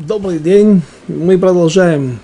Добрый 0.00 0.38
день. 0.38 0.80
Мы 1.08 1.38
продолжаем 1.38 2.20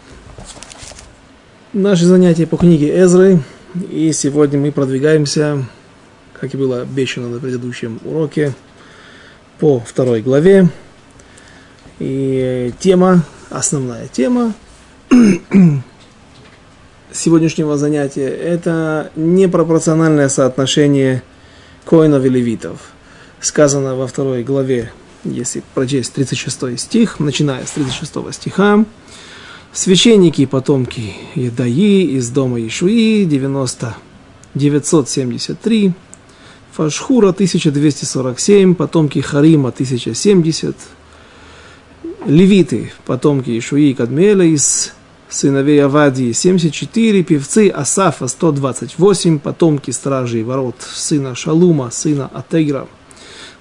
наши 1.75 2.07
занятия 2.07 2.47
по 2.47 2.57
книге 2.57 3.03
Эзры. 3.03 3.43
И 3.91 4.13
сегодня 4.13 4.59
мы 4.59 4.73
продвигаемся, 4.73 5.63
как 6.33 6.55
и 6.55 6.57
было 6.57 6.81
обещано 6.81 7.29
на 7.29 7.39
предыдущем 7.39 8.01
уроке, 8.07 8.55
по 9.59 9.79
второй 9.79 10.23
главе. 10.23 10.71
И 11.99 12.73
тема, 12.79 13.27
основная 13.51 14.09
тема 14.09 14.55
сегодняшнего 17.13 17.77
занятия– 17.77 18.29
это 18.29 19.11
непропорциональное 19.17 20.31
соотношение 20.31 21.23
коинов 21.85 22.25
и 22.25 22.31
левитов. 22.31 22.93
Сказано 23.39 23.97
во 23.97 24.07
второй 24.07 24.45
главе 24.45 24.93
если 25.31 25.63
прочесть 25.75 26.13
36 26.15 26.79
стих, 26.79 27.21
начиная 27.21 27.65
с 27.65 27.71
36 27.73 28.35
стиха, 28.35 28.85
священники 29.73 30.43
и 30.43 30.47
потомки 30.47 31.15
Едаи 31.35 32.03
из 32.03 32.31
дома 32.31 32.65
Ишуи 32.67 33.25
90 33.25 33.97
973, 34.57 35.93
Фашхура 36.73 37.29
1247, 37.29 38.75
потомки 38.75 39.21
Харима 39.21 39.69
1070, 39.69 40.77
левиты, 42.27 42.93
потомки 43.05 43.59
Ишуи 43.59 43.91
и 43.91 43.95
Кадмеля 43.95 44.45
из 44.45 44.93
сыновей 45.29 45.85
Авадии 45.85 46.33
74, 46.33 47.23
певцы 47.23 47.69
Асафа 47.69 48.29
128, 48.29 49.39
потомки 49.39 49.91
стражей 49.91 50.43
ворот 50.43 50.77
сына 50.81 51.35
Шалума, 51.35 51.91
сына 51.91 52.31
Атегра 52.33 52.89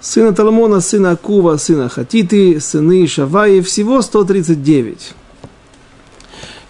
сына 0.05 0.34
Талмона, 0.34 0.82
сына 0.82 1.12
Акува, 1.12 1.58
сына 1.58 1.90
Хатиты, 1.90 2.59
сыны 2.59 3.08
Шаваи, 3.08 3.62
всего 3.62 4.04
139. 4.04 5.13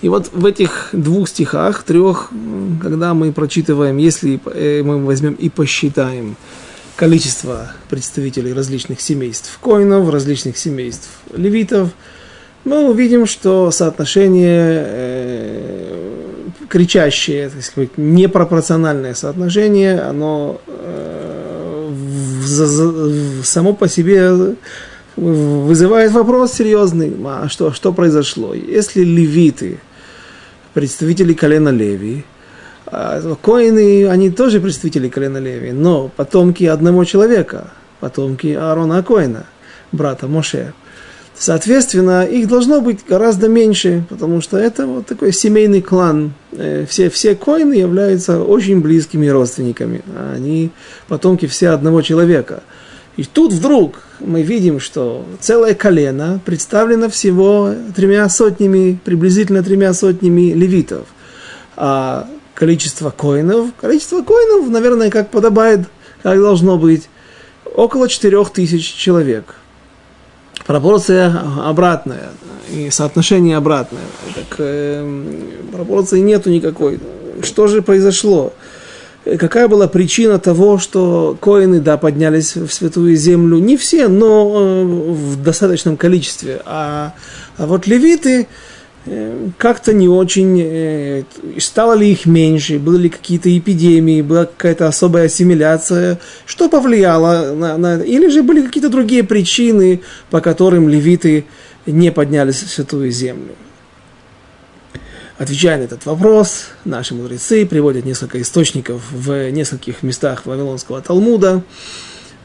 И 0.02 0.09
вот 0.09 0.30
в 0.32 0.46
этих 0.46 0.90
двух 0.94 1.28
стихах, 1.28 1.84
трех, 1.84 2.30
когда 2.82 3.14
мы 3.14 3.34
прочитываем, 3.34 3.98
если 3.98 4.40
э, 4.46 4.84
мы 4.84 5.04
возьмем 5.04 5.34
и 5.34 5.50
посчитаем 5.50 6.38
количество 6.96 7.74
представителей 7.90 8.54
различных 8.54 9.02
семейств 9.02 9.59
коинов, 9.62 10.09
различных 10.09 10.58
семейств 10.58 11.09
левитов, 11.36 11.90
мы 12.64 12.90
увидим, 12.90 13.26
что 13.26 13.70
соотношение 13.70 14.84
э, 14.88 16.16
кричащее, 16.70 17.50
так 17.50 17.64
сказать, 17.64 17.98
непропорциональное 17.98 19.14
соотношение, 19.14 20.00
оно 20.00 20.62
э, 20.68 21.25
само 23.44 23.73
по 23.73 23.88
себе 23.88 24.56
вызывает 25.16 26.11
вопрос 26.11 26.53
серьезный, 26.53 27.16
а 27.25 27.47
что, 27.50 27.72
что 27.72 27.94
произошло? 27.94 28.53
Если 28.53 29.02
левиты, 29.02 29.80
представители 30.73 31.34
колена 31.34 31.70
Леви, 31.70 32.25
а, 32.88 33.36
коины, 33.42 34.08
они 34.08 34.30
тоже 34.30 34.59
представители 34.59 35.09
колена 35.09 35.38
Леви, 35.38 35.72
но 35.72 36.09
потомки 36.09 36.66
одного 36.66 37.06
человека, 37.06 37.72
потомки 38.00 38.47
Аарона 38.47 39.02
Коина, 39.03 39.45
брата 39.92 40.28
Моше– 40.28 40.73
Соответственно, 41.38 42.25
их 42.25 42.47
должно 42.47 42.80
быть 42.80 43.00
гораздо 43.08 43.50
меньше, 43.50 44.05
потому 44.09 44.39
что 44.41 44.58
это 44.58 44.88
вот 44.88 45.05
такой 45.05 45.33
семейный 45.33 45.81
клан. 45.81 46.33
Э, 46.53 46.86
все, 46.89 47.09
все 47.09 47.36
коины 47.36 47.73
являются 47.73 48.41
очень 48.41 48.80
близкими 48.80 49.28
родственниками. 49.28 50.02
Они 50.33 50.72
потомки 51.09 51.45
все 51.45 51.69
одного 51.69 52.02
человека. 52.02 52.63
И 53.17 53.23
тут 53.23 53.52
вдруг 53.52 54.02
мы 54.19 54.44
видим, 54.44 54.80
что 54.80 55.25
целое 55.41 55.73
колено 55.73 56.39
представлено 56.45 57.09
всего 57.09 57.73
тремя 57.95 58.30
сотнями, 58.30 58.97
приблизительно 59.03 59.61
тремя 59.61 59.94
сотнями 59.94 60.53
левитов. 60.53 61.06
А 61.75 62.30
количество 62.53 63.09
коинов, 63.09 63.72
количество 63.79 64.22
коинов, 64.22 64.69
наверное, 64.69 65.09
как 65.09 65.31
подобает, 65.31 65.81
как 66.24 66.40
должно 66.40 66.78
быть, 66.78 67.09
около 67.75 68.07
четырех 68.07 68.51
тысяч 68.51 68.85
человек– 68.85 69.56
пропорция 70.66 71.34
обратная 71.64 72.30
и 72.72 72.90
соотношение 72.90 73.58
обратное. 73.58 74.02
Так, 74.34 74.56
э, 74.59 75.24
пропорции 75.72 76.20
нету 76.20 76.50
никакой. 76.50 77.00
Что 77.44 77.68
же 77.68 77.81
произошло? 77.81 78.53
Какая 79.24 79.68
была 79.68 79.88
причина 79.88 80.38
того, 80.38 80.78
что 80.78 81.36
коины, 81.40 81.80
да, 81.80 81.98
поднялись 81.98 82.56
в 82.56 82.70
святую 82.70 83.16
землю? 83.16 83.58
Не 83.58 83.75
все, 83.75 84.08
но 84.08 84.52
э, 84.56 84.84
в 84.84 85.42
достаточном 85.42 85.98
количестве. 85.98 86.62
А, 86.66 87.14
а 87.58 87.66
вот 87.66 87.88
левиты, 87.88 88.48
Э, 88.48 88.48
как-то 89.58 89.94
не 89.94 90.08
очень, 90.08 90.60
э, 90.62 91.24
стало 91.60 91.94
ли 91.94 92.12
их 92.12 92.26
меньше, 92.26 92.80
были 92.80 93.04
ли 93.04 93.10
какие-то 93.10 93.56
эпидемии, 93.56 94.22
была 94.22 94.46
какая-то 94.46 94.88
особая 94.88 95.26
ассимиляция, 95.26 96.20
что 96.46 96.70
повлияло 96.70 97.54
на, 97.54 97.78
на 97.78 98.02
или 98.02 98.30
же 98.30 98.42
были 98.42 98.66
какие-то 98.66 98.90
другие 98.90 99.24
причины, 99.24 100.02
по 100.32 100.42
которым 100.42 100.90
левиты 100.90 101.46
не 101.86 102.12
поднялись 102.12 102.64
в 102.64 102.70
святую 102.70 103.12
землю. 103.12 103.56
Отвечая 105.38 105.78
на 105.78 105.84
этот 105.84 106.06
вопрос, 106.06 106.70
наши 106.86 107.14
мудрецы 107.14 107.66
приводят 107.66 108.06
несколько 108.06 108.42
источников 108.42 109.04
в 109.12 109.52
нескольких 109.52 110.02
местах 110.02 110.46
Вавилонского 110.46 111.02
Талмуда, 111.02 111.62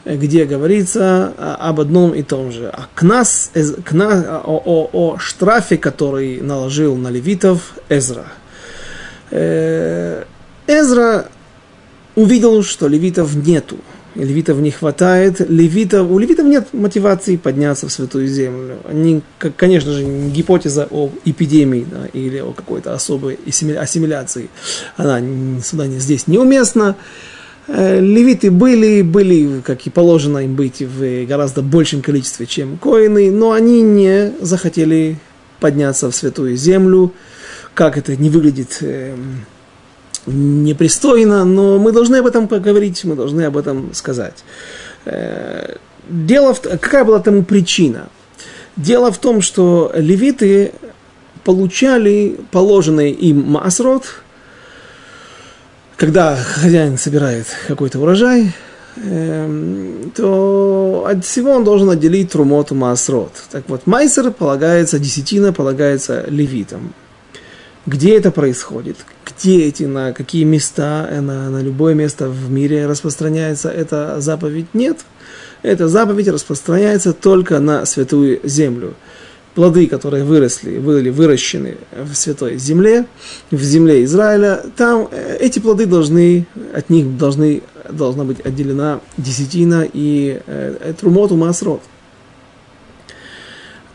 где 0.04 0.44
говорится 0.44 1.32
об 1.38 1.80
одном 1.80 2.14
и 2.14 2.22
том 2.22 2.52
же. 2.52 2.68
А 2.68 2.88
кнас, 2.94 3.50
кнас, 3.84 4.24
о, 4.44 4.62
о, 4.64 4.90
о 4.92 5.18
штрафе, 5.18 5.76
который 5.76 6.40
наложил 6.40 6.96
на 6.96 7.08
левитов 7.08 7.74
Эзра. 7.88 8.26
Э, 9.30 10.24
Эзра 10.66 11.26
увидел, 12.14 12.62
что 12.62 12.88
левитов 12.88 13.34
нету. 13.34 13.76
Левитов 14.14 14.58
не 14.58 14.70
хватает. 14.70 15.40
Левитов, 15.48 16.10
у 16.10 16.18
левитов 16.18 16.46
нет 16.46 16.68
мотивации 16.72 17.36
подняться 17.36 17.86
в 17.88 17.92
Святую 17.92 18.26
Землю. 18.26 18.78
Они, 18.88 19.22
конечно 19.56 19.92
же, 19.92 20.04
гипотеза 20.04 20.88
о 20.90 21.10
эпидемии 21.24 21.86
да, 21.88 22.06
или 22.12 22.38
о 22.38 22.52
какой-то 22.52 22.92
особой 22.92 23.38
ассимиляции, 23.46 24.50
она 24.96 25.20
сюда 25.62 25.86
не, 25.86 25.98
здесь 26.00 26.26
неуместна. 26.26 26.96
Левиты 27.72 28.50
были, 28.50 29.02
были, 29.02 29.60
как 29.60 29.86
и 29.86 29.90
положено 29.90 30.38
им 30.38 30.56
быть, 30.56 30.80
в 30.80 31.26
гораздо 31.26 31.62
большем 31.62 32.02
количестве, 32.02 32.46
чем 32.46 32.76
коины, 32.78 33.30
но 33.30 33.52
они 33.52 33.82
не 33.82 34.32
захотели 34.40 35.18
подняться 35.60 36.10
в 36.10 36.14
святую 36.14 36.56
землю. 36.56 37.12
Как 37.74 37.96
это 37.96 38.16
не 38.16 38.28
выглядит 38.28 38.78
э, 38.80 39.14
непристойно, 40.26 41.44
но 41.44 41.78
мы 41.78 41.92
должны 41.92 42.16
об 42.16 42.26
этом 42.26 42.48
поговорить, 42.48 43.04
мы 43.04 43.14
должны 43.14 43.42
об 43.42 43.56
этом 43.56 43.94
сказать. 43.94 44.44
Э, 45.04 45.76
дело 46.08 46.54
в 46.54 46.60
какая 46.60 47.04
была 47.04 47.20
тому 47.20 47.44
причина? 47.44 48.08
Дело 48.76 49.12
в 49.12 49.18
том, 49.18 49.42
что 49.42 49.92
левиты 49.94 50.72
получали 51.44 52.36
положенный 52.50 53.12
им 53.12 53.42
масрот– 53.42 54.04
когда 56.00 56.34
хозяин 56.34 56.96
собирает 56.96 57.46
какой-то 57.68 57.98
урожай, 57.98 58.54
эм, 58.96 60.10
то 60.16 61.04
от 61.06 61.26
всего 61.26 61.50
он 61.50 61.62
должен 61.62 61.90
отделить 61.90 62.32
трумот 62.32 62.70
маасрот. 62.70 63.32
Так 63.50 63.64
вот, 63.68 63.86
майсер 63.86 64.30
полагается, 64.30 64.98
десятина 64.98 65.52
полагается 65.52 66.24
левитам. 66.26 66.94
Где 67.84 68.16
это 68.16 68.30
происходит? 68.30 68.96
Где 69.26 69.66
эти, 69.66 69.82
на 69.82 70.14
какие 70.14 70.44
места, 70.44 71.06
на, 71.20 71.50
на 71.50 71.60
любое 71.60 71.92
место 71.92 72.30
в 72.30 72.50
мире 72.50 72.86
распространяется 72.86 73.68
эта 73.68 74.22
заповедь? 74.22 74.68
Нет. 74.72 75.00
Эта 75.60 75.86
заповедь 75.86 76.28
распространяется 76.28 77.12
только 77.12 77.58
на 77.58 77.84
святую 77.84 78.40
землю 78.42 78.94
плоды, 79.54 79.86
которые 79.86 80.24
выросли, 80.24 80.78
были 80.78 81.10
выращены 81.10 81.76
в 81.92 82.14
святой 82.14 82.58
земле, 82.58 83.06
в 83.50 83.62
земле 83.62 84.04
Израиля, 84.04 84.62
там 84.76 85.08
э, 85.10 85.38
эти 85.40 85.58
плоды 85.58 85.86
должны, 85.86 86.46
от 86.74 86.90
них 86.90 87.16
должны, 87.16 87.62
должна 87.88 88.24
быть 88.24 88.44
отделена 88.44 89.00
десятина 89.16 89.86
и 89.92 90.40
э, 90.46 90.94
трумоту 90.98 91.36
масрот. 91.36 91.82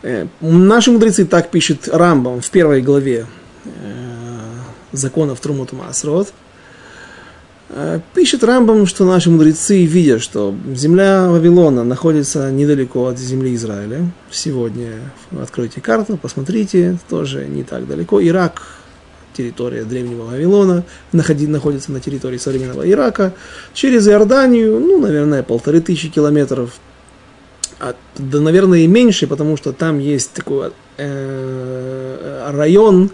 Э, 0.03 0.27
наши 0.41 0.91
мудрецы 0.91 1.25
так 1.25 1.49
пишут 1.51 1.87
Рамбам 1.87 2.41
в 2.41 2.49
первой 2.51 2.81
главе 2.81 3.25
э, 3.65 3.69
законов 4.91 5.39
Трумоту 5.39 5.75
Масрот– 5.75 6.33
пишет 8.13 8.43
Рамбам, 8.43 8.85
что 8.85 9.05
наши 9.05 9.29
мудрецы 9.29 9.85
видят, 9.85 10.21
что 10.21 10.53
земля 10.73 11.27
Вавилона 11.27 11.83
находится 11.83 12.51
недалеко 12.51 13.07
от 13.07 13.17
земли 13.17 13.55
Израиля. 13.55 14.05
Сегодня 14.29 14.99
откройте 15.41 15.81
карту, 15.81 16.17
посмотрите, 16.17 16.97
тоже 17.09 17.45
не 17.45 17.63
так 17.63 17.87
далеко. 17.87 18.21
Ирак, 18.21 18.61
территория 19.35 19.83
древнего 19.83 20.25
Вавилона, 20.25 20.83
находится 21.11 21.91
на 21.91 21.99
территории 21.99 22.37
современного 22.37 22.89
Ирака. 22.89 23.33
Через 23.73 24.07
Иорданию, 24.07 24.79
ну, 24.79 24.99
наверное, 24.99 25.43
полторы 25.43 25.81
тысячи 25.81 26.09
километров. 26.09 26.79
а, 27.79 27.95
да, 28.17 28.39
наверное, 28.39 28.79
и 28.79 28.87
меньше, 28.87 29.27
потому 29.27 29.57
что 29.57 29.73
там 29.73 29.99
есть 29.99 30.31
такой 30.31 30.71
э, 30.97 32.51
район 32.53 33.05
э, 33.05 33.09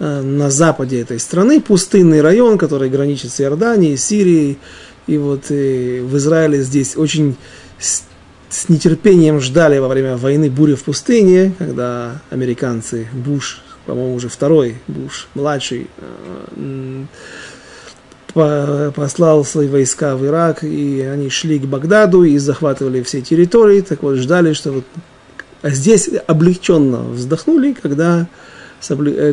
на 0.00 0.50
западе 0.50 1.00
этой 1.00 1.20
страны, 1.20 1.60
пустынный 1.60 2.22
район, 2.22 2.56
который 2.56 2.88
граничит 2.88 3.32
с 3.32 3.40
Иорданией, 3.40 3.96
Сирией. 3.96 4.58
И 5.06 5.18
вот 5.18 5.50
э, 5.50 6.00
в 6.02 6.16
Израиле 6.16 6.62
здесь 6.62 6.96
очень 6.96 7.36
с, 7.78 8.04
с 8.48 8.68
нетерпением 8.68 9.40
ждали 9.40 9.78
во 9.78 9.88
время 9.88 10.16
войны 10.16 10.50
бури 10.50 10.74
в 10.74 10.84
пустыне, 10.84 11.54
когда 11.58 12.22
американцы, 12.30 13.08
Буш, 13.12 13.60
по-моему, 13.86 14.14
уже 14.14 14.28
второй 14.28 14.76
Буш, 14.88 15.28
младший, 15.34 15.88
э, 16.56 17.04
послал 18.94 19.44
свои 19.44 19.68
войска 19.68 20.16
в 20.16 20.24
Ирак, 20.24 20.62
и 20.62 21.00
они 21.00 21.28
шли 21.30 21.58
к 21.58 21.64
Багдаду 21.64 22.22
и 22.22 22.38
захватывали 22.38 23.02
все 23.02 23.20
территории, 23.20 23.80
так 23.80 24.02
вот 24.02 24.16
ждали, 24.16 24.52
что 24.52 24.72
вот 24.72 24.84
а 25.62 25.70
здесь 25.70 26.08
облегченно 26.26 27.02
вздохнули, 27.02 27.76
когда, 27.80 28.20
э, 28.22 28.26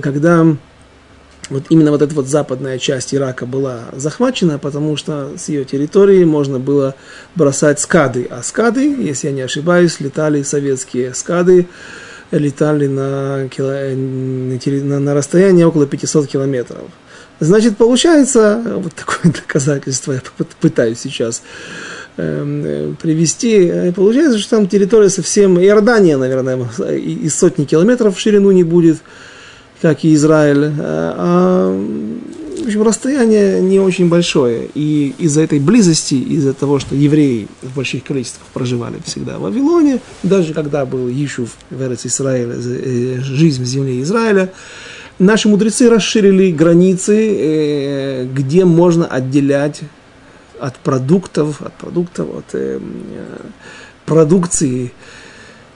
когда 0.01 0.45
вот 1.49 1.63
именно 1.69 1.91
вот 1.91 2.01
эта 2.01 2.13
вот 2.13 2.27
западная 2.27 2.77
часть 2.77 3.13
Ирака 3.13 3.45
была 3.45 3.85
захвачена, 3.93 4.59
потому 4.59 4.97
что 4.97 5.31
с 5.37 5.49
ее 5.49 5.63
территории 5.63 6.23
можно 6.23 6.59
было 6.59 6.95
бросать 7.35 7.79
скады. 7.79 8.27
А 8.29 8.43
скады, 8.43 8.95
если 8.99 9.27
я 9.27 9.33
не 9.33 9.41
ошибаюсь, 9.41 9.99
летали 9.99 10.43
советские 10.43 11.13
скады, 11.13 11.67
летали 12.31 12.87
на, 12.87 13.47
кило, 13.49 13.71
на, 14.85 14.99
на 14.99 15.13
расстояние 15.13 15.67
около 15.67 15.87
500 15.87 16.27
километров. 16.27 16.83
Значит, 17.39 17.77
получается, 17.77 18.61
вот 18.65 18.93
такое 18.93 19.31
доказательство 19.47 20.13
я 20.13 20.21
пытаюсь 20.59 20.99
сейчас 20.99 21.43
э, 22.17 22.93
привести, 23.01 23.91
получается, 23.95 24.39
что 24.39 24.57
там 24.57 24.67
территория 24.67 25.09
совсем, 25.09 25.59
Иордания, 25.59 26.17
наверное, 26.17 26.67
из 26.89 27.37
сотни 27.37 27.65
километров 27.65 28.17
в 28.17 28.19
ширину 28.19 28.51
не 28.51 28.63
будет, 28.63 28.97
как 29.81 30.03
и 30.03 30.13
Израиль, 30.13 30.65
э, 30.65 30.71
а, 30.79 32.17
в 32.57 32.65
общем, 32.65 32.83
расстояние 32.83 33.61
не 33.61 33.79
очень 33.79 34.09
большое, 34.09 34.67
и 34.73 35.13
из-за 35.19 35.41
этой 35.41 35.59
близости, 35.59 36.15
из-за 36.15 36.53
того, 36.53 36.79
что 36.79 36.95
евреи 36.95 37.47
в 37.61 37.75
больших 37.75 38.03
количествах 38.03 38.45
проживали 38.53 38.97
всегда 39.05 39.37
в 39.37 39.43
Вавилоне, 39.43 39.99
даже 40.23 40.53
когда 40.53 40.85
был 40.85 41.07
Ишув 41.09 41.51
в 41.69 41.81
Эрец 41.81 42.05
Израиля, 42.05 42.55
э, 42.57 43.19
жизнь 43.21 43.63
в 43.63 43.65
земле 43.65 44.01
Израиля, 44.01 44.51
наши 45.19 45.47
мудрецы 45.47 45.89
расширили 45.89 46.51
границы, 46.51 47.15
э, 47.15 48.25
где 48.25 48.65
можно 48.65 49.05
отделять 49.05 49.81
от 50.59 50.75
продуктов, 50.77 51.61
от 51.61 51.73
продуктов, 51.73 52.27
от 52.35 52.45
э, 52.53 52.79
продукции 54.05 54.91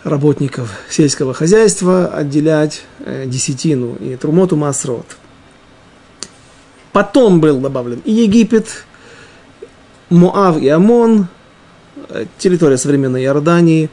работников 0.03 0.71
сельского 0.89 1.33
хозяйства 1.33 2.07
отделять 2.07 2.83
э, 2.99 3.25
десятину 3.27 3.95
и 3.95 4.15
трумоту 4.15 4.55
масрот. 4.55 5.05
Потом 6.91 7.39
был 7.39 7.59
добавлен 7.59 8.01
и 8.03 8.11
Египет, 8.11 8.85
Моав 10.09 10.61
и 10.61 10.67
Амон, 10.67 11.27
территория 12.37 12.77
современной 12.77 13.23
Иордании, 13.23 13.89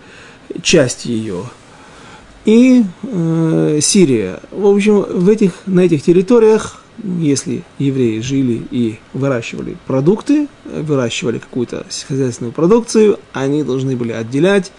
часть 0.63 1.05
ее– 1.05 1.45
и 2.49 2.83
э, 3.03 3.79
Сирия. 3.83 4.41
В 4.51 4.67
общем, 4.67 5.03
в 5.03 5.29
этих, 5.29 5.53
на 5.67 5.81
этих 5.81 6.03
территориях, 6.03 6.83
если 7.03 7.63
евреи 7.79 8.21
жили 8.21 8.63
и 8.71 8.99
выращивали 9.13 9.77
продукты, 9.87 10.49
выращивали 10.65 11.41
какую-то 11.41 11.85
хозяйственную 12.09 12.53
продукцию, 12.53 13.19
они 13.35 13.63
должны 13.65 13.97
были 13.97 14.13
отделять 14.13 14.73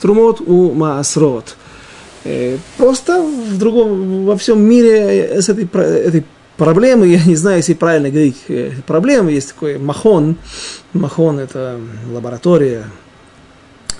трумот 0.00 0.40
у 0.40 0.72
маасрот. 0.72 1.56
Э, 2.24 2.58
просто 2.76 3.22
в 3.22 3.58
другом, 3.58 4.26
во 4.26 4.36
всем 4.36 4.62
мире 4.62 5.40
с 5.40 5.48
этой, 5.48 5.64
этой 5.64 6.24
проблемы, 6.56 7.06
я 7.08 7.24
не 7.24 7.36
знаю, 7.36 7.58
если 7.58 7.74
правильно 7.74 8.10
говорить 8.10 8.42
э, 8.48 8.72
проблемы, 8.86 9.32
есть 9.32 9.48
такой 9.54 9.78
махон. 9.78 10.36
Махон– 10.92 11.38
это 11.40 11.78
лаборатория, 12.12 12.84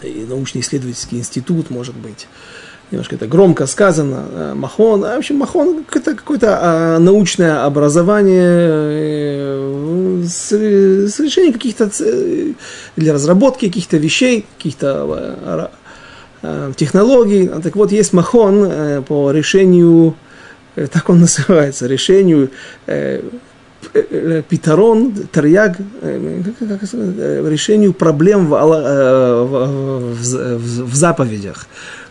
и 0.02 0.26
научно-исследовательский 0.28 1.18
институт, 1.18 1.70
может 1.70 1.94
быть 1.94 2.26
немножко 2.90 3.14
это 3.14 3.26
громко 3.26 3.66
сказано, 3.66 4.24
э, 4.30 4.54
махон, 4.54 5.04
а 5.04 5.14
в 5.14 5.18
общем 5.18 5.36
махон 5.36 5.84
это 5.92 6.14
какое-то 6.14 6.58
а, 6.60 6.98
научное 6.98 7.64
образование 7.64 8.66
с, 10.26 10.50
с 10.52 11.20
решением 11.20 11.52
каких-то 11.52 11.88
для 12.96 13.12
разработки 13.12 13.66
каких-то 13.66 13.96
вещей, 13.96 14.44
каких-то 14.56 15.70
технологий. 16.76 17.48
Так 17.62 17.76
вот, 17.76 17.92
есть 17.92 18.12
махон 18.12 19.04
по 19.06 19.30
решению, 19.30 20.14
так 20.74 21.08
он 21.08 21.20
называется, 21.26 21.86
решению 21.86 22.50
Питарон, 24.48 25.12
Тарьяг, 25.32 25.78
решению 26.02 27.92
проблем 27.92 28.46
в, 28.48 28.50
в, 28.50 30.14
в, 30.14 30.84
в 30.84 30.94
заповедях. 30.94 31.66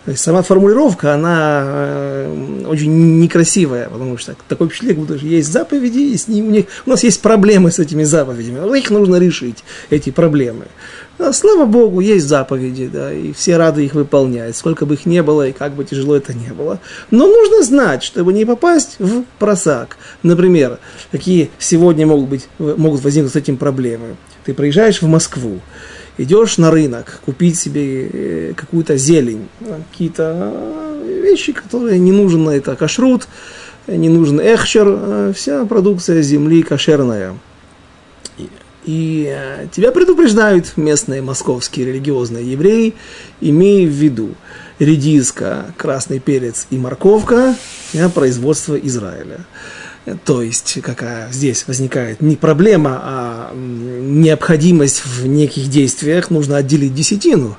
То 0.09 0.13
есть 0.13 0.23
сама 0.23 0.41
формулировка, 0.41 1.13
она 1.13 1.61
э, 1.63 2.63
очень 2.65 3.19
некрасивая, 3.19 3.89
потому 3.89 4.17
что 4.17 4.35
такое 4.47 4.67
впечатление, 4.67 5.05
будто 5.05 5.13
есть 5.23 5.53
заповеди, 5.53 5.99
и 5.99 6.17
с 6.17 6.27
ним, 6.27 6.47
у, 6.47 6.49
них, 6.49 6.65
у 6.87 6.89
нас 6.89 7.03
есть 7.03 7.21
проблемы 7.21 7.69
с 7.69 7.77
этими 7.77 8.01
заповедями, 8.01 8.75
их 8.75 8.89
нужно 8.89 9.17
решить, 9.17 9.63
эти 9.91 10.09
проблемы. 10.09 10.65
А, 11.19 11.31
слава 11.31 11.65
Богу, 11.65 11.99
есть 11.99 12.25
заповеди, 12.25 12.89
да, 12.91 13.13
и 13.13 13.33
все 13.33 13.57
рады 13.57 13.85
их 13.85 13.93
выполнять, 13.93 14.57
сколько 14.57 14.87
бы 14.87 14.95
их 14.95 15.05
не 15.05 15.21
было 15.21 15.47
и 15.47 15.51
как 15.51 15.73
бы 15.73 15.85
тяжело 15.85 16.15
это 16.15 16.33
не 16.33 16.53
было. 16.53 16.79
Но 17.11 17.27
нужно 17.27 17.61
знать, 17.61 18.01
чтобы 18.01 18.33
не 18.33 18.45
попасть 18.45 18.95
в 18.97 19.25
просак. 19.37 19.97
Например, 20.23 20.79
какие 21.11 21.51
сегодня 21.59 22.07
могут, 22.07 22.29
быть, 22.29 22.47
могут 22.57 23.03
возникнуть 23.03 23.33
с 23.33 23.35
этим 23.35 23.57
проблемы. 23.57 24.15
Ты 24.43 24.55
приезжаешь 24.55 25.03
в 25.03 25.07
Москву, 25.07 25.59
идешь 26.19 26.57
на 26.57 26.69
рынок 26.69 27.19
купить 27.25 27.57
себе 27.57 28.07
э, 28.07 28.53
какую-то 28.55 28.97
зелень, 28.97 29.47
какие-то 29.91 30.53
э, 30.53 31.21
вещи, 31.23 31.53
которые 31.53 31.97
не 31.97 32.11
нужен 32.11 32.47
это 32.49 32.75
кашрут, 32.75 33.27
не 33.87 34.09
нужен 34.09 34.39
эхчер, 34.39 35.33
вся 35.33 35.65
продукция 35.65 36.21
земли 36.21 36.61
кошерная. 36.61 37.35
И 38.85 39.33
э, 39.33 39.67
тебя 39.71 39.91
предупреждают 39.91 40.75
местные 40.75 41.21
московские 41.21 41.87
религиозные 41.87 42.51
евреи, 42.51 42.95
имея 43.39 43.87
в 43.87 43.91
виду 43.91 44.35
редиска, 44.77 45.73
красный 45.77 46.19
перец 46.19 46.67
и 46.69 46.77
морковка– 46.77 47.55
производство 48.13 48.75
Израиля. 48.75 49.45
То 50.25 50.41
есть, 50.41 50.79
какая 50.81 51.31
здесь 51.31 51.67
возникает 51.67 52.21
не 52.21 52.35
проблема, 52.35 52.99
а 53.03 53.53
необходимость 53.55 55.03
в 55.05 55.27
неких 55.27 55.69
действиях, 55.69 56.29
нужно 56.29 56.57
отделить 56.57 56.93
десятину. 56.93 57.57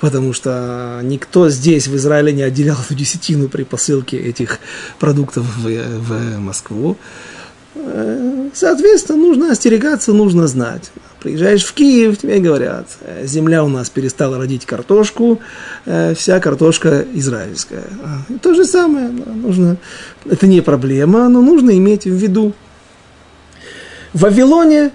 Потому 0.00 0.32
что 0.32 1.00
никто 1.02 1.48
здесь, 1.48 1.88
в 1.88 1.96
Израиле, 1.96 2.32
не 2.32 2.42
отделял 2.42 2.76
эту 2.76 2.94
десятину 2.94 3.48
при 3.48 3.62
посылке 3.62 4.18
этих 4.18 4.58
продуктов 4.98 5.44
в, 5.56 5.66
в 5.66 6.38
Москву. 6.38 6.96
Э, 7.74 8.48
соответственно, 8.52 9.18
нужно 9.18 9.52
остерегаться, 9.52 10.12
нужно 10.12 10.46
знать. 10.46 10.90
Приезжаешь 11.24 11.64
в 11.64 11.72
Киев, 11.72 12.18
тебе 12.18 12.38
говорят, 12.38 12.86
«Э, 13.00 13.26
земля 13.26 13.64
у 13.64 13.68
нас 13.68 13.88
перестала 13.88 14.36
родить 14.36 14.66
картошку, 14.66 15.40
э, 15.86 16.14
вся 16.14 16.38
картошка 16.38 17.02
израильская. 17.14 17.84
И 18.28 18.34
то 18.34 18.52
же 18.52 18.66
самое, 18.66 19.08
нужно, 19.08 19.78
это 20.26 20.46
не 20.46 20.60
проблема, 20.60 21.30
но 21.30 21.40
нужно 21.40 21.70
иметь 21.78 22.04
в 22.04 22.14
виду. 22.14 22.52
В 24.12 24.20
Вавилоне 24.20 24.90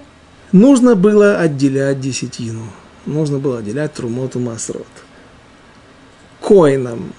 нужно 0.52 0.94
было 0.94 1.36
отделять 1.36 2.00
десятину, 2.00 2.62
нужно 3.06 3.40
было 3.40 3.58
отделять 3.58 3.92
трумоту 3.94 4.38
масрот. 4.38 4.86
Коинам 6.40 7.12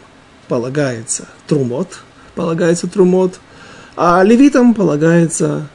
полагается 0.47 1.27
трумот, 1.47 1.99
полагается 2.33 2.87
трумот– 2.87 3.41
а 3.95 4.23
левитам 4.23 4.73
полагается 4.73 5.67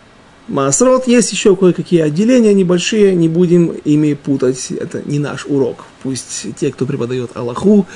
Маасрот. 0.49 1.09
Есть 1.09 1.33
еще 1.33 1.57
кое-какие 1.57 2.01
отделения 2.01 2.55
небольшие, 2.55 3.15
не 3.15 3.29
будем 3.29 3.73
ими 3.85 4.15
путать. 4.15 4.71
Это 4.71 5.03
не 5.05 5.19
наш 5.19 5.47
урок. 5.47 5.85
Пусть 6.03 6.55
те, 6.57 6.73
кто 6.73 6.87
преподает 6.87 7.37
Аллаху, 7.37 7.87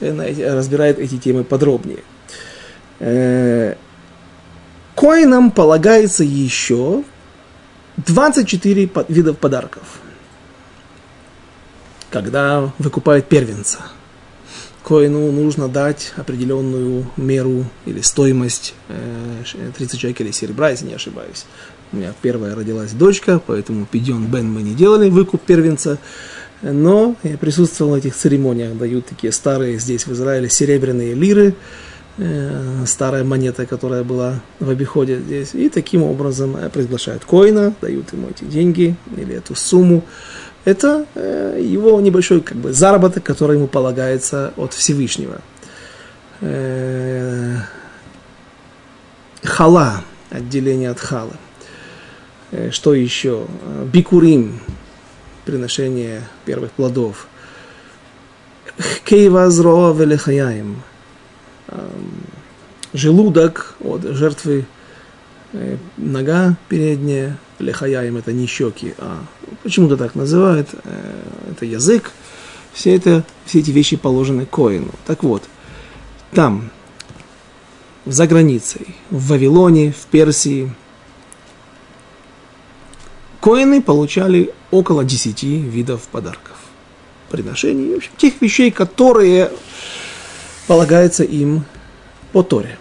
э, 0.00 0.54
разбирают 0.54 0.98
эти 0.98 1.16
темы 1.16 1.44
подробнее. 1.44 2.04
Э, 3.00 3.74
коинам 4.94 5.50
полагается 5.50 6.24
еще 6.24 7.02
24 7.96 8.90
видов 9.08 9.38
подарков. 9.38 10.00
Когда 12.10 12.72
выкупают 12.78 13.26
первенца– 13.26 13.78
коину 14.86 15.32
нужно 15.32 15.66
дать 15.66 16.12
определенную 16.16 17.10
меру 17.16 17.64
или 17.86 18.00
стоимость 18.02 18.72
30 19.76 19.98
шекелей 19.98 20.32
серебра, 20.32 20.70
если 20.70 20.86
не 20.86 20.94
ошибаюсь. 20.94 21.44
У 21.92 21.96
меня 21.96 22.12
первая 22.20 22.54
родилась 22.54 22.92
дочка, 22.92 23.40
поэтому 23.46 23.86
пидьон 23.86 24.26
бен 24.26 24.52
мы 24.52 24.62
не 24.62 24.74
делали, 24.74 25.08
выкуп 25.08 25.42
первенца. 25.42 25.98
но 26.62 27.14
я 27.22 27.38
присутствовал 27.38 27.92
на 27.92 27.96
этих 27.96 28.16
церемониях, 28.16 28.76
дают 28.76 29.06
такие 29.06 29.32
старые 29.32 29.78
здесь 29.78 30.06
в 30.06 30.12
Израиле 30.12 30.48
серебряные 30.48 31.14
лиры, 31.14 31.54
э, 32.18 32.84
старая 32.86 33.22
монета, 33.24 33.66
которая 33.66 34.02
была 34.02 34.40
в 34.58 34.68
обиходе 34.68 35.20
здесь, 35.20 35.54
и 35.54 35.68
таким 35.68 36.02
образом 36.02 36.56
э, 36.56 36.68
приглашают 36.70 37.24
коина, 37.24 37.72
дают 37.80 38.12
ему 38.12 38.28
эти 38.30 38.44
деньги 38.44 38.96
или 39.16 39.34
эту 39.34 39.54
сумму. 39.54 40.02
Это 40.64 41.06
э, 41.14 41.60
его 41.62 42.00
небольшой 42.00 42.40
как 42.40 42.56
бы, 42.56 42.72
заработок, 42.72 43.22
который 43.22 43.56
ему 43.56 43.68
полагается 43.68 44.52
от 44.56 44.72
Всевышнего. 44.72 45.40
Э, 46.40 47.58
хала, 49.44 50.02
отделение 50.30 50.90
от 50.90 50.98
халы. 50.98 51.32
Э, 52.56 52.70
что 52.70 52.94
еще? 52.94 53.46
Бикурим, 53.92 54.60
приношение 55.44 56.22
первых 56.46 56.72
плодов. 56.72 57.28
Кейвазро 59.04 59.92
велихаяем. 59.92 60.82
Желудок 62.94 63.74
от 63.80 64.02
жертвы 64.04 64.64
э, 65.52 65.76
нога 65.98 66.56
передняя, 66.68 67.36
лехаяем 67.58 68.16
это 68.16 68.32
не 68.32 68.46
щеки, 68.46 68.94
а 68.96 69.22
почему-то 69.62 69.98
так 69.98 70.14
называют, 70.14 70.68
э, 70.72 71.22
это 71.50 71.66
язык. 71.66 72.10
Все, 72.72 72.96
это, 72.96 73.22
все 73.44 73.58
эти 73.58 73.70
вещи 73.70 73.96
положены 73.96 74.46
коину. 74.46 74.92
Так 75.06 75.24
вот, 75.24 75.42
там, 76.32 76.70
за 78.06 78.26
границей, 78.26 78.94
в 79.10 79.28
Вавилоне, 79.28 79.92
в 79.92 80.06
Персии, 80.06 80.72
коины 83.46 83.80
получали 83.80 84.52
около 84.72 85.04
10 85.04 85.44
видов 85.44 86.08
подарков, 86.08 86.56
приношений, 87.30 87.94
в 87.94 87.98
общем, 87.98 88.10
тех 88.16 88.42
вещей, 88.42 88.72
которые 88.72 89.52
полагаются 90.66 91.22
им 91.22 91.64
по 92.32 92.42
Торе. 92.42 92.76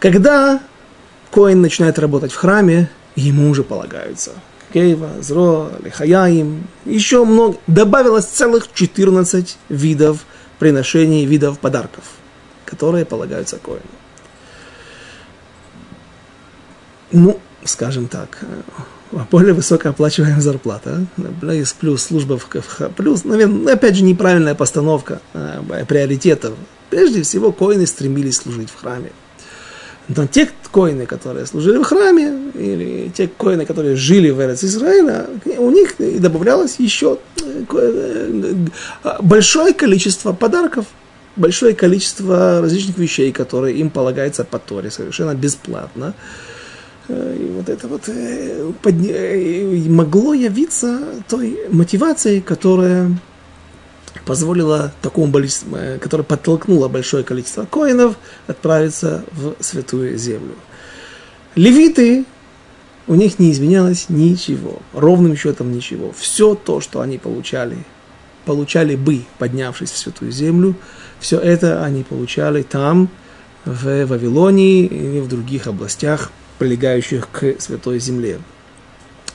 Когда 0.00 0.60
коин 1.30 1.60
начинает 1.60 2.00
работать 2.00 2.32
в 2.32 2.36
храме, 2.36 2.90
ему 3.14 3.50
уже 3.50 3.62
полагаются 3.62 4.32
Кейва, 4.72 5.10
Зро, 5.20 5.70
Лихаяим, 5.84 6.66
еще 6.84 7.24
много. 7.24 7.56
Добавилось 7.68 8.24
целых 8.24 8.66
14 8.74 9.58
видов 9.68 10.24
приношений, 10.58 11.24
видов 11.24 11.60
подарков, 11.60 12.02
которые 12.64 13.04
полагаются 13.04 13.58
коину. 13.58 13.82
Ну, 17.12 17.38
скажем 17.64 18.08
так, 18.08 18.44
более 19.30 19.54
высокооплачиваемая 19.54 20.40
зарплата, 20.40 21.06
плюс, 21.40 21.72
плюс 21.72 22.02
служба 22.02 22.38
в 22.38 22.46
КФХ, 22.46 22.90
плюс, 22.96 23.24
наверное, 23.24 23.74
опять 23.74 23.96
же, 23.96 24.04
неправильная 24.04 24.54
постановка 24.54 25.20
э, 25.34 25.84
приоритетов. 25.86 26.54
Прежде 26.90 27.22
всего, 27.22 27.52
коины 27.52 27.86
стремились 27.86 28.36
служить 28.36 28.70
в 28.70 28.80
храме. 28.80 29.12
Но 30.08 30.26
те 30.26 30.48
коины, 30.70 31.06
которые 31.06 31.46
служили 31.46 31.78
в 31.78 31.84
храме, 31.84 32.50
или 32.54 33.10
те 33.14 33.28
коины, 33.28 33.66
которые 33.66 33.96
жили 33.96 34.30
в 34.30 34.40
Эрец 34.40 34.64
Израиля, 34.64 35.26
у 35.58 35.70
них 35.70 36.00
и 36.00 36.18
добавлялось 36.18 36.76
еще 36.78 37.18
э, 37.40 37.64
э, 39.04 39.16
большое 39.20 39.74
количество 39.74 40.32
подарков, 40.32 40.86
большое 41.36 41.74
количество 41.74 42.60
различных 42.60 42.98
вещей, 42.98 43.32
которые 43.32 43.76
им 43.76 43.90
полагается 43.90 44.44
по 44.44 44.58
Торе 44.58 44.90
совершенно 44.90 45.34
бесплатно. 45.34 46.14
И 47.08 47.52
вот 47.56 47.68
это 47.68 47.88
вот 47.88 48.08
э, 48.08 48.72
э, 48.84 49.88
могло 49.88 50.34
явиться 50.34 51.00
той 51.28 51.58
мотивацией, 51.70 52.40
которая 52.40 53.10
позволила 54.24 54.92
такому 55.02 55.32
количеству, 55.32 55.76
которая 56.00 56.24
подтолкнула 56.24 56.88
большое 56.88 57.24
количество 57.24 57.64
коинов 57.64 58.16
отправиться 58.46 59.24
в 59.32 59.54
святую 59.60 60.16
землю. 60.16 60.54
Левиты, 61.56 62.24
у 63.08 63.14
них 63.14 63.38
не 63.40 63.50
изменялось 63.50 64.06
ничего, 64.08 64.78
ровным 64.92 65.36
счетом 65.36 65.72
ничего. 65.72 66.14
Все 66.16 66.54
то, 66.54 66.80
что 66.80 67.00
они 67.00 67.18
получали, 67.18 67.78
получали 68.44 68.94
бы, 68.94 69.22
поднявшись 69.38 69.90
в 69.90 69.98
святую 69.98 70.30
землю, 70.30 70.76
все 71.18 71.38
это 71.38 71.84
они 71.84 72.04
получали 72.04 72.62
там, 72.62 73.08
в 73.64 74.06
Вавилонии 74.06 74.86
или 74.86 75.20
в 75.20 75.28
других 75.28 75.66
областях– 75.66 76.30
прилегающих 76.58 77.28
к 77.30 77.60
Святой 77.60 77.98
Земле. 77.98 78.40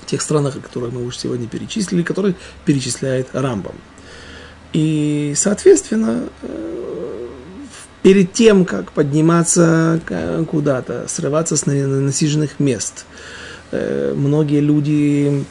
Тех 0.06 0.22
странах, 0.22 0.60
которые 0.62 0.92
мы 0.92 1.06
уже 1.06 1.20
сегодня 1.20 1.48
перечислили, 1.48 2.02
которые 2.02 2.36
перечисляет 2.66 3.30
Рамбам. 3.34 3.76
И, 4.74 5.34
соответственно, 5.36 6.30
э, 6.44 7.28
перед 8.04 8.32
тем, 8.32 8.64
как 8.64 8.92
подниматься 8.92 10.00
куда-то, 10.50 11.08
срываться 11.08 11.58
с 11.58 11.66
насиженных 11.66 12.60
мест, 12.60 13.06
э, 13.72 14.14
многие 14.16 14.62
люди 14.62 15.46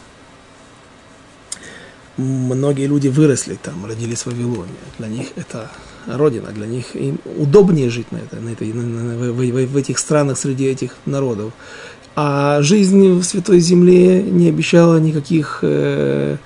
многие 2.16 2.86
люди 2.86 3.08
выросли 3.08 3.58
там, 3.62 3.84
родились 3.84 4.22
в 4.22 4.26
Вавилоне. 4.26 4.72
Для 4.98 5.08
них 5.08 5.28
это 5.36 5.70
родина, 6.06 6.48
для 6.52 6.66
них 6.66 6.94
им 6.94 7.18
удобнее 7.36 7.90
жить 7.90 8.10
на, 8.12 8.18
это, 8.18 8.36
на 8.36 8.50
этой, 8.50 8.72
на, 8.72 8.82
на, 8.82 9.32
в, 9.32 9.32
в, 9.32 9.66
в 9.66 9.76
этих 9.76 9.98
странах 9.98 10.38
среди 10.38 10.66
этих 10.66 10.92
народов. 11.04 11.52
А 12.14 12.62
жизнь 12.62 13.12
в 13.12 13.24
Святой 13.24 13.60
Земле 13.60 14.22
не 14.22 14.48
обещала 14.48 14.98
никаких 14.98 15.58
э, 15.62 16.36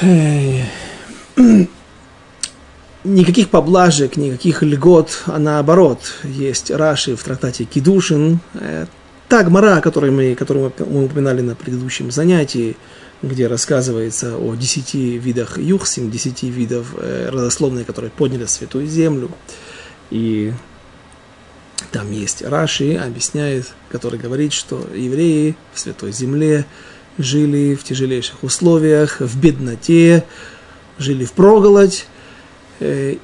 э, 0.00 0.62
никаких 3.04 3.48
поблажек, 3.48 4.16
никаких 4.16 4.62
льгот, 4.62 5.22
а 5.26 5.38
наоборот, 5.38 6.00
есть 6.24 6.70
Раши 6.70 7.16
в 7.16 7.22
трактате 7.22 7.64
Кидушин, 7.64 8.40
э, 8.54 8.86
та 9.28 9.42
гмара, 9.42 9.80
которую 9.80 10.12
мы, 10.12 10.34
которую 10.34 10.72
мы 10.78 11.04
упоминали 11.04 11.40
на 11.40 11.54
предыдущем 11.54 12.10
занятии, 12.10 12.76
где 13.22 13.46
рассказывается 13.46 14.36
о 14.36 14.54
десяти 14.54 15.16
видах 15.18 15.58
юхсим, 15.58 16.10
десяти 16.10 16.50
видов 16.50 16.94
э, 16.96 17.28
родословной, 17.30 17.84
которые 17.84 18.10
подняли 18.10 18.46
святую 18.46 18.86
землю. 18.86 19.30
И 20.10 20.52
там 21.92 22.10
есть 22.10 22.42
Раши, 22.42 22.96
объясняет, 22.96 23.72
который 23.90 24.18
говорит, 24.18 24.52
что 24.52 24.86
евреи 24.94 25.56
в 25.72 25.78
святой 25.78 26.12
земле 26.12 26.66
жили 27.18 27.74
в 27.74 27.84
тяжелейших 27.84 28.42
условиях, 28.42 29.20
в 29.20 29.38
бедноте, 29.38 30.24
жили 30.98 31.24
в 31.24 31.32
проголодь. 31.32 32.06
Э, 32.80 33.16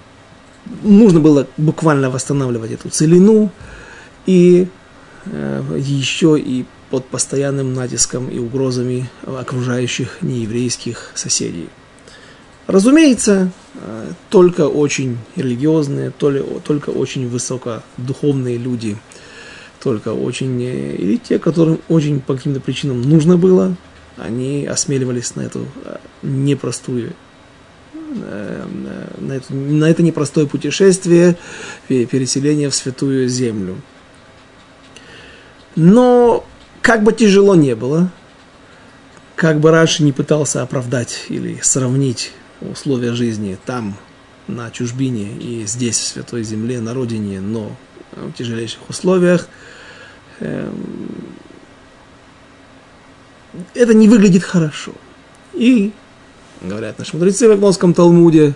нужно 0.82 1.18
было 1.18 1.48
буквально 1.56 2.08
восстанавливать 2.08 2.70
эту 2.70 2.88
целину. 2.88 3.50
И 4.26 4.68
э, 5.26 5.62
еще 5.76 6.38
и 6.38 6.66
под 6.90 7.06
постоянным 7.06 7.74
натиском 7.74 8.28
и 8.28 8.38
угрозами 8.38 9.08
окружающих 9.24 10.18
нееврейских 10.22 11.12
соседей. 11.14 11.68
Разумеется, 12.66 13.50
э, 13.74 14.12
только 14.28 14.68
очень 14.68 15.16
религиозные, 15.36 16.10
только 16.10 16.90
очень 16.90 17.28
высокодуховные 17.28 18.58
люди, 18.58 18.98
только 19.82 20.12
очень, 20.12 20.62
э, 20.62 20.96
или 20.96 21.16
те, 21.16 21.38
которым 21.38 21.80
очень 21.88 22.20
по 22.20 22.34
каким-то 22.34 22.60
причинам 22.60 23.00
нужно 23.00 23.38
было, 23.38 23.74
они 24.16 24.66
осмеливались 24.66 25.34
на 25.34 25.42
эту 25.42 25.66
э, 25.84 25.96
непростую 26.22 27.14
на 28.10 29.32
это, 29.32 29.54
на 29.54 29.84
это 29.84 30.02
непростое 30.02 30.46
путешествие, 30.46 31.36
переселение 31.88 32.70
в 32.70 32.74
святую 32.74 33.28
землю. 33.28 33.76
Но 35.76 36.44
как 36.88 37.02
бы 37.02 37.12
тяжело 37.12 37.54
не 37.54 37.76
было, 37.76 38.10
как 39.36 39.60
бы 39.60 39.70
Раши 39.70 40.02
не 40.02 40.12
пытался 40.12 40.62
оправдать 40.62 41.26
или 41.28 41.60
сравнить 41.60 42.32
условия 42.62 43.12
жизни 43.12 43.58
там, 43.66 43.94
на 44.46 44.70
чужбине 44.70 45.36
и 45.36 45.66
здесь, 45.66 45.98
в 45.98 46.06
Святой 46.06 46.44
Земле, 46.44 46.80
на 46.80 46.94
родине, 46.94 47.42
но 47.42 47.76
в 48.12 48.32
тяжелейших 48.32 48.88
условиях, 48.88 49.48
эм, 50.40 50.98
это 53.74 53.92
не 53.92 54.08
выглядит 54.08 54.42
хорошо. 54.42 54.92
И, 55.52 55.92
говорят 56.62 56.98
наши 56.98 57.14
мудрецы 57.14 57.48
в 57.48 57.52
Агносском 57.52 57.92
Талмуде, 57.92 58.54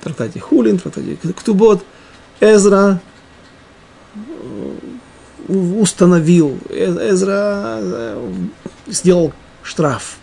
в 0.00 0.02
трактате 0.02 0.40
Хулин, 0.40 0.80
в 0.80 0.82
трактате 0.82 1.16
Ктубот, 1.36 1.84
Эзра 2.40 3.00
установил, 5.48 6.58
Эзра 6.68 7.78
э, 7.80 8.32
сделал 8.86 9.32
штраф. 9.62 10.16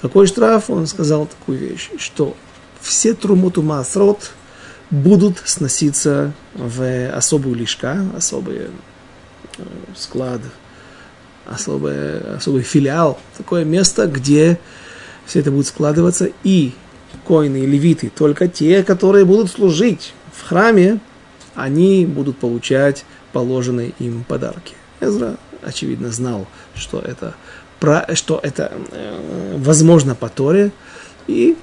Какой 0.00 0.26
штраф? 0.26 0.70
Он 0.70 0.86
сказал 0.86 1.26
такую 1.26 1.58
вещь, 1.58 1.90
что 1.98 2.36
все 2.80 3.14
масрот 3.62 4.30
будут 4.90 5.42
сноситься 5.44 6.32
в 6.54 7.10
особую 7.10 7.56
лишка, 7.56 8.04
особый 8.16 8.58
э, 9.58 9.62
склад, 9.96 10.40
особый, 11.46 12.36
особый 12.36 12.62
филиал, 12.62 13.18
такое 13.36 13.64
место, 13.64 14.06
где 14.06 14.58
все 15.26 15.40
это 15.40 15.50
будет 15.50 15.66
складываться, 15.66 16.30
и 16.44 16.72
коины 17.26 17.58
и 17.58 17.66
левиты, 17.66 18.10
только 18.14 18.48
те, 18.48 18.82
которые 18.82 19.24
будут 19.24 19.50
служить 19.50 20.14
в 20.32 20.46
храме, 20.46 21.00
они 21.54 22.06
будут 22.06 22.38
получать 22.38 23.04
положенные 23.32 23.92
им 23.98 24.24
подарки. 24.26 24.74
Эзра, 25.00 25.36
очевидно, 25.62 26.10
знал, 26.10 26.46
что 26.74 26.98
это, 26.98 27.34
про, 27.80 28.06
что 28.14 28.40
это 28.42 28.72
э, 28.90 29.56
возможно 29.58 30.14
по 30.14 30.28
Торе, 30.28 30.72
и 31.26 31.56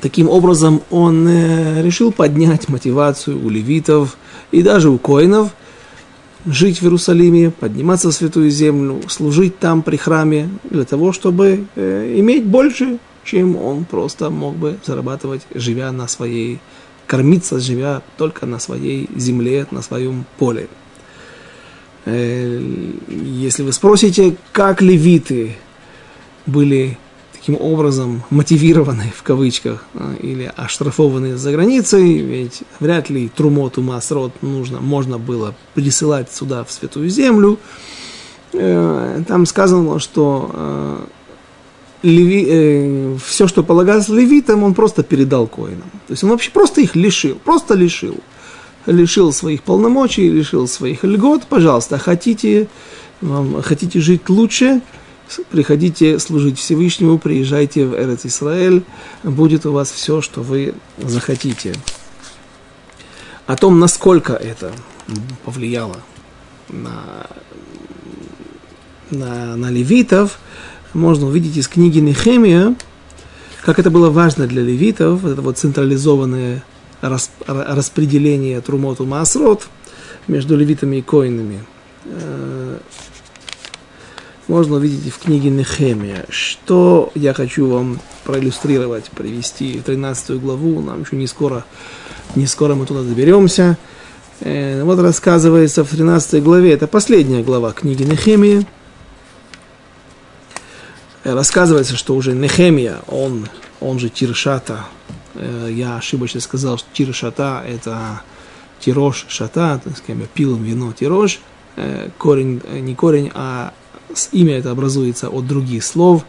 таким 0.00 0.28
образом 0.28 0.82
он 0.90 1.26
э, 1.28 1.82
решил 1.82 2.12
поднять 2.12 2.68
мотивацию 2.68 3.44
у 3.44 3.48
левитов 3.48 4.16
и 4.50 4.62
даже 4.62 4.90
у 4.90 4.98
коинов 4.98 5.52
жить 6.46 6.80
в 6.80 6.84
Иерусалиме, 6.84 7.50
подниматься 7.50 8.08
в 8.08 8.12
Святую 8.12 8.50
Землю, 8.50 9.00
служить 9.08 9.58
там 9.58 9.82
при 9.82 9.96
храме, 9.96 10.48
для 10.64 10.84
того, 10.84 11.12
чтобы 11.12 11.66
э, 11.76 12.14
иметь 12.18 12.46
больше, 12.46 12.98
чем 13.24 13.56
он 13.56 13.84
просто 13.84 14.30
мог 14.30 14.56
бы 14.56 14.78
зарабатывать, 14.84 15.42
живя 15.54 15.92
на 15.92 16.08
своей, 16.08 16.58
кормиться, 17.10 17.58
живя 17.58 18.02
только 18.16 18.46
на 18.46 18.60
своей 18.60 19.08
земле, 19.16 19.66
на 19.72 19.82
своем 19.82 20.24
поле. 20.38 20.68
Э, 22.04 22.92
если 23.08 23.64
вы 23.64 23.72
спросите, 23.72 24.36
как 24.52 24.80
левиты 24.80 25.56
были 26.46 26.96
таким 27.32 27.56
образом 27.60 28.22
мотивированы, 28.30 29.12
в 29.16 29.24
кавычках, 29.24 29.84
а, 29.94 30.14
или 30.22 30.52
оштрафованы 30.56 31.36
за 31.36 31.50
границей, 31.50 32.18
ведь 32.18 32.62
вряд 32.78 33.10
ли 33.10 33.28
Трумоту 33.28 33.82
Масрот 33.82 34.40
нужно, 34.42 34.80
можно 34.80 35.18
было 35.18 35.56
присылать 35.74 36.32
сюда, 36.32 36.62
в 36.62 36.70
Святую 36.70 37.10
Землю. 37.10 37.58
Э, 38.52 39.24
там 39.26 39.46
сказано, 39.46 39.98
что 39.98 40.50
э, 40.52 41.06
леви, 42.02 42.46
э, 42.48 43.16
все, 43.24 43.46
что 43.48 43.62
полагалось 43.62 44.08
левитам, 44.08 44.62
он 44.62 44.74
просто 44.74 45.02
передал 45.02 45.46
коинам. 45.46 45.90
То 46.06 46.12
есть 46.12 46.24
он 46.24 46.30
вообще 46.30 46.50
просто 46.50 46.80
их 46.80 46.96
лишил, 46.96 47.36
просто 47.36 47.74
лишил. 47.74 48.16
Лишил 48.86 49.32
своих 49.32 49.62
полномочий, 49.62 50.30
лишил 50.30 50.66
своих 50.66 51.04
льгот. 51.04 51.46
Пожалуйста, 51.46 51.98
хотите, 51.98 52.68
вам, 53.20 53.62
хотите 53.62 54.00
жить 54.00 54.28
лучше– 54.28 54.80
приходите 55.50 56.18
служить 56.18 56.58
Всевышнему, 56.58 57.18
приезжайте 57.18 57.86
в 57.86 57.94
Эрец 57.94 58.26
Исраэль, 58.26 58.82
будет 59.22 59.66
у 59.66 59.72
вас 59.72 59.90
все, 59.90 60.20
что 60.20 60.42
вы 60.42 60.74
захотите. 60.98 61.74
О 63.46 63.56
том, 63.56 63.78
насколько 63.78 64.32
это 64.32 64.72
повлияло 65.44 65.96
на, 66.68 67.26
на, 69.10 69.56
на 69.56 69.70
левитов, 69.70 70.38
можно 70.94 71.26
увидеть 71.26 71.56
из 71.56 71.68
книги 71.68 71.98
Нехемия, 71.98 72.74
как 73.62 73.78
это 73.78 73.90
было 73.90 74.10
важно 74.10 74.46
для 74.46 74.62
левитов, 74.62 75.24
это 75.24 75.42
вот 75.42 75.58
централизованное 75.58 76.62
распределение 77.00 78.60
Трумоту 78.60 79.06
Маасрот 79.06 79.68
между 80.28 80.56
левитами 80.56 80.96
и 80.96 81.02
коинами 81.02 81.64
э, 82.04 82.78
можно 84.48 84.76
увидеть 84.76 85.12
в 85.12 85.18
книге 85.18 85.50
Нехемия. 85.50 86.26
Что 86.28 87.10
я 87.14 87.32
хочу 87.32 87.68
вам 87.68 88.00
проиллюстрировать, 88.24 89.04
привести 89.10 89.80
13 89.80 90.40
главу, 90.40 90.80
нам 90.82 91.02
еще 91.02 91.16
не 91.16 91.26
скоро, 91.26 91.64
не 92.34 92.46
скоро 92.46 92.74
мы 92.74 92.84
туда 92.84 93.02
доберемся. 93.02 93.78
Э, 94.40 94.82
вот 94.82 94.98
рассказывается 94.98 95.84
в 95.84 95.88
13 95.88 96.42
главе, 96.42 96.72
это 96.72 96.86
последняя 96.86 97.42
глава 97.42 97.72
книги 97.72 98.02
Нехемии. 98.02 98.66
Э, 101.24 101.34
рассказывается, 101.34 101.96
что 101.96 102.14
уже 102.14 102.32
Нехемия, 102.32 103.00
он, 103.06 103.48
он 103.80 103.98
же 103.98 104.08
Тиршата, 104.08 104.86
э, 105.34 105.68
я 105.72 105.96
ошибочно 105.96 106.40
сказал, 106.40 106.78
что 106.78 106.88
Тиршата 106.92 107.64
это 107.66 108.22
тирош 108.80 109.26
шата, 109.28 109.80
как 110.06 110.16
бы 110.16 110.26
пил 110.32 110.56
вино 110.56 110.92
тирош, 110.92 111.40
корень, 112.16 112.62
не 112.80 112.94
корень, 112.94 113.30
а 113.34 113.74
имя 114.32 114.56
это 114.56 114.70
образуется 114.70 115.28
от 115.28 115.46
других 115.46 115.84
слов. 115.84 116.24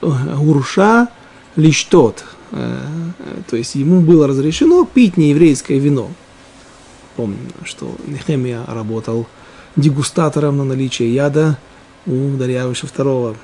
Уруша 0.00 1.08
лишь 1.56 1.82
тот. 1.84 2.24
Э, 2.52 2.78
то 3.50 3.56
есть 3.56 3.74
ему 3.74 4.00
было 4.00 4.26
разрешено 4.26 4.84
пить 4.84 5.16
нееврейское 5.16 5.78
вино. 5.78 6.10
Помним, 7.16 7.50
что 7.64 7.94
Нехемия 8.06 8.64
работал 8.66 9.26
дегустатором 9.76 10.56
на 10.56 10.64
наличие 10.64 11.12
яда 11.12 11.58
у 12.06 12.36
Дарьявыша 12.36 12.86
II. 12.86 13.36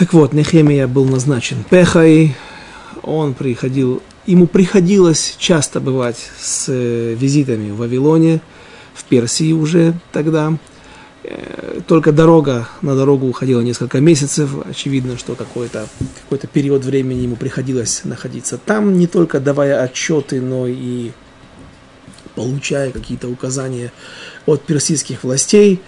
Так 0.00 0.12
вот, 0.14 0.32
Нехемия 0.32 0.86
был 0.86 1.04
назначен 1.04 1.62
Пехой, 1.68 2.34
он 3.02 3.34
приходил, 3.34 4.02
ему 4.26 4.48
приходилось 4.48 5.36
часто 5.38 5.78
бывать 5.78 6.16
с 6.40 6.64
э, 6.68 7.14
визитами 7.14 7.70
в 7.70 7.76
Вавилоне, 7.76 8.40
в 8.94 9.04
Персии 9.04 9.52
уже 9.52 9.94
тогда, 10.10 10.56
Э, 11.22 11.80
только 11.86 12.12
дорога, 12.12 12.68
на 12.80 12.96
дорогу 12.96 13.28
уходила 13.28 13.60
несколько 13.60 14.00
месяцев. 14.00 14.50
Очевидно, 14.68 15.18
что 15.18 15.34
какой-то 15.34 15.86
какой 16.22 16.38
период 16.48 16.84
времени 16.84 17.20
ему 17.20 17.36
приходилось 17.36 18.02
находиться 18.04 18.58
там, 18.58 18.98
не 18.98 19.06
только 19.06 19.38
давая 19.38 19.82
отчеты, 19.82 20.40
но 20.40 20.66
и 20.66 21.10
получая 22.34 22.90
какие-то 22.90 23.28
указания 23.28 23.92
от 24.46 24.62
персидских 24.62 25.22
властей, 25.22 25.80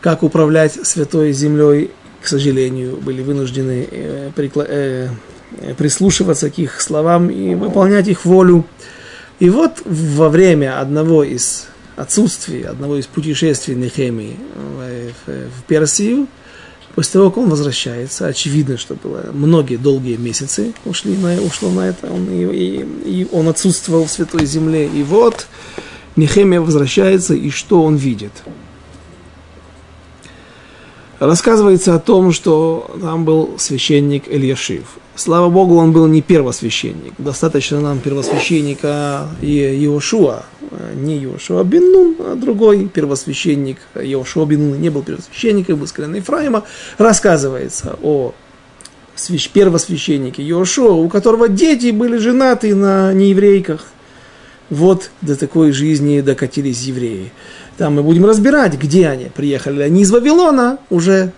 как 0.00 0.22
управлять 0.22 0.86
святой 0.86 1.32
землей, 1.32 1.90
к 2.20 2.26
сожалению, 2.26 2.96
были 2.96 3.22
вынуждены 3.22 3.88
э, 3.90 4.30
э, 4.36 5.08
прислушиваться 5.76 6.50
к 6.50 6.58
их 6.58 6.80
словам 6.80 7.30
и 7.30 7.54
выполнять 7.54 8.08
их 8.08 8.24
волю. 8.24 8.64
И 9.38 9.50
вот 9.50 9.82
во 9.84 10.28
время 10.28 10.80
одного 10.80 11.22
из 11.22 11.66
отсутствии 11.96 12.62
одного 12.62 12.96
из 12.96 13.06
путешествий 13.06 13.74
Нехемии 13.74 14.36
в, 14.54 15.30
в 15.30 15.64
Персию, 15.66 16.26
после 16.94 17.12
того, 17.12 17.30
как 17.30 17.38
он 17.38 17.50
возвращается, 17.50 18.26
очевидно, 18.26 18.76
что 18.76 18.94
было 18.94 19.30
многие 19.32 19.76
долгие 19.76 20.16
месяцы 20.16 20.72
ушли 20.84 21.16
на, 21.16 21.40
ушло 21.42 21.70
на 21.70 21.88
это, 21.88 22.10
он, 22.10 22.28
и, 22.30 22.44
и, 22.44 23.22
и 23.22 23.28
он 23.32 23.48
отсутствовал 23.48 24.06
в 24.06 24.10
Святой 24.10 24.46
Земле, 24.46 24.86
и 24.86 25.02
вот 25.02 25.46
Нехемия 26.16 26.60
возвращается, 26.60 27.34
и 27.34 27.50
что 27.50 27.82
он 27.82 27.96
видит? 27.96 28.32
Рассказывается 31.18 31.94
о 31.94 31.98
том, 31.98 32.30
что 32.30 32.90
там 33.00 33.24
был 33.24 33.54
священник 33.58 34.24
Ильяшив. 34.28 34.98
Слава 35.14 35.48
Богу, 35.48 35.76
он 35.76 35.92
был 35.92 36.06
не 36.06 36.20
первосвященник. 36.20 37.14
Достаточно 37.16 37.80
нам 37.80 38.00
первосвященника 38.00 39.28
Иошуа, 39.40 40.44
не 40.94 41.18
Иошуа 41.24 41.64
Беннун, 41.64 42.16
а 42.20 42.34
другой 42.34 42.86
первосвященник 42.88 43.78
Иошуа 43.94 44.44
Беннун 44.44 44.78
не 44.78 44.90
был 44.90 45.02
первосвященником, 45.02 45.78
был 45.78 45.86
с 45.86 45.92
колена 45.92 46.16
Ефраима. 46.16 46.64
Рассказывается 46.98 47.96
о 48.02 48.34
первосвященнике 49.54 50.42
Иошуа, 50.42 50.92
у 50.92 51.08
которого 51.08 51.48
дети 51.48 51.92
были 51.92 52.18
женаты 52.18 52.74
на 52.74 53.14
нееврейках. 53.14 53.86
Вот 54.68 55.10
до 55.22 55.36
такой 55.36 55.72
жизни 55.72 56.20
докатились 56.20 56.82
евреи. 56.82 57.32
Там 57.76 57.94
мы 57.94 58.02
будем 58.02 58.24
разбирать, 58.24 58.78
где 58.78 59.08
они. 59.08 59.26
Приехали 59.34 59.82
они 59.82 60.02
из 60.02 60.10
Вавилона 60.10 60.78
уже 60.88 61.32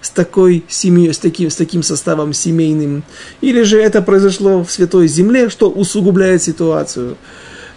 с 0.00 0.10
такой 0.10 0.64
семьей, 0.68 1.14
с 1.14 1.18
таким, 1.18 1.50
с 1.50 1.56
таким 1.56 1.82
составом 1.82 2.32
семейным, 2.32 3.04
или 3.40 3.62
же 3.62 3.80
это 3.80 4.02
произошло 4.02 4.62
в 4.62 4.70
Святой 4.70 5.08
Земле, 5.08 5.48
что 5.48 5.70
усугубляет 5.70 6.42
ситуацию. 6.42 7.16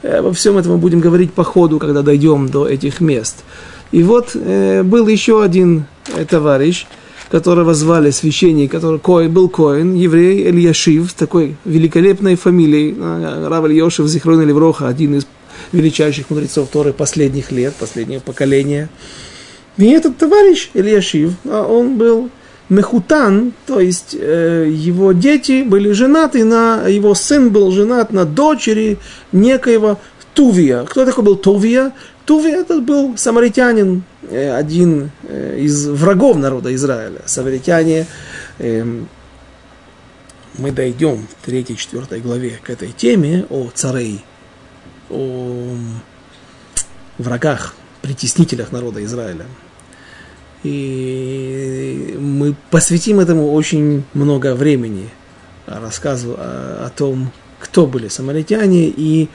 Э, 0.01 0.21
во 0.21 0.34
всем 0.34 0.58
этом 0.58 0.73
мы 0.73 0.77
будем 0.77 0.99
говорить 0.99 1.32
по 1.32 1.43
ходу, 1.43 1.80
когда 1.80 2.01
дойдем 2.01 2.49
до 2.49 2.67
этих 2.67 2.99
мест. 2.99 3.43
И 3.91 4.03
вот 4.03 4.32
э, 4.34 4.84
был 4.84 5.08
еще 5.08 5.41
один 5.41 5.86
э, 6.15 6.25
товарищ, 6.25 6.86
которого 7.30 7.73
звали 7.73 8.12
священник, 8.12 8.71
который 8.71 8.99
Кой, 8.99 9.27
был 9.27 9.47
Коин, 9.47 9.93
еврей 9.93 10.49
Ильяшив, 10.49 11.10
с 11.10 11.13
такой 11.13 11.56
великолепной 11.65 12.36
фамилией, 12.36 12.95
э, 12.97 13.47
Рав 13.47 13.65
Ильешев 13.65 14.08
Зихрон 14.08 14.41
Левроха, 14.41 14.88
один 14.88 15.15
из 15.15 15.27
величайших 15.72 16.30
мудрецов 16.30 16.70
Торы 16.70 16.93
последних 16.93 17.52
лет, 17.52 17.74
последнего 17.76 18.20
поколения. 18.20 18.89
И 19.78 19.86
этот 19.86 20.17
товарищ 20.17 20.70
Ильяшив, 20.74 21.34
а 21.46 21.65
он 21.67 21.98
был 21.98 22.30
Мехутан, 22.70 23.54
то 23.65 23.80
есть 23.80 24.15
э, 24.20 24.70
его 24.70 25.13
дети 25.13 25.63
были 25.63 25.91
женаты 25.93 26.43
на, 26.43 26.88
его 26.88 27.15
сын 27.15 27.50
был 27.50 27.72
женат 27.72 28.12
на 28.12 28.26
дочери 28.26 28.98
некоего 29.32 30.00
Тувия. 30.34 30.84
Кто 30.84 31.06
такой 31.06 31.24
был 31.24 31.36
Тувия? 31.38 31.93
Тувия 32.26 32.58
этот 32.58 32.84
был 32.84 33.17
самаритянин, 33.17 34.04
э, 34.30 34.52
один 34.54 35.12
э, 35.24 35.60
из 35.60 35.88
врагов 35.88 36.36
народа 36.38 36.76
Израиля. 36.76 37.22
Самаритяне, 37.26 38.06
э, 38.60 38.84
мы 40.58 40.72
дойдем 40.72 41.26
в 41.41 41.48
3-4 41.48 42.20
главе 42.20 42.60
к 42.62 42.70
этой 42.70 42.89
теме 42.89 43.46
о 43.50 43.70
царей, 43.74 44.26
о 45.10 45.76
врагах, 47.17 47.76
притеснителях 48.02 48.72
народа 48.72 49.04
Израиля. 49.04 49.46
И 50.63 52.15
мы 52.20 52.56
посвятим 52.72 53.20
этому 53.20 53.54
очень 53.54 54.04
много 54.13 54.56
времени 54.56 55.10
рассказу 55.65 56.36
о, 56.38 56.86
о 56.86 56.89
том, 56.89 57.32
кто 57.60 57.86
были 57.86 58.08
самаритяне 58.08 58.88
и 58.88 59.30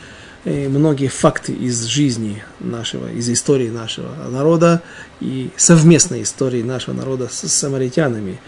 э, 0.44 0.68
многие 0.68 1.08
факты 1.08 1.52
из 1.52 1.84
жизни 1.84 2.42
нашего, 2.60 3.10
из 3.10 3.28
истории 3.28 3.68
нашего 3.68 4.08
народа 4.28 4.82
и 5.20 5.50
совместной 5.56 6.22
истории 6.22 6.62
нашего 6.62 6.94
народа 6.94 7.28
с 7.30 7.48
самаритянами. 7.48 8.40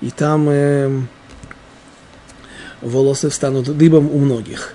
И 0.00 0.10
там 0.10 0.48
э, 0.48 1.02
волосы 2.80 3.30
встанут 3.30 3.76
дыбом 3.76 4.08
у 4.10 4.18
многих. 4.18 4.74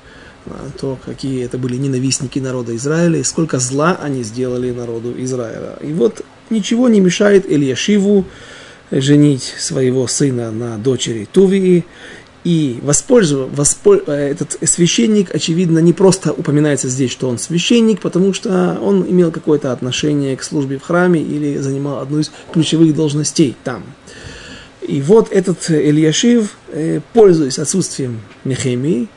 То, 0.79 0.97
какие 1.03 1.43
это 1.43 1.57
были 1.57 1.75
ненавистники 1.75 2.39
народа 2.39 2.75
Израиля, 2.75 3.19
и 3.19 3.23
сколько 3.23 3.60
зла 3.60 3.97
они 4.01 4.23
сделали 4.23 4.71
народу 4.71 5.13
Израиля. 5.17 5.77
И 5.81 5.93
вот 5.93 6.21
ничего 6.49 6.89
не 6.89 6.99
мешает 6.99 7.49
Ильяшиву 7.49 8.25
женить 8.91 9.53
своего 9.57 10.07
сына 10.07 10.51
на 10.51 10.77
дочери 10.77 11.27
Тувии, 11.31 11.86
и 12.47 12.79
воспользовав, 12.81 13.49
восполь, 13.57 14.01
э, 14.07 14.31
этот 14.31 14.57
священник, 14.63 15.36
очевидно, 15.36 15.79
не 15.79 15.91
просто 15.91 16.31
упоминается 16.31 16.88
здесь, 16.88 17.12
что 17.12 17.27
он 17.27 17.39
священник, 17.39 17.99
потому 17.99 18.31
что 18.31 18.79
он 18.81 19.05
имел 19.10 19.31
какое-то 19.31 19.73
отношение 19.73 20.38
к 20.38 20.43
службе 20.43 20.77
в 20.77 20.83
храме 20.83 21.21
или 21.21 21.57
занимал 21.57 21.99
одну 21.99 22.19
из 22.19 22.31
ключевых 22.53 22.95
должностей 22.95 23.57
там. 23.65 23.83
И 24.88 25.01
вот 25.01 25.29
этот 25.33 25.69
Ильяшив, 25.69 26.55
э, 26.69 27.01
пользуясь 27.12 27.60
отсутствием 27.60 28.21
Нехемии, 28.45 29.10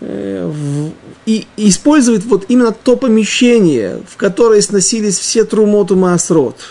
и 0.00 1.46
использует 1.56 2.24
вот 2.24 2.44
именно 2.48 2.72
то 2.72 2.96
помещение, 2.96 4.02
в 4.08 4.16
которое 4.16 4.60
сносились 4.62 5.18
все 5.18 5.44
трумоту 5.44 5.96
Маасрот– 5.96 6.56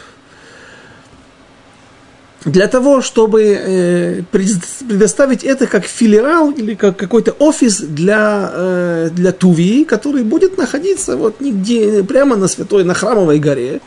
для 2.47 2.67
того, 2.67 3.01
чтобы 3.01 3.41
э, 3.43 4.21
предоставить 4.31 5.43
это 5.43 5.67
как 5.67 5.85
филиал 5.85 6.51
или 6.51 6.75
как 6.75 6.95
какой-то 6.95 7.31
офис 7.39 7.81
для, 7.81 8.51
э, 8.53 9.09
для 9.11 9.31
Туви, 9.31 9.83
который 9.83 10.23
будет 10.23 10.57
находиться 10.57 11.17
вот 11.17 11.41
нигде, 11.41 12.03
прямо 12.03 12.35
на 12.35 12.47
Святой, 12.47 12.83
на 12.83 12.93
Храмовой 12.93 13.39
горе, 13.39 13.81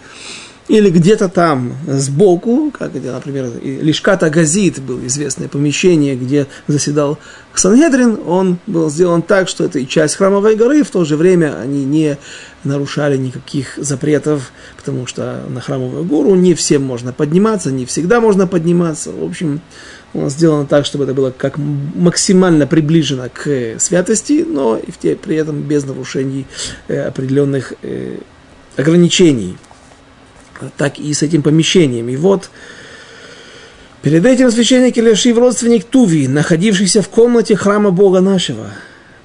или 0.70 0.88
где-то 0.88 1.28
там 1.28 1.72
сбоку, 1.88 2.70
как, 2.70 2.94
например, 2.94 3.50
Лишката 3.60 4.30
Газит 4.30 4.80
был 4.80 5.04
известное 5.04 5.48
помещение, 5.48 6.14
где 6.14 6.46
заседал 6.68 7.18
Сангедрин, 7.54 8.20
он 8.24 8.58
был 8.68 8.88
сделан 8.88 9.22
так, 9.22 9.48
что 9.48 9.64
это 9.64 9.80
и 9.80 9.88
часть 9.88 10.14
храмовой 10.14 10.54
горы, 10.54 10.84
в 10.84 10.90
то 10.90 11.04
же 11.04 11.16
время 11.16 11.58
они 11.60 11.84
не 11.84 12.18
нарушали 12.62 13.16
никаких 13.16 13.78
запретов, 13.78 14.52
потому 14.76 15.08
что 15.08 15.42
на 15.48 15.60
храмовую 15.60 16.04
гору 16.04 16.36
не 16.36 16.54
всем 16.54 16.84
можно 16.84 17.12
подниматься, 17.12 17.72
не 17.72 17.84
всегда 17.84 18.20
можно 18.20 18.46
подниматься. 18.46 19.10
В 19.10 19.24
общем, 19.24 19.60
он 20.14 20.30
сделан 20.30 20.68
так, 20.68 20.86
чтобы 20.86 21.02
это 21.02 21.14
было 21.14 21.32
как 21.36 21.58
максимально 21.58 22.68
приближено 22.68 23.28
к 23.28 23.80
святости, 23.80 24.46
но 24.48 24.76
и 24.76 24.92
в 24.92 24.98
те, 24.98 25.16
при 25.16 25.34
этом 25.34 25.62
без 25.62 25.84
нарушений 25.84 26.46
э, 26.86 27.02
определенных 27.02 27.72
э, 27.82 28.18
ограничений 28.76 29.56
так 30.76 30.98
и 30.98 31.12
с 31.12 31.22
этим 31.22 31.42
помещением. 31.42 32.08
И 32.08 32.16
вот 32.16 32.50
перед 34.02 34.24
этим 34.26 34.50
священник 34.50 34.98
Илешив, 34.98 35.38
родственник 35.38 35.84
Туви, 35.84 36.28
находившийся 36.28 37.02
в 37.02 37.08
комнате 37.08 37.56
храма 37.56 37.90
Бога 37.90 38.20
нашего, 38.20 38.68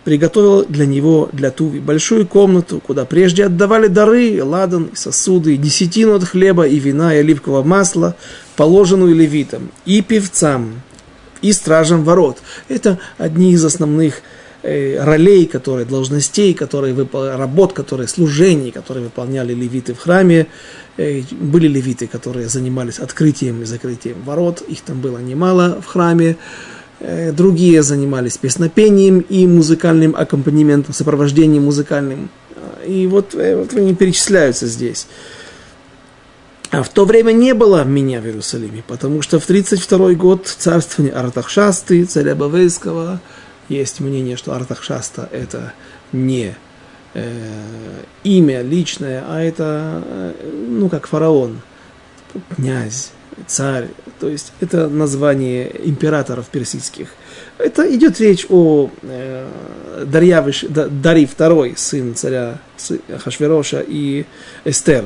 приготовил 0.03 0.65
для 0.65 0.85
него, 0.85 1.29
для 1.33 1.51
Туви, 1.51 1.79
большую 1.79 2.27
комнату, 2.27 2.79
куда 2.79 3.05
прежде 3.05 3.45
отдавали 3.45 3.87
дары, 3.87 4.41
ладан, 4.43 4.91
сосуды, 4.93 5.57
десятину 5.57 6.15
от 6.15 6.23
хлеба 6.23 6.67
и 6.67 6.79
вина 6.79 7.13
и 7.13 7.19
оливкового 7.19 7.63
масла, 7.63 8.15
положенную 8.55 9.15
левитам, 9.15 9.71
и 9.85 10.01
певцам, 10.01 10.81
и 11.41 11.51
стражам 11.51 12.03
ворот. 12.03 12.37
Это 12.69 12.99
одни 13.17 13.53
из 13.53 13.65
основных 13.65 14.21
ролей, 14.65 15.45
которые, 15.45 15.85
должностей, 15.85 16.53
которые, 16.53 16.95
работ, 17.37 17.73
которые, 17.73 18.07
служений, 18.07 18.71
которые 18.71 19.03
выполняли 19.03 19.53
левиты 19.53 19.93
в 19.93 19.99
храме. 19.99 20.47
Э, 20.97 21.21
были 21.31 21.67
левиты, 21.67 22.07
которые 22.07 22.47
занимались 22.47 22.99
открытием 22.99 23.61
и 23.61 23.65
закрытием 23.65 24.21
ворот, 24.23 24.61
их 24.61 24.81
там 24.81 25.01
было 25.01 25.17
немало 25.17 25.81
в 25.81 25.85
храме. 25.85 26.37
Э, 26.99 27.31
другие 27.31 27.83
занимались 27.83 28.37
песнопением 28.37 29.19
и 29.19 29.45
музыкальным 29.45 30.15
аккомпанементом, 30.15 30.93
сопровождением 30.93 31.63
музыкальным. 31.63 32.29
И 32.87 33.07
вот, 33.07 33.35
э, 33.35 33.57
вот 33.57 33.73
они 33.73 33.93
перечисляются 33.93 34.67
здесь. 34.67 35.07
А 36.71 36.81
в 36.81 36.89
то 36.89 37.05
время 37.05 37.31
не 37.31 37.53
было 37.53 37.83
меня 37.83 38.21
в 38.21 38.25
Иерусалиме, 38.25 38.83
потому 38.87 39.21
что 39.21 39.39
в 39.39 39.45
32 39.45 40.13
год 40.13 40.47
царствования 40.47 41.17
Артахшасты, 41.17 42.05
царя 42.05 42.35
Бавейского, 42.35 43.19
есть 43.69 43.99
мнение, 43.99 44.37
что 44.37 44.53
Артахшаста 44.53 45.29
это 45.31 45.73
не 46.11 46.55
э, 47.13 48.03
имя 48.23 48.61
личное, 48.61 49.23
а 49.27 49.41
это, 49.41 50.03
э, 50.05 50.65
ну, 50.69 50.89
как 50.89 51.07
фараон, 51.07 51.61
князь, 52.55 53.11
царь, 53.47 53.89
то 54.19 54.29
есть 54.29 54.53
это 54.59 54.87
название 54.87 55.71
императоров 55.87 56.47
персидских. 56.47 57.09
Это 57.57 57.93
идет 57.93 58.19
речь 58.19 58.45
о 58.49 58.89
э, 59.01 60.03
Дарьявиш, 60.05 60.65
Дарий 60.69 61.25
II, 61.25 61.73
сын 61.75 62.15
царя 62.15 62.59
Хашвероша 63.23 63.83
и 63.85 64.25
Эстер. 64.63 65.05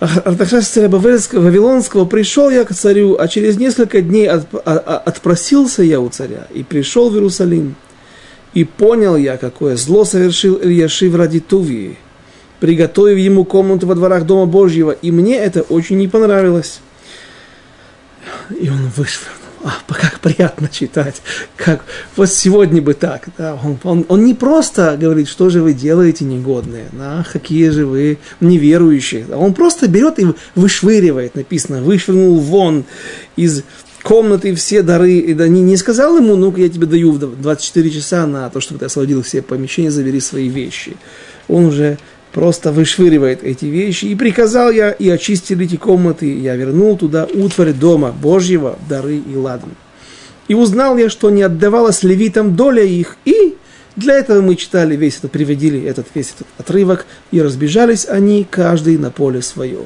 Артакшас 0.00 0.68
царя 0.68 0.88
Вавилонского, 0.88 2.04
пришел 2.04 2.50
я 2.50 2.64
к 2.64 2.74
царю, 2.74 3.16
а 3.18 3.28
через 3.28 3.56
несколько 3.56 4.00
дней 4.00 4.28
а, 4.28 4.44
а, 4.64 5.02
отпросился 5.04 5.82
я 5.82 6.00
у 6.00 6.08
царя 6.08 6.46
и 6.52 6.62
пришел 6.62 7.10
в 7.10 7.14
Иерусалим. 7.14 7.74
И 8.54 8.64
понял 8.64 9.16
я, 9.16 9.36
какое 9.36 9.76
зло 9.76 10.04
совершил 10.04 10.56
Ильяшив 10.56 11.14
ради 11.14 11.40
Тувии, 11.40 11.98
приготовив 12.60 13.18
ему 13.18 13.44
комнату 13.44 13.86
во 13.86 13.94
дворах 13.94 14.24
Дома 14.24 14.46
Божьего, 14.46 14.92
и 14.92 15.10
мне 15.10 15.36
это 15.36 15.62
очень 15.62 15.98
не 15.98 16.08
понравилось. 16.08 16.80
И 18.58 18.68
он 18.68 18.90
вышвырнул. 18.96 19.35
А, 19.64 19.72
как 19.88 20.20
приятно 20.20 20.68
читать. 20.68 21.22
Как, 21.56 21.84
вот 22.16 22.30
сегодня 22.30 22.82
бы 22.82 22.94
так. 22.94 23.28
Да, 23.38 23.58
он, 23.62 23.78
он, 23.84 24.06
он 24.08 24.24
не 24.24 24.34
просто 24.34 24.96
говорит, 24.98 25.28
что 25.28 25.50
же 25.50 25.62
вы 25.62 25.72
делаете 25.72 26.24
негодные, 26.24 26.86
да, 26.92 27.24
какие 27.30 27.70
же 27.70 27.86
вы 27.86 28.18
неверующие. 28.40 29.26
Он 29.34 29.54
просто 29.54 29.88
берет 29.88 30.18
и 30.18 30.26
вышвыривает, 30.54 31.34
написано, 31.34 31.82
вышвырнул 31.82 32.38
вон 32.38 32.84
из 33.36 33.62
комнаты, 34.02 34.54
все 34.54 34.82
дары, 34.82 35.14
и 35.14 35.34
да, 35.34 35.48
не, 35.48 35.62
не 35.62 35.76
сказал 35.76 36.16
ему, 36.16 36.36
ну-ка 36.36 36.60
я 36.60 36.68
тебе 36.68 36.86
даю 36.86 37.12
24 37.18 37.90
часа 37.90 38.26
на 38.26 38.48
то, 38.50 38.60
чтобы 38.60 38.78
ты 38.78 38.86
освободил 38.86 39.22
все 39.22 39.42
помещения, 39.42 39.90
забери 39.90 40.20
свои 40.20 40.48
вещи. 40.48 40.96
Он 41.48 41.66
уже 41.66 41.98
просто 42.36 42.70
вышвыривает 42.70 43.42
эти 43.42 43.64
вещи. 43.64 44.04
И 44.04 44.14
приказал 44.14 44.70
я, 44.70 44.90
и 44.90 45.08
очистили 45.08 45.64
эти 45.64 45.76
комнаты, 45.76 46.38
я 46.38 46.54
вернул 46.54 46.98
туда 46.98 47.26
утварь 47.32 47.72
дома 47.72 48.12
Божьего, 48.12 48.78
дары 48.90 49.16
и 49.16 49.34
ладан. 49.34 49.70
И 50.46 50.52
узнал 50.52 50.98
я, 50.98 51.08
что 51.08 51.30
не 51.30 51.40
отдавалась 51.40 52.02
левитам 52.02 52.54
доля 52.54 52.84
их, 52.84 53.16
и 53.24 53.56
для 53.96 54.16
этого 54.16 54.42
мы 54.42 54.56
читали 54.56 54.96
весь 54.96 55.16
этот, 55.16 55.32
приводили 55.32 55.82
этот 55.82 56.08
весь 56.14 56.34
этот 56.34 56.46
отрывок, 56.58 57.06
и 57.30 57.40
разбежались 57.40 58.06
они, 58.06 58.46
каждый 58.48 58.98
на 58.98 59.10
поле 59.10 59.40
свое 59.40 59.78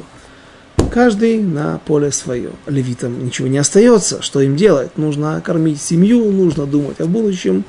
каждый 0.92 1.38
на 1.40 1.78
поле 1.86 2.10
свое. 2.10 2.50
Левитам 2.66 3.24
ничего 3.24 3.46
не 3.46 3.58
остается, 3.58 4.22
что 4.22 4.40
им 4.40 4.56
делать? 4.56 4.98
Нужно 4.98 5.40
кормить 5.40 5.80
семью, 5.80 6.32
нужно 6.32 6.66
думать 6.66 7.00
о 7.00 7.06
будущем, 7.06 7.64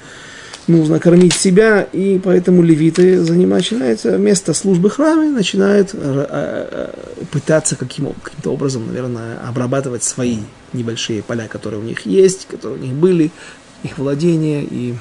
нужно 0.71 0.99
кормить 0.99 1.33
себя, 1.33 1.83
и 1.91 2.19
поэтому 2.23 2.61
левиты 2.61 3.19
начинают 3.19 4.03
вместо 4.03 4.53
службы 4.53 4.89
в 4.89 4.95
храме, 4.95 5.29
начинают 5.29 5.91
э, 5.93 6.25
э, 6.29 7.25
пытаться 7.31 7.75
каким, 7.75 8.13
каким-то 8.23 8.51
образом, 8.51 8.87
наверное, 8.87 9.39
обрабатывать 9.47 10.03
свои 10.03 10.39
небольшие 10.73 11.21
поля, 11.21 11.47
которые 11.47 11.81
у 11.81 11.83
них 11.83 12.05
есть, 12.05 12.47
которые 12.47 12.79
у 12.79 12.83
них 12.83 12.93
были, 12.93 13.31
их 13.83 13.97
владения, 13.97 14.63
и, 14.63 14.95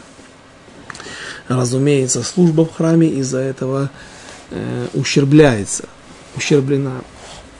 разумеется, 1.48 2.22
служба 2.22 2.64
в 2.64 2.72
храме 2.72 3.08
из-за 3.08 3.38
этого 3.38 3.90
э, 4.50 4.86
ущербляется, 4.94 5.84
ущерблена. 6.36 7.02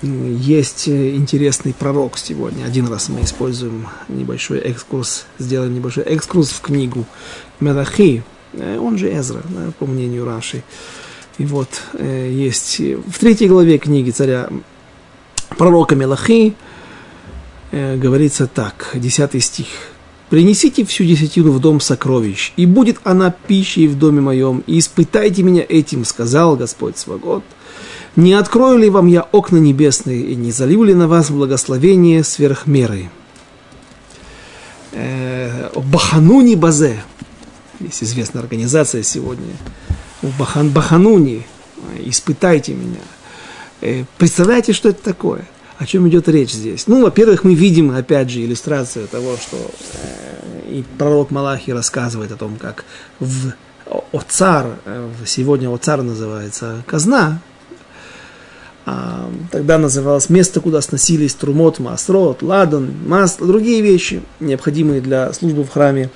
Есть 0.03 0.89
э, 0.89 1.15
интересный 1.15 1.75
пророк 1.75 2.17
сегодня. 2.17 2.65
Один 2.65 2.89
раз 2.89 3.09
мы 3.11 3.23
используем 3.23 3.87
небольшой 4.09 4.59
экскурс, 4.59 5.27
сделаем 5.39 5.75
небольшой 5.75 6.05
экскурс 6.05 6.51
в 6.51 6.61
книгу 6.61 7.07
Мелахи, 7.61 8.23
э, 8.53 8.79
он 8.79 8.99
же 8.99 9.13
Эзра, 9.13 9.43
по 9.79 9.87
мнению 9.87 10.25
Раши. 10.25 10.63
И 11.39 11.45
вот 11.45 11.69
э, 11.95 12.31
есть 12.33 12.81
в 12.81 13.19
третьей 13.19 13.49
главе 13.49 13.79
книги 13.79 14.11
царя 14.11 14.49
пророка 15.57 15.95
Мелахи 15.95 16.55
говорится 17.73 18.49
так, 18.49 18.91
десятый 18.95 19.41
стих. 19.41 19.69
«Принесите 20.29 20.85
всю 20.85 21.05
десятину 21.05 21.53
в 21.53 21.61
дом 21.61 21.79
сокровищ, 21.79 22.53
и 22.57 22.67
будет 22.67 22.99
она 23.05 23.31
пищей 23.31 23.87
в 23.87 23.97
доме 23.97 24.21
моем, 24.21 24.65
и 24.67 24.81
испытайте 24.81 25.45
меня 25.45 25.65
этим, 25.69 26.05
сказал 26.05 26.57
Господь 26.57 26.99
Свагот, 26.99 27.45
Не 28.17 28.35
открою 28.35 28.79
ли 28.79 28.91
вам 28.91 29.07
я 29.07 29.23
окна 29.23 29.59
небесные 29.59 30.21
и 30.21 30.35
не 30.35 30.51
залью 30.51 30.83
ли 30.83 30.95
на 30.95 31.07
вас 31.07 31.31
благословение 31.31 32.25
сверх 32.25 32.67
меры? 32.67 33.09
Э, 34.93 35.71
Бахануни 35.77 36.57
Базе. 36.57 37.03
Есть 37.81 38.03
известная 38.03 38.43
организация 38.43 39.03
сегодня. 39.03 39.53
Бахан, 40.39 40.71
Бахануни. 40.71 41.47
Испытайте 41.99 42.75
меня. 42.75 43.01
Э, 43.81 44.05
представляете, 44.19 44.73
что 44.73 44.91
это 44.91 45.03
такое? 45.03 45.49
О 45.79 45.87
чем 45.87 46.07
идет 46.09 46.29
речь 46.29 46.53
здесь? 46.53 46.87
Ну, 46.87 47.03
во-первых, 47.03 47.43
мы 47.43 47.55
видим, 47.55 47.91
опять 47.97 48.29
же, 48.29 48.45
иллюстрацию 48.45 49.09
того, 49.09 49.37
что 49.37 49.57
э, 49.57 50.71
и 50.71 50.85
пророк 50.99 51.31
Малахи 51.31 51.73
рассказывает 51.73 52.33
о 52.33 52.37
том, 52.37 52.57
как 52.57 52.85
в 53.19 53.55
Оцар, 54.13 54.79
сегодня 55.27 55.75
Оцар 55.75 56.03
называется 56.03 56.85
казна, 56.87 57.41
а, 58.87 59.31
тогда 59.51 59.79
называлось 59.79 60.31
место, 60.31 60.61
куда 60.61 60.81
сносились 60.81 61.35
трумот, 61.35 61.79
масрот, 61.79 62.43
ладан, 62.43 62.93
масло, 63.07 63.47
другие 63.47 63.83
вещи, 63.83 64.23
необходимые 64.41 65.01
для 65.01 65.33
службы 65.33 65.65
в 65.65 65.71
храме. 65.71 66.11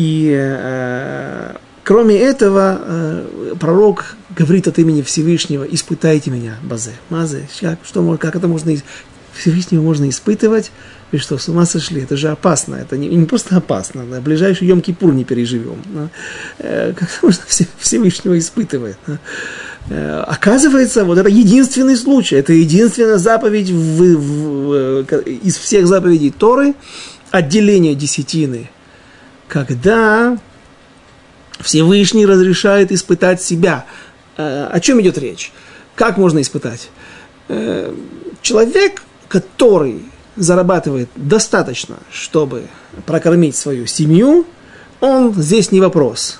И 0.00 0.34
э, 0.34 1.54
кроме 1.84 2.16
этого, 2.16 2.80
э, 2.80 3.54
пророк 3.60 4.16
говорит 4.36 4.66
от 4.68 4.78
имени 4.78 5.02
Всевышнего, 5.02 5.64
испытайте 5.64 6.30
меня, 6.30 6.56
Базе. 6.62 6.92
Мазе, 7.10 7.48
как, 7.60 7.78
что, 7.84 8.16
как 8.16 8.36
это 8.36 8.48
можно, 8.48 8.72
Всевышнего 9.34 9.82
можно 9.82 10.08
испытывать? 10.08 10.70
Вы 11.12 11.18
что, 11.18 11.36
с 11.36 11.48
ума 11.48 11.66
сошли? 11.66 12.02
Это 12.02 12.16
же 12.16 12.28
опасно. 12.28 12.76
Это 12.76 12.96
не, 12.96 13.08
не 13.08 13.26
просто 13.26 13.56
опасно. 13.56 14.04
На 14.04 14.20
ближайший 14.20 14.68
Йом-Кипур 14.68 15.12
не 15.12 15.24
переживем. 15.24 15.82
Но, 15.86 16.08
э, 16.58 16.94
как 16.96 17.08
можно 17.22 17.42
Всевышнего 17.78 18.38
испытывать? 18.38 18.96
Но, 19.06 19.18
Э, 19.88 20.22
оказывается, 20.26 21.04
вот 21.04 21.18
это 21.18 21.28
единственный 21.28 21.96
случай, 21.96 22.36
это 22.36 22.52
единственная 22.52 23.18
заповедь 23.18 23.70
в, 23.70 23.74
в, 23.74 25.02
в, 25.02 25.18
из 25.26 25.56
всех 25.56 25.86
заповедей 25.86 26.30
Торы, 26.30 26.74
отделение 27.30 27.94
десятины, 27.94 28.70
когда 29.50 30.38
Всевышний 31.58 32.24
разрешает 32.24 32.92
испытать 32.92 33.42
себя. 33.42 33.84
Э, 34.36 34.68
о 34.70 34.80
чем 34.80 35.00
идет 35.00 35.18
речь? 35.18 35.52
Как 35.96 36.16
можно 36.16 36.40
испытать? 36.40 36.88
Э, 37.48 37.92
человек, 38.40 39.02
который 39.28 40.02
зарабатывает 40.36 41.10
достаточно, 41.16 41.96
чтобы 42.10 42.68
прокормить 43.04 43.56
свою 43.56 43.86
семью, 43.86 44.46
он 45.00 45.34
здесь 45.34 45.72
не 45.72 45.80
вопрос 45.80 46.39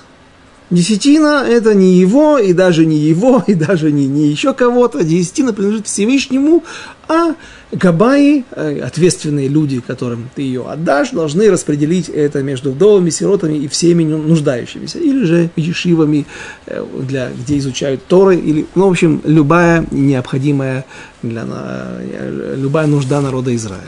Десятина– 0.71 1.45
это 1.49 1.73
не 1.75 1.95
его, 1.95 2.37
и 2.37 2.53
даже 2.53 2.85
не 2.85 2.97
его, 2.97 3.43
и 3.47 3.53
даже 3.53 3.91
не, 3.91 4.07
не 4.07 4.27
еще 4.29 4.53
кого-то. 4.53 5.03
Десятина 5.03 5.51
принадлежит 5.51 5.87
Всевышнему, 5.87 6.63
а 7.09 7.35
габаи, 7.73 8.45
э, 8.51 8.79
ответственные 8.79 9.49
люди, 9.49 9.81
которым 9.81 10.29
ты 10.33 10.43
ее 10.43 10.65
отдашь, 10.65 11.09
должны 11.09 11.51
распределить 11.51 12.07
это 12.07 12.41
между 12.41 12.71
вдовами, 12.71 13.09
сиротами 13.09 13.57
и 13.57 13.67
всеми 13.67 14.05
нуждающимися. 14.05 14.99
Или 14.99 15.25
же 15.25 15.49
ешивами, 15.57 16.25
э, 16.67 16.85
для, 17.01 17.31
где 17.31 17.57
изучают 17.57 18.05
Торы, 18.05 18.37
или, 18.37 18.65
ну, 18.73 18.87
в 18.87 18.91
общем, 18.91 19.21
любая 19.25 19.85
необходимая, 19.91 20.85
для, 21.21 21.45
э, 21.49 22.55
любая 22.57 22.87
нужда 22.87 23.19
народа 23.19 23.53
Израиля. 23.53 23.83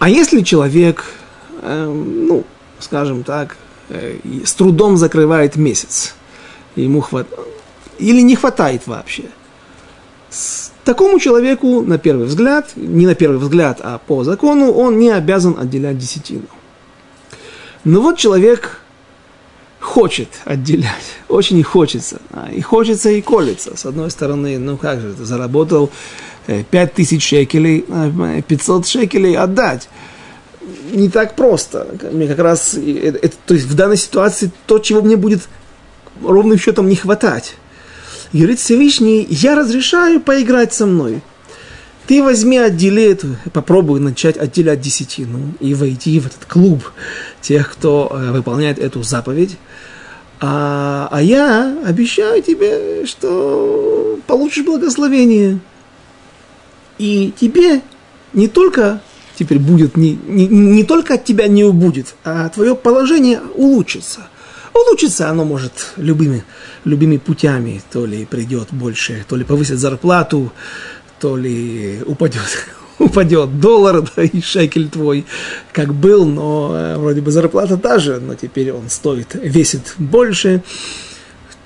А 0.00 0.08
если 0.08 0.42
человек, 0.42 1.04
ну, 1.60 2.44
скажем 2.78 3.24
так, 3.24 3.56
с 3.88 4.54
трудом 4.54 4.96
закрывает 4.96 5.56
месяц. 5.56 6.14
Ему 6.76 7.00
хват... 7.00 7.26
Или 7.98 8.20
не 8.20 8.36
хватает 8.36 8.86
вообще. 8.86 9.24
Такому 10.84 11.18
человеку, 11.18 11.82
на 11.82 11.98
первый 11.98 12.26
взгляд, 12.26 12.70
не 12.76 13.06
на 13.06 13.14
первый 13.14 13.38
взгляд, 13.38 13.80
а 13.82 13.98
по 13.98 14.24
закону, 14.24 14.72
он 14.72 14.98
не 14.98 15.10
обязан 15.10 15.56
отделять 15.58 15.98
десятину. 15.98 16.46
Но 17.84 18.00
вот 18.00 18.18
человек 18.18 18.80
хочет 19.80 20.28
отделять, 20.44 21.16
очень 21.28 21.62
хочется. 21.62 22.20
А, 22.30 22.50
и 22.52 22.60
хочется, 22.60 23.10
и 23.10 23.20
колется. 23.20 23.76
С 23.76 23.86
одной 23.86 24.10
стороны, 24.10 24.58
ну 24.58 24.76
как 24.76 25.00
же, 25.00 25.12
ты 25.14 25.24
заработал 25.24 25.90
5000 26.46 27.16
э, 27.16 27.20
шекелей, 27.20 27.84
500 28.42 28.84
э, 28.84 28.88
шекелей 28.88 29.36
отдать 29.36 29.88
не 30.92 31.08
так 31.08 31.36
просто. 31.36 31.86
Мне 32.12 32.26
как 32.26 32.38
раз, 32.38 32.74
это, 32.74 33.36
то 33.46 33.54
есть 33.54 33.66
в 33.66 33.74
данной 33.74 33.96
ситуации 33.96 34.50
то, 34.66 34.78
чего 34.78 35.02
мне 35.02 35.16
будет 35.16 35.48
ровным 36.22 36.58
счетом 36.58 36.88
не 36.88 36.96
хватать. 36.96 37.54
Говорит 38.32 38.58
Всевышний, 38.58 39.26
я 39.30 39.54
разрешаю 39.54 40.20
поиграть 40.20 40.74
со 40.74 40.86
мной. 40.86 41.22
Ты 42.06 42.22
возьми, 42.22 42.56
отдели 42.56 43.02
эту, 43.04 43.36
попробуй 43.52 44.00
начать 44.00 44.38
отделять 44.38 44.80
десятину 44.80 45.54
и 45.60 45.74
войти 45.74 46.18
в 46.20 46.26
этот 46.26 46.44
клуб 46.46 46.90
тех, 47.42 47.70
кто 47.70 48.10
э, 48.10 48.32
выполняет 48.32 48.78
эту 48.78 49.02
заповедь. 49.02 49.58
А, 50.40 51.08
а 51.10 51.20
я 51.20 51.76
обещаю 51.84 52.42
тебе, 52.42 53.04
что 53.04 54.18
получишь 54.26 54.64
благословение. 54.64 55.60
И 56.98 57.32
тебе 57.38 57.82
не 58.32 58.48
только 58.48 59.02
теперь 59.38 59.58
будет 59.58 59.96
не, 59.96 60.18
не, 60.26 60.46
не 60.46 60.84
только 60.84 61.14
от 61.14 61.24
тебя 61.24 61.46
не 61.46 61.64
убудет, 61.64 62.14
а 62.24 62.48
твое 62.48 62.74
положение 62.74 63.40
улучшится. 63.54 64.20
Улучшится 64.74 65.30
оно 65.30 65.44
может 65.44 65.92
любыми, 65.96 66.44
любыми 66.84 67.16
путями. 67.16 67.80
То 67.90 68.04
ли 68.04 68.24
придет 68.26 68.68
больше, 68.72 69.24
то 69.28 69.36
ли 69.36 69.44
повысит 69.44 69.78
зарплату, 69.78 70.52
то 71.20 71.36
ли 71.36 72.00
упадет, 72.06 72.66
упадет 72.98 73.60
доллар 73.60 74.02
да, 74.16 74.22
и 74.24 74.40
шекель 74.40 74.88
твой, 74.88 75.24
как 75.72 75.94
был, 75.94 76.26
но 76.26 76.72
э, 76.74 76.96
вроде 76.96 77.20
бы 77.20 77.30
зарплата 77.30 77.76
та 77.76 77.98
же, 77.98 78.20
но 78.20 78.34
теперь 78.34 78.72
он 78.72 78.90
стоит, 78.90 79.34
весит 79.34 79.94
больше 79.98 80.62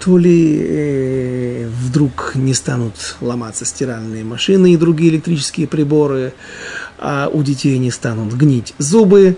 то 0.05 0.19
ли 0.19 0.59
э, 0.61 1.69
вдруг 1.69 2.33
не 2.35 2.55
станут 2.55 3.17
ломаться 3.21 3.65
стиральные 3.65 4.25
машины 4.25 4.73
и 4.73 4.77
другие 4.77 5.13
электрические 5.13 5.69
приборы, 5.69 6.35
а 7.03 7.29
у 7.29 7.43
детей 7.43 7.77
не 7.79 7.91
станут 7.91 8.33
гнить 8.35 8.75
зубы. 8.79 9.37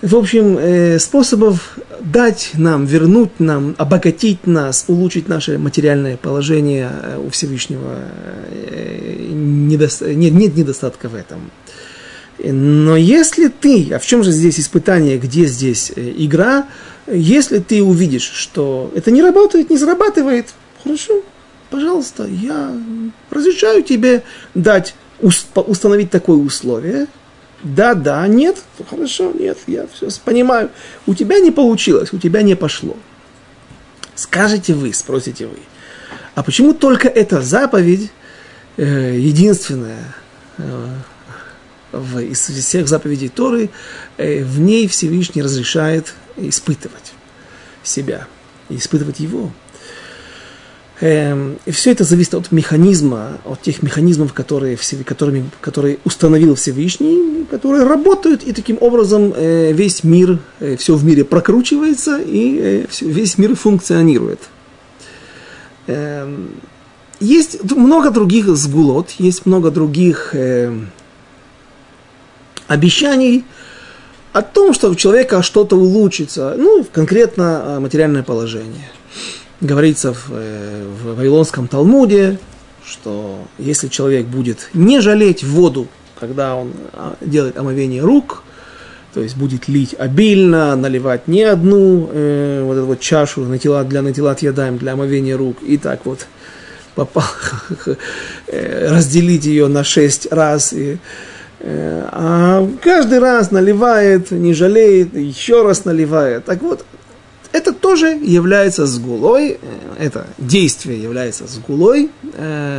В 0.00 0.16
общем, 0.16 0.56
э, 0.58 0.98
способов 0.98 1.76
дать 2.00 2.52
нам, 2.54 2.86
вернуть 2.86 3.40
нам, 3.40 3.74
обогатить 3.76 4.46
нас, 4.46 4.84
улучшить 4.86 5.28
наше 5.28 5.58
материальное 5.58 6.16
положение 6.16 6.88
э, 6.90 7.18
у 7.18 7.28
Всевышнего 7.30 7.98
э, 8.48 9.26
нет, 9.28 10.00
нет 10.00 10.56
недостатка 10.56 11.08
в 11.08 11.14
этом. 11.16 11.50
Но 12.38 12.96
если 12.96 13.48
ты, 13.48 13.92
а 13.92 13.98
в 13.98 14.06
чем 14.06 14.22
же 14.22 14.30
здесь 14.30 14.58
испытание, 14.60 15.18
где 15.18 15.44
здесь 15.44 15.92
игра, 15.96 16.66
если 17.06 17.58
ты 17.58 17.82
увидишь, 17.82 18.30
что 18.32 18.90
это 18.94 19.10
не 19.10 19.20
работает, 19.20 19.68
не 19.68 19.76
зарабатывает, 19.76 20.46
хорошо, 20.82 21.22
пожалуйста, 21.68 22.26
я 22.26 22.72
разрешаю 23.30 23.82
тебе 23.82 24.22
дать, 24.54 24.94
установить 25.22 26.10
такое 26.10 26.36
условие. 26.36 27.06
Да, 27.62 27.94
да, 27.94 28.26
нет, 28.26 28.56
хорошо, 28.88 29.32
нет, 29.32 29.58
я 29.66 29.86
все 29.92 30.08
понимаю. 30.24 30.70
У 31.06 31.14
тебя 31.14 31.38
не 31.40 31.50
получилось, 31.50 32.12
у 32.12 32.18
тебя 32.18 32.42
не 32.42 32.54
пошло. 32.54 32.96
Скажете 34.14 34.74
вы, 34.74 34.92
спросите 34.94 35.46
вы, 35.46 35.58
а 36.34 36.42
почему 36.42 36.72
только 36.72 37.08
эта 37.08 37.42
заповедь 37.42 38.10
э, 38.76 39.16
единственная 39.18 40.14
э, 40.58 40.88
в, 41.92 42.18
из 42.18 42.40
всех 42.40 42.88
заповедей 42.88 43.28
Торы, 43.28 43.70
э, 44.16 44.42
в 44.42 44.60
ней 44.60 44.88
Всевышний 44.88 45.42
разрешает 45.42 46.14
испытывать 46.36 47.12
себя, 47.82 48.26
испытывать 48.68 49.20
его. 49.20 49.52
Эм, 51.02 51.56
и 51.64 51.70
все 51.70 51.92
это 51.92 52.04
зависит 52.04 52.34
от 52.34 52.52
механизма, 52.52 53.38
от 53.46 53.62
тех 53.62 53.82
механизмов, 53.82 54.34
которые, 54.34 54.76
которыми, 55.06 55.50
которые 55.62 55.98
установил 56.04 56.56
Всевышний, 56.56 57.46
которые 57.50 57.84
работают, 57.84 58.42
и 58.42 58.52
таким 58.52 58.76
образом 58.80 59.32
э, 59.34 59.72
весь 59.72 60.04
мир, 60.04 60.38
э, 60.60 60.76
все 60.76 60.94
в 60.96 61.04
мире 61.04 61.24
прокручивается, 61.24 62.20
и 62.20 62.86
весь 63.00 63.38
мир 63.38 63.56
функционирует. 63.56 64.40
Эм, 65.86 66.50
есть 67.18 67.64
много 67.64 68.10
других 68.10 68.54
сгулот, 68.54 69.10
есть 69.18 69.46
много 69.46 69.70
других 69.70 70.34
обещаний, 72.66 73.44
о 74.32 74.42
том, 74.42 74.72
что 74.72 74.88
у 74.90 74.94
человека 74.94 75.42
что-то 75.42 75.76
улучшится, 75.76 76.54
ну, 76.56 76.86
конкретно 76.90 77.78
материальное 77.80 78.22
положение. 78.22 78.88
Говорится 79.60 80.14
в, 80.14 80.28
э, 80.30 80.84
в 81.02 81.16
Вавилонском 81.16 81.68
Талмуде, 81.68 82.38
что 82.84 83.38
если 83.58 83.88
человек 83.88 84.26
будет 84.26 84.70
не 84.72 85.00
жалеть 85.00 85.44
воду, 85.44 85.86
когда 86.18 86.56
он 86.56 86.72
а, 86.92 87.16
делает 87.20 87.56
омовение 87.56 88.02
рук, 88.02 88.42
то 89.12 89.20
есть 89.20 89.36
будет 89.36 89.68
лить 89.68 89.94
обильно, 89.98 90.76
наливать 90.76 91.26
не 91.26 91.42
одну 91.42 92.08
э, 92.12 92.62
вот 92.64 92.74
эту 92.74 92.86
вот 92.86 93.00
чашу 93.00 93.42
на 93.42 93.58
тела, 93.58 93.84
для 93.84 94.02
натилат 94.02 94.40
ядаем, 94.40 94.78
для 94.78 94.92
омовения 94.92 95.36
рук, 95.36 95.56
и 95.62 95.76
так 95.76 96.06
вот 96.06 96.26
попал, 96.94 97.24
э, 98.46 98.88
разделить 98.88 99.46
ее 99.46 99.66
на 99.66 99.82
шесть 99.82 100.30
раз, 100.30 100.72
и, 100.72 100.98
э, 101.60 102.04
а 102.12 102.68
каждый 102.82 103.18
раз 103.18 103.50
наливает, 103.50 104.30
не 104.30 104.54
жалеет, 104.54 105.16
еще 105.16 105.62
раз 105.64 105.84
наливает. 105.84 106.44
Так 106.44 106.62
вот, 106.62 106.84
это 107.52 107.72
тоже 107.72 108.08
является 108.08 108.86
сгулой, 108.86 109.58
э, 109.60 109.96
это 109.98 110.26
действие 110.38 111.02
является 111.02 111.46
сгулой 111.46 112.10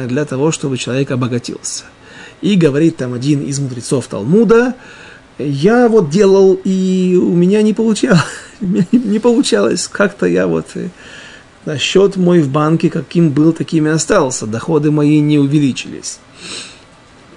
для 0.07 0.25
того, 0.25 0.51
чтобы 0.51 0.77
человек 0.77 1.11
обогатился. 1.11 1.83
И 2.41 2.55
говорит 2.55 2.97
там 2.97 3.13
один 3.13 3.43
из 3.43 3.59
мудрецов 3.59 4.07
Талмуда, 4.07 4.75
я 5.37 5.87
вот 5.87 6.09
делал, 6.09 6.59
и 6.63 7.17
у 7.21 7.33
меня 7.33 7.61
не 7.61 7.73
получалось, 7.73 8.21
не 8.91 9.19
получалось, 9.19 9.87
как-то 9.87 10.25
я 10.25 10.47
вот, 10.47 10.67
э, 10.75 11.77
счет 11.77 12.17
мой 12.17 12.41
в 12.41 12.49
банке 12.49 12.89
каким 12.89 13.29
был, 13.29 13.53
таким 13.53 13.87
и 13.87 13.91
остался, 13.91 14.45
доходы 14.45 14.91
мои 14.91 15.19
не 15.19 15.39
увеличились. 15.39 16.19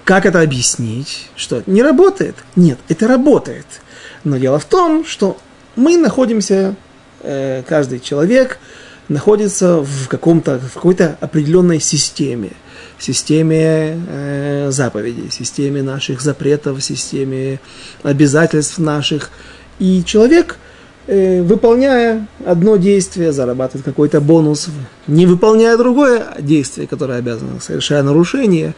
Как 0.03 0.25
это 0.25 0.41
объяснить? 0.41 1.29
Что 1.35 1.63
не 1.65 1.81
работает? 1.81 2.35
Нет, 2.55 2.77
это 2.89 3.07
работает. 3.07 3.65
Но 4.23 4.37
дело 4.37 4.59
в 4.59 4.65
том, 4.65 5.03
что 5.03 5.37
мы 5.75 5.97
находимся, 5.97 6.75
э, 7.21 7.63
каждый 7.67 7.99
человек 7.99 8.59
находится 9.07 9.77
в, 9.81 10.07
каком-то, 10.07 10.59
в 10.59 10.73
какой-то 10.73 11.17
определенной 11.21 11.79
системе– 11.79 12.51
системе 12.99 13.99
э, 14.07 14.71
заповедей, 14.71 15.29
системе 15.31 15.83
наших 15.83 16.21
запретов, 16.21 16.83
системе 16.83 17.59
обязательств 18.03 18.77
наших. 18.77 19.31
И 19.79 20.03
человек, 20.05 20.57
э, 21.07 21.41
выполняя 21.41 22.27
одно 22.45 22.77
действие, 22.77 23.31
зарабатывает 23.31 23.85
какой-то 23.85 24.21
бонус, 24.21 24.67
не 25.07 25.25
выполняя 25.25 25.77
другое 25.77 26.25
действие, 26.39 26.87
которое 26.87 27.19
обязано, 27.19 27.59
совершая 27.59 28.03
нарушение, 28.03 28.73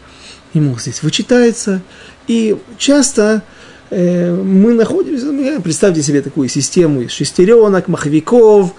ему 0.53 0.77
здесь 0.79 1.03
вычитается. 1.03 1.81
И 2.27 2.57
часто 2.77 3.43
мы 3.89 4.73
находимся, 4.73 5.61
представьте 5.61 6.01
себе 6.01 6.21
такую 6.21 6.49
систему 6.49 7.01
из 7.01 7.11
шестеренок, 7.11 7.87
маховиков, 7.87 8.73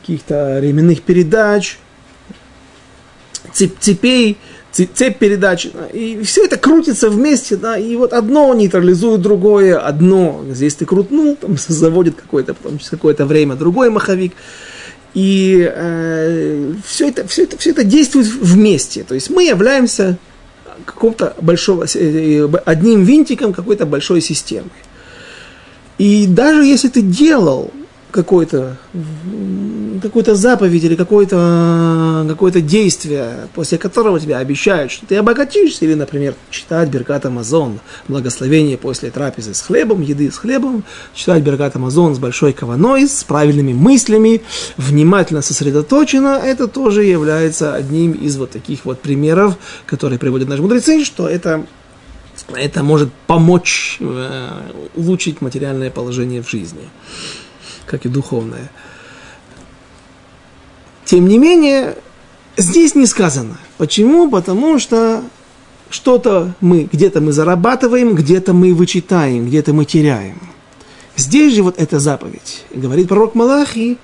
каких-то 0.00 0.60
ременных 0.60 1.02
передач, 1.02 1.78
цепей, 3.52 4.38
цепь 4.72 5.18
передач, 5.18 5.68
и 5.92 6.20
все 6.22 6.44
это 6.44 6.56
крутится 6.56 7.08
вместе, 7.08 7.56
да, 7.56 7.78
и 7.78 7.96
вот 7.96 8.12
одно 8.12 8.52
нейтрализует 8.54 9.22
другое, 9.22 9.78
одно, 9.78 10.44
здесь 10.50 10.74
ты 10.74 10.84
крутнул, 10.84 11.36
там 11.36 11.56
заводит 11.68 12.16
какое-то, 12.16 12.54
потом 12.54 12.78
через 12.78 12.90
какое-то 12.90 13.26
время 13.26 13.56
другой 13.56 13.90
маховик, 13.90 14.32
и 15.14 15.70
э, 15.74 16.72
все, 16.84 17.08
это, 17.08 17.26
все, 17.26 17.44
это, 17.44 17.56
все 17.56 17.70
это 17.70 17.84
действует 17.84 18.26
вместе, 18.26 19.02
то 19.02 19.14
есть 19.14 19.30
мы 19.30 19.44
являемся 19.44 20.18
какого-то 20.84 21.34
большого, 21.40 21.86
э, 21.94 22.48
одним 22.64 23.04
винтиком 23.04 23.52
какой-то 23.52 23.86
большой 23.86 24.20
системы. 24.20 24.70
И 25.98 26.26
даже 26.26 26.64
если 26.64 26.88
ты 26.88 27.00
делал 27.02 27.70
какой-то 28.10 28.76
какую-то 30.00 30.34
заповедь 30.34 30.84
или 30.84 30.94
какое-то 30.94 32.24
какое 32.28 32.52
действие, 32.52 33.48
после 33.54 33.78
которого 33.78 34.18
тебя 34.20 34.38
обещают, 34.38 34.92
что 34.92 35.06
ты 35.06 35.16
обогатишься, 35.16 35.84
или, 35.84 35.94
например, 35.94 36.34
читать 36.50 36.88
Беркат 36.88 37.26
Амазон, 37.26 37.80
благословение 38.08 38.78
после 38.78 39.10
трапезы 39.10 39.54
с 39.54 39.60
хлебом, 39.60 40.00
еды 40.00 40.30
с 40.30 40.38
хлебом, 40.38 40.84
читать 41.14 41.42
Беркат 41.42 41.76
Амазон 41.76 42.14
с 42.14 42.18
большой 42.18 42.52
каваной, 42.52 43.08
с 43.08 43.24
правильными 43.24 43.72
мыслями, 43.72 44.42
внимательно 44.76 45.42
сосредоточено, 45.42 46.40
это 46.42 46.68
тоже 46.68 47.04
является 47.04 47.74
одним 47.74 48.12
из 48.12 48.36
вот 48.36 48.50
таких 48.50 48.84
вот 48.84 49.00
примеров, 49.00 49.56
которые 49.86 50.18
приводят 50.18 50.48
наши 50.48 50.62
мудрецы, 50.62 51.04
что 51.04 51.28
это 51.28 51.66
это 52.54 52.82
может 52.82 53.12
помочь 53.26 53.96
э, 54.00 54.48
улучшить 54.94 55.40
материальное 55.40 55.90
положение 55.90 56.42
в 56.42 56.50
жизни, 56.50 56.88
как 57.86 58.06
и 58.06 58.08
духовное. 58.08 58.70
Тем 61.06 61.28
не 61.28 61.38
менее, 61.38 61.96
здесь 62.56 62.96
не 62.96 63.06
сказано. 63.06 63.56
Почему? 63.78 64.28
Потому 64.28 64.80
что 64.80 65.22
что-то 65.88 66.52
мы, 66.60 66.88
где-то 66.92 67.20
мы 67.20 67.32
зарабатываем, 67.32 68.14
где-то 68.14 68.52
мы 68.52 68.74
вычитаем, 68.74 69.46
где-то 69.46 69.72
мы 69.72 69.84
теряем. 69.84 70.40
Здесь 71.16 71.54
же 71.54 71.62
вот 71.62 71.78
эта 71.78 72.00
заповедь. 72.00 72.64
Говорит 72.74 73.08
пророк 73.08 73.36
Малахи, 73.36 73.98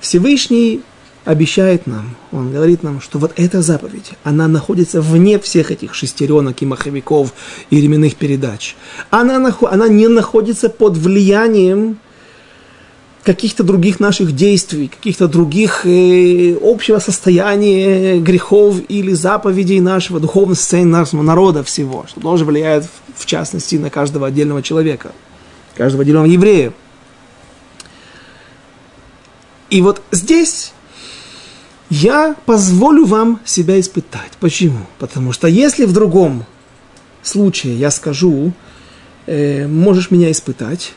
Всевышний 0.00 0.82
обещает 1.24 1.86
нам, 1.88 2.16
он 2.30 2.52
говорит 2.52 2.82
нам, 2.82 3.00
что 3.00 3.18
вот 3.18 3.32
эта 3.36 3.60
заповедь, 3.60 4.12
она 4.22 4.46
находится 4.46 5.00
вне 5.00 5.40
всех 5.40 5.72
этих 5.72 5.94
шестеренок 5.94 6.62
и 6.62 6.66
маховиков 6.66 7.32
и 7.70 7.80
ременных 7.80 8.14
передач. 8.14 8.76
Она, 9.10 9.52
она 9.62 9.88
не 9.88 10.06
находится 10.06 10.68
под 10.68 10.96
влиянием 10.96 11.98
каких-то 13.24 13.64
других 13.64 14.00
наших 14.00 14.32
действий, 14.32 14.88
каких-то 14.88 15.28
других 15.28 15.86
э, 15.86 16.56
общего 16.62 16.98
состояния 16.98 18.20
грехов 18.20 18.76
или 18.88 19.12
заповедей 19.12 19.80
нашего 19.80 20.20
духовного 20.20 20.54
состояния 20.54 20.90
нашего 20.90 21.22
народа 21.22 21.64
всего, 21.64 22.04
что 22.06 22.20
тоже 22.20 22.44
влияет 22.44 22.86
в 23.16 23.26
частности 23.26 23.76
на 23.76 23.88
каждого 23.88 24.26
отдельного 24.26 24.62
человека, 24.62 25.12
каждого 25.74 26.02
отдельного 26.02 26.26
еврея. 26.26 26.72
И 29.70 29.80
вот 29.80 30.02
здесь 30.12 30.72
я 31.88 32.36
позволю 32.44 33.06
вам 33.06 33.40
себя 33.44 33.80
испытать. 33.80 34.32
Почему? 34.38 34.86
Потому 34.98 35.32
что 35.32 35.48
если 35.48 35.86
в 35.86 35.92
другом 35.92 36.44
случае 37.22 37.78
я 37.78 37.90
скажу, 37.90 38.52
э, 39.26 39.66
можешь 39.66 40.10
меня 40.10 40.30
испытать, 40.30 40.92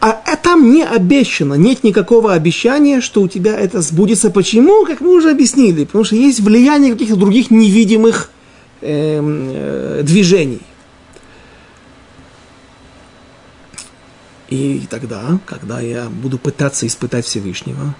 а, 0.00 0.10
а 0.10 0.36
там 0.36 0.70
не 0.70 0.84
обещано, 0.84 1.54
нет 1.54 1.82
никакого 1.82 2.32
обещания, 2.32 3.00
что 3.00 3.22
у 3.22 3.28
тебя 3.28 3.58
это 3.58 3.80
сбудется. 3.82 4.30
Почему? 4.30 4.86
Как 4.86 5.00
мы 5.00 5.16
уже 5.16 5.30
объяснили. 5.30 5.84
Потому 5.84 6.04
что 6.04 6.14
есть 6.14 6.40
влияние 6.40 6.92
каких-то 6.92 7.16
других 7.16 7.50
невидимых 7.50 8.30
э, 8.80 9.20
э, 9.20 10.02
движений. 10.04 10.62
И 14.50 14.86
тогда, 14.88 15.38
когда 15.44 15.80
я 15.80 16.08
буду 16.08 16.38
пытаться 16.38 16.86
испытать 16.86 17.26
Всевышнего, 17.26 17.94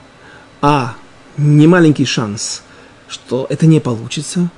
а 0.62 0.94
не 1.36 1.66
маленький 1.66 2.06
шанс, 2.06 2.62
что 3.08 3.46
это 3.50 3.66
не 3.66 3.80
получится, 3.80 4.50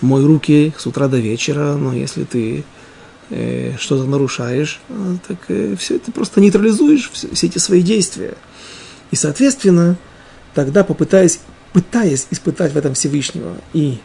мой 0.00 0.24
руки 0.24 0.72
с 0.76 0.86
утра 0.86 1.06
до 1.06 1.18
вечера, 1.18 1.74
но 1.76 1.92
если 1.92 2.24
ты 2.24 2.64
что-то 3.78 4.04
нарушаешь, 4.04 4.80
а, 4.88 5.16
так 5.26 5.38
э, 5.48 5.74
все 5.76 5.96
это 5.96 6.12
просто 6.12 6.40
нейтрализуешь, 6.40 7.10
все, 7.12 7.28
все 7.34 7.46
эти 7.48 7.58
свои 7.58 7.82
действия. 7.82 8.34
И, 9.10 9.16
соответственно, 9.16 9.96
тогда 10.54 10.84
попытаясь, 10.84 11.40
пытаясь 11.72 12.26
испытать 12.30 12.72
в 12.72 12.76
этом 12.76 12.94
Всевышнего 12.94 13.56
и 13.72 13.98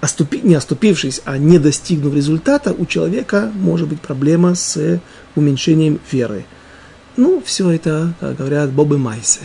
оступи, 0.00 0.40
не 0.42 0.54
оступившись, 0.54 1.20
а 1.24 1.36
не 1.36 1.58
достигнув 1.58 2.14
результата, 2.14 2.72
у 2.72 2.86
человека 2.86 3.52
может 3.54 3.88
быть 3.88 4.00
проблема 4.00 4.54
с 4.54 5.00
уменьшением 5.36 6.00
веры. 6.10 6.44
Ну, 7.16 7.42
все 7.44 7.70
это, 7.70 8.14
как 8.20 8.36
говорят, 8.36 8.70
Бобы 8.70 8.96
Майсе 8.96 9.40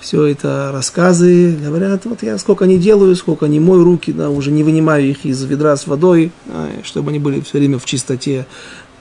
все 0.00 0.24
это 0.24 0.70
рассказы, 0.72 1.54
говорят, 1.62 2.06
вот 2.06 2.22
я 2.22 2.38
сколько 2.38 2.64
не 2.64 2.78
делаю, 2.78 3.14
сколько 3.14 3.46
не 3.46 3.60
мою 3.60 3.84
руки, 3.84 4.12
да, 4.12 4.30
уже 4.30 4.50
не 4.50 4.64
вынимаю 4.64 5.08
их 5.08 5.26
из 5.26 5.42
ведра 5.44 5.76
с 5.76 5.86
водой, 5.86 6.32
а, 6.48 6.70
чтобы 6.82 7.10
они 7.10 7.18
были 7.18 7.40
все 7.42 7.58
время 7.58 7.78
в 7.78 7.84
чистоте 7.84 8.46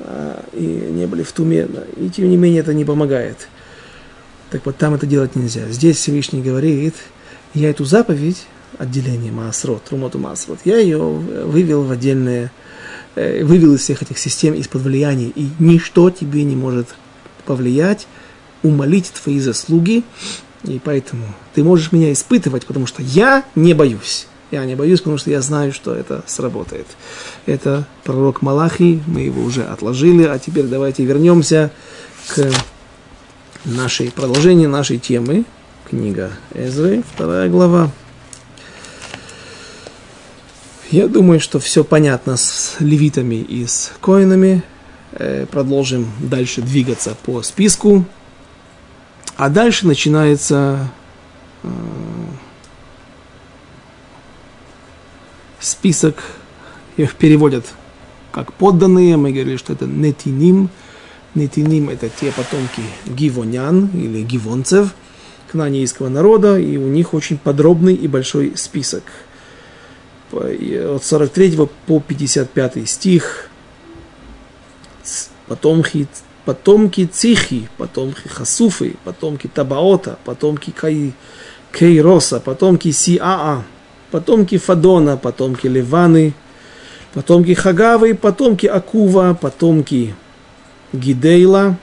а, 0.02 0.44
и 0.54 0.66
не 0.66 1.08
были 1.08 1.24
в 1.24 1.32
туме, 1.32 1.66
да, 1.68 1.84
и 1.98 2.10
тем 2.10 2.30
не 2.30 2.36
менее 2.36 2.60
это 2.60 2.74
не 2.74 2.84
помогает. 2.84 3.48
Так 4.52 4.66
вот, 4.66 4.78
там 4.78 4.94
это 4.94 5.06
делать 5.06 5.36
нельзя. 5.36 5.70
Здесь 5.70 5.98
Всевышний 5.98 6.42
говорит, 6.42 6.96
я 7.54 7.70
эту 7.70 7.86
заповедь, 7.86 8.46
отделение 8.78 9.32
Маасрот, 9.32 9.84
Трумоту 9.86 10.20
Маасрот, 10.20 10.60
я 10.66 10.80
ее 10.80 10.98
вывел 10.98 11.84
в 11.84 11.92
отдельное, 11.92 12.52
э, 13.16 13.46
вывел 13.46 13.74
из 13.76 13.82
всех 13.82 14.02
этих 14.02 14.18
систем 14.18 14.54
из-под 14.54 14.82
влияния, 14.82 15.32
и 15.34 15.50
ничто 15.60 16.10
тебе 16.10 16.44
не 16.44 16.58
может 16.58 16.88
повлиять, 17.46 18.06
умолить 18.64 19.12
твои 19.12 19.40
заслуги, 19.40 20.04
и 20.64 20.80
поэтому 20.84 21.26
ты 21.54 21.64
можешь 21.64 21.92
меня 21.92 22.12
испытывать, 22.12 22.66
потому 22.66 22.86
что 22.86 23.02
я 23.02 23.44
не 23.56 23.74
боюсь. 23.74 24.28
Я 24.52 24.66
не 24.66 24.76
боюсь, 24.76 25.00
потому 25.00 25.18
что 25.18 25.30
я 25.30 25.42
знаю, 25.42 25.72
что 25.72 25.94
это 25.94 26.24
сработает. 26.26 26.88
Это 27.46 27.86
пророк 28.04 28.42
Малахи, 28.42 29.02
мы 29.06 29.22
его 29.22 29.44
уже 29.44 29.64
отложили, 29.64 30.24
а 30.24 30.40
теперь 30.40 30.66
давайте 30.66 31.06
вернемся 31.06 31.72
к 32.28 32.52
нашей 33.64 34.12
продолжению 34.12 34.70
нашей 34.70 34.98
темы. 34.98 35.46
Книга 35.88 36.32
Эзры, 36.54 37.04
вторая 37.14 37.50
глава. 37.50 37.92
Я 40.92 41.08
думаю, 41.08 41.40
что 41.40 41.60
все 41.60 41.84
понятно 41.84 42.36
с 42.36 42.76
левитами 42.80 43.36
и 43.36 43.68
с 43.68 43.92
коинами. 44.02 44.64
э, 45.12 45.46
продолжим 45.46 46.12
дальше 46.20 46.62
двигаться 46.62 47.16
по 47.24 47.42
списку. 47.44 48.06
А 49.40 49.48
дальше 49.48 49.88
начинается 49.88 50.90
э, 51.64 51.70
список, 55.62 56.22
их 56.98 57.16
переводят 57.16 57.66
как 58.34 58.52
подданные, 58.52 59.16
мы 59.16 59.32
говорили, 59.32 59.56
что 59.56 59.72
это 59.72 59.86
нетиним. 59.86 60.70
Нетиним– 61.36 61.88
это 61.90 62.10
те 62.10 62.34
потомки 62.34 62.82
гивонян 63.06 63.90
или 63.94 64.24
гивонцев, 64.24 64.94
кнанейского 65.50 66.10
народа, 66.10 66.60
и 66.60 66.76
у 66.76 66.90
них 66.90 67.14
очень 67.14 67.38
подробный 67.38 67.96
и 67.96 68.10
большой 68.10 68.58
список. 68.58 69.04
От 70.34 71.02
43 71.02 71.70
по 71.88 72.02
55 72.02 72.90
стих. 72.90 73.50
Потомки, 75.48 76.10
потомки 76.46 77.06
Цихи, 77.06 77.68
потомки 77.78 78.28
Хасуфы, 78.28 78.96
потомки 79.04 79.48
Табаота, 79.48 80.18
потомки 80.26 80.72
Кай, 80.72 81.14
Кейроса, 81.72 82.40
потомки 82.40 82.92
Сиаа, 82.92 83.64
потомки 84.12 84.58
Фадона, 84.58 85.18
потомки 85.18 85.68
Ливаны, 85.68 86.34
потомки 87.14 87.54
Хагавы, 87.54 88.16
потомки 88.16 88.66
Акува, 88.66 89.38
потомки 89.40 90.16
Гидейла, 90.94 91.78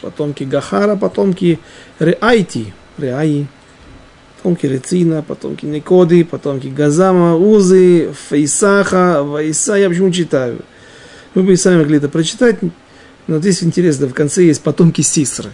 потомки 0.00 0.44
Гахара, 0.44 0.96
потомки 0.96 1.58
Реайти, 1.98 2.72
Реаи, 2.98 3.46
потомки 4.36 4.66
Рецина, 4.66 5.22
потомки 5.22 5.66
Никоды, 5.66 6.24
потомки 6.24 6.68
Газама, 6.68 7.36
Узы, 7.36 8.12
Фейсаха, 8.28 9.22
Вайса. 9.22 9.76
Я 9.76 9.88
почему 9.88 10.10
читаю? 10.10 10.58
Вы 11.34 11.44
бы 11.44 11.52
и 11.52 11.56
сами 11.56 11.78
могли 11.78 11.98
это 11.98 12.08
прочитать, 12.08 12.56
но 13.30 13.38
здесь 13.38 13.62
интересно, 13.62 14.08
в 14.08 14.12
конце 14.12 14.42
есть 14.42 14.60
потомки 14.60 15.02
Сисры. 15.02 15.50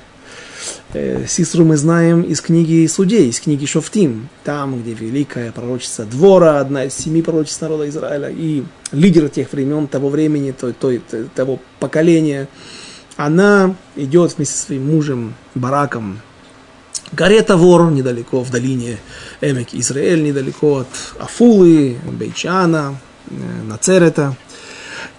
Э, 0.95 1.27
Сисру 1.29 1.63
мы 1.67 1.77
знаем 1.77 2.23
из 2.23 2.41
книги 2.41 2.87
Судей, 2.87 3.29
из 3.29 3.39
книги 3.39 3.67
Шофтим, 3.67 4.31
там, 4.45 4.81
где 4.81 4.95
великая 4.95 5.53
пророчица 5.53 6.07
Двора, 6.07 6.59
одна 6.59 6.85
из 6.85 6.95
семи 6.95 7.21
пророчеств 7.21 7.61
народа 7.61 7.87
Израиля, 7.91 8.31
и 8.31 8.63
лидер 8.93 9.29
тех 9.29 9.53
времен, 9.53 9.89
того 9.89 10.09
времени, 10.09 10.53
той, 10.53 10.73
той, 10.73 11.03
того 11.35 11.61
поколения, 11.79 12.49
она 13.19 13.77
идет 13.95 14.37
вместе 14.37 14.57
со 14.57 14.67
своим 14.67 14.87
мужем 14.87 15.35
Бараком 15.55 16.21
горе 17.13 17.43
Тавор, 17.43 17.91
недалеко 17.91 18.43
в 18.43 18.51
долине 18.51 18.97
Эмек 19.43 19.75
Израиль, 19.75 20.25
недалеко 20.25 20.79
от 20.79 20.89
Афулы, 21.19 21.99
Бейчана, 22.11 22.99
э, 23.29 23.35
Нацерета. 23.65 24.35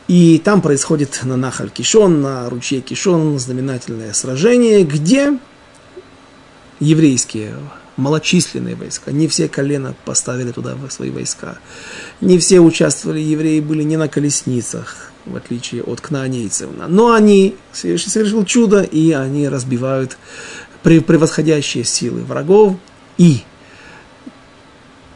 И 0.08 0.40
там 0.40 0.62
происходит 0.62 1.20
на 1.24 1.36
Нахаль 1.36 1.70
Кишон, 1.70 2.22
на 2.22 2.50
ручье 2.50 2.80
Кишон, 2.80 3.38
знаменательное 3.40 4.14
сражение, 4.14 4.84
где 4.84 5.38
еврейские 6.80 7.56
малочисленные 7.98 8.76
войска, 8.76 9.12
не 9.12 9.28
все 9.28 9.50
колена 9.50 9.96
поставили 10.06 10.52
туда 10.52 10.78
свои 10.90 11.10
войска, 11.10 11.58
не 12.22 12.38
все 12.38 12.60
участвовали, 12.60 13.20
евреи 13.20 13.60
были 13.60 13.84
не 13.84 13.98
на 13.98 14.08
колесницах, 14.08 15.12
в 15.26 15.36
отличие 15.36 15.84
от 15.84 16.00
кнаанейцев, 16.00 16.70
но 16.88 17.12
они 17.12 17.56
совершил 17.74 18.46
чудо, 18.46 18.84
и 18.84 19.12
они 19.12 19.50
разбивают 19.50 20.18
превосходящие 20.84 21.84
силы 21.84 22.22
врагов, 22.22 22.76
и 23.18 23.42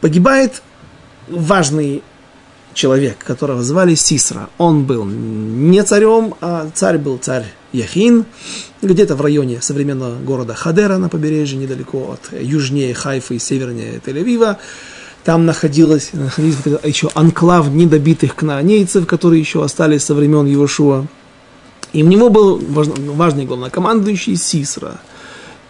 погибает 0.00 0.60
важный 1.28 2.02
человек, 2.74 3.18
которого 3.18 3.62
звали 3.62 3.94
Сисра. 3.94 4.48
Он 4.58 4.84
был 4.84 5.04
не 5.04 5.82
царем, 5.82 6.34
а 6.40 6.68
царь 6.74 6.98
был 6.98 7.18
царь 7.18 7.46
Яхин, 7.72 8.24
где-то 8.82 9.16
в 9.16 9.20
районе 9.20 9.60
современного 9.60 10.18
города 10.18 10.54
Хадера 10.54 10.98
на 10.98 11.08
побережье, 11.08 11.58
недалеко 11.58 12.12
от 12.12 12.40
южнее 12.40 12.94
Хайфы 12.94 13.36
и 13.36 13.38
севернее 13.38 14.00
Тель-Авива. 14.04 14.56
Там 15.24 15.46
находилось, 15.46 16.10
находились 16.12 16.56
еще 16.82 17.08
анклав 17.14 17.68
недобитых 17.68 18.34
кнаанейцев, 18.34 19.06
которые 19.06 19.40
еще 19.40 19.62
остались 19.64 20.04
со 20.04 20.14
времен 20.14 20.46
Иошуа. 20.46 21.06
И 21.92 22.02
у 22.02 22.06
него 22.06 22.28
был 22.28 22.60
важный 22.68 23.44
главнокомандующий 23.44 24.36
Сисра. 24.36 25.00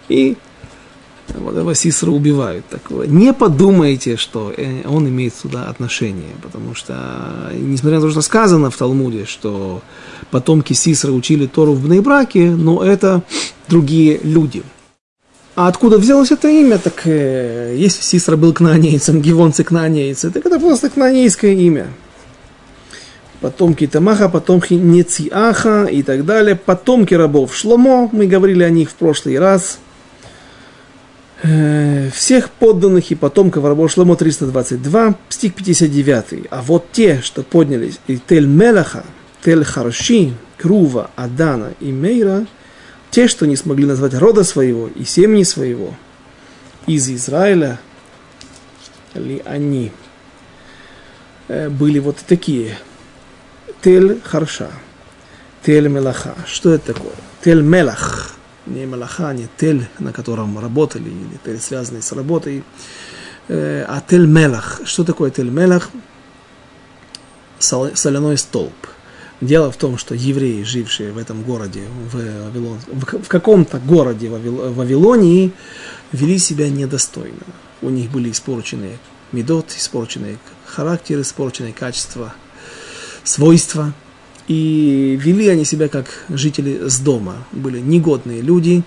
И 0.08 0.36
вот 1.34 1.54
этого 1.54 1.74
Сисра 1.74 2.10
убивают 2.10 2.66
такого. 2.66 3.04
Не 3.04 3.32
подумайте, 3.32 4.16
что 4.16 4.52
э, 4.56 4.86
он 4.86 5.08
имеет 5.08 5.34
сюда 5.34 5.64
отношение, 5.64 6.34
потому 6.42 6.74
что, 6.74 7.50
несмотря 7.52 7.98
на 7.98 8.06
то, 8.06 8.10
что 8.10 8.22
сказано 8.22 8.70
в 8.70 8.76
Талмуде, 8.76 9.24
что 9.24 9.82
потомки 10.30 10.72
Сисра 10.72 11.12
учили 11.12 11.46
Тору 11.46 11.72
в 11.72 11.84
Бнейбраке, 11.84 12.50
но 12.50 12.82
это 12.82 13.22
другие 13.68 14.20
люди. 14.22 14.62
А 15.54 15.68
откуда 15.68 15.98
взялось 15.98 16.30
это 16.30 16.48
имя? 16.48 16.78
Так 16.78 17.02
э, 17.06 17.74
если 17.76 18.02
Сисра 18.02 18.36
был 18.36 18.52
кнаанейцем, 18.52 19.20
гивонцы 19.20 19.64
кнаанейцы, 19.64 20.30
так 20.30 20.46
это 20.46 20.58
просто 20.58 20.90
кнаанейское 20.90 21.52
имя. 21.52 21.88
Потомки 23.40 23.86
Тамаха, 23.86 24.28
потомки 24.28 24.74
Нециаха 24.74 25.84
и 25.84 26.02
так 26.02 26.24
далее. 26.24 26.54
Потомки 26.56 27.12
рабов 27.14 27.54
Шломо, 27.54 28.08
мы 28.12 28.26
говорили 28.26 28.62
о 28.62 28.70
них 28.70 28.90
в 28.90 28.94
прошлый 28.94 29.38
раз– 29.38 29.78
Э, 29.88 29.91
всех 31.42 32.50
подданных 32.50 33.10
и 33.10 33.16
потомков 33.16 33.64
рабов 33.64 33.90
Шломо 33.90 34.14
322, 34.14 35.16
стих 35.28 35.54
59. 35.54 36.46
А 36.50 36.62
вот 36.62 36.86
те, 36.92 37.20
что 37.20 37.42
поднялись 37.42 37.98
и 38.06 38.16
Тель 38.16 38.46
Мелаха, 38.46 39.04
Тель 39.42 39.64
Харши, 39.64 40.34
Крува, 40.56 41.10
Адана 41.16 41.72
и 41.80 41.90
Мейра, 41.90 42.46
те, 43.10 43.26
что 43.26 43.46
не 43.46 43.56
смогли 43.56 43.86
назвать 43.86 44.14
рода 44.14 44.44
своего 44.44 44.88
и 44.88 45.04
семьи 45.04 45.42
своего, 45.42 45.94
из 46.86 47.10
Израиля, 47.10 47.80
ли 49.14 49.42
они, 49.44 49.92
э, 51.48 51.68
были 51.68 51.98
вот 51.98 52.18
такие. 52.26 52.78
Тель 53.82 54.20
Харша, 54.22 54.70
Тель 55.64 55.88
Мелаха. 55.88 56.36
Что 56.46 56.72
это 56.72 56.94
такое? 56.94 57.12
Тель 57.42 57.62
Мелах 57.62 58.36
не 58.66 58.86
Малаха, 58.86 59.32
не 59.32 59.48
Тель, 59.56 59.86
на 59.98 60.12
котором 60.12 60.58
работали, 60.58 61.08
или 61.08 61.38
Тель, 61.44 61.60
связанный 61.60 62.02
с 62.02 62.12
работой, 62.12 62.62
э, 63.48 63.84
а 63.88 64.00
Тель 64.00 64.26
Мелах. 64.26 64.80
Что 64.84 65.04
такое 65.04 65.30
Тель 65.30 65.50
Мелах? 65.50 65.90
Соляной 67.58 68.38
столб. 68.38 68.74
Дело 69.40 69.72
в 69.72 69.76
том, 69.76 69.98
что 69.98 70.14
евреи, 70.14 70.62
жившие 70.62 71.12
в 71.12 71.18
этом 71.18 71.42
городе, 71.42 71.82
в, 72.12 72.14
Вавилон, 72.14 72.78
в, 72.86 73.26
каком-то 73.28 73.78
городе 73.78 74.28
в 74.28 74.74
Вавилонии, 74.74 75.52
вели 76.12 76.38
себя 76.38 76.68
недостойно. 76.68 77.44
У 77.80 77.90
них 77.90 78.10
были 78.10 78.30
испорченные 78.30 78.98
медот, 79.32 79.70
испорченные 79.76 80.38
характер, 80.64 81.20
испорченные 81.20 81.72
качества, 81.72 82.34
свойства– 83.24 83.92
и 84.48 85.18
вели 85.20 85.48
они 85.48 85.64
себя 85.64 85.88
как 85.88 86.24
жители 86.28 86.88
с 86.88 86.98
дома. 86.98 87.46
Были 87.52 87.78
негодные 87.80 88.40
люди. 88.40 88.82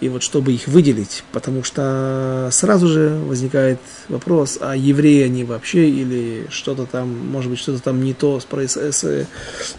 И 0.00 0.08
вот 0.08 0.22
чтобы 0.22 0.52
их 0.52 0.66
выделить, 0.66 1.24
потому 1.32 1.62
что 1.62 2.50
сразу 2.52 2.88
же 2.88 3.16
возникает 3.26 3.78
вопрос, 4.08 4.58
а 4.60 4.76
евреи 4.76 5.22
они 5.22 5.44
вообще 5.44 5.88
или 5.88 6.46
что-то 6.50 6.84
там, 6.84 7.08
может 7.30 7.48
быть, 7.48 7.60
что-то 7.60 7.80
там 7.80 8.02
не 8.02 8.12
то 8.12 8.38
с, 8.40 8.76
с, 8.76 9.26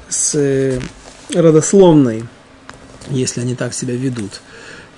с 0.10 0.80
родословной, 1.32 2.24
если 3.12 3.42
они 3.42 3.56
так 3.56 3.74
себя 3.74 3.96
ведут. 3.96 4.42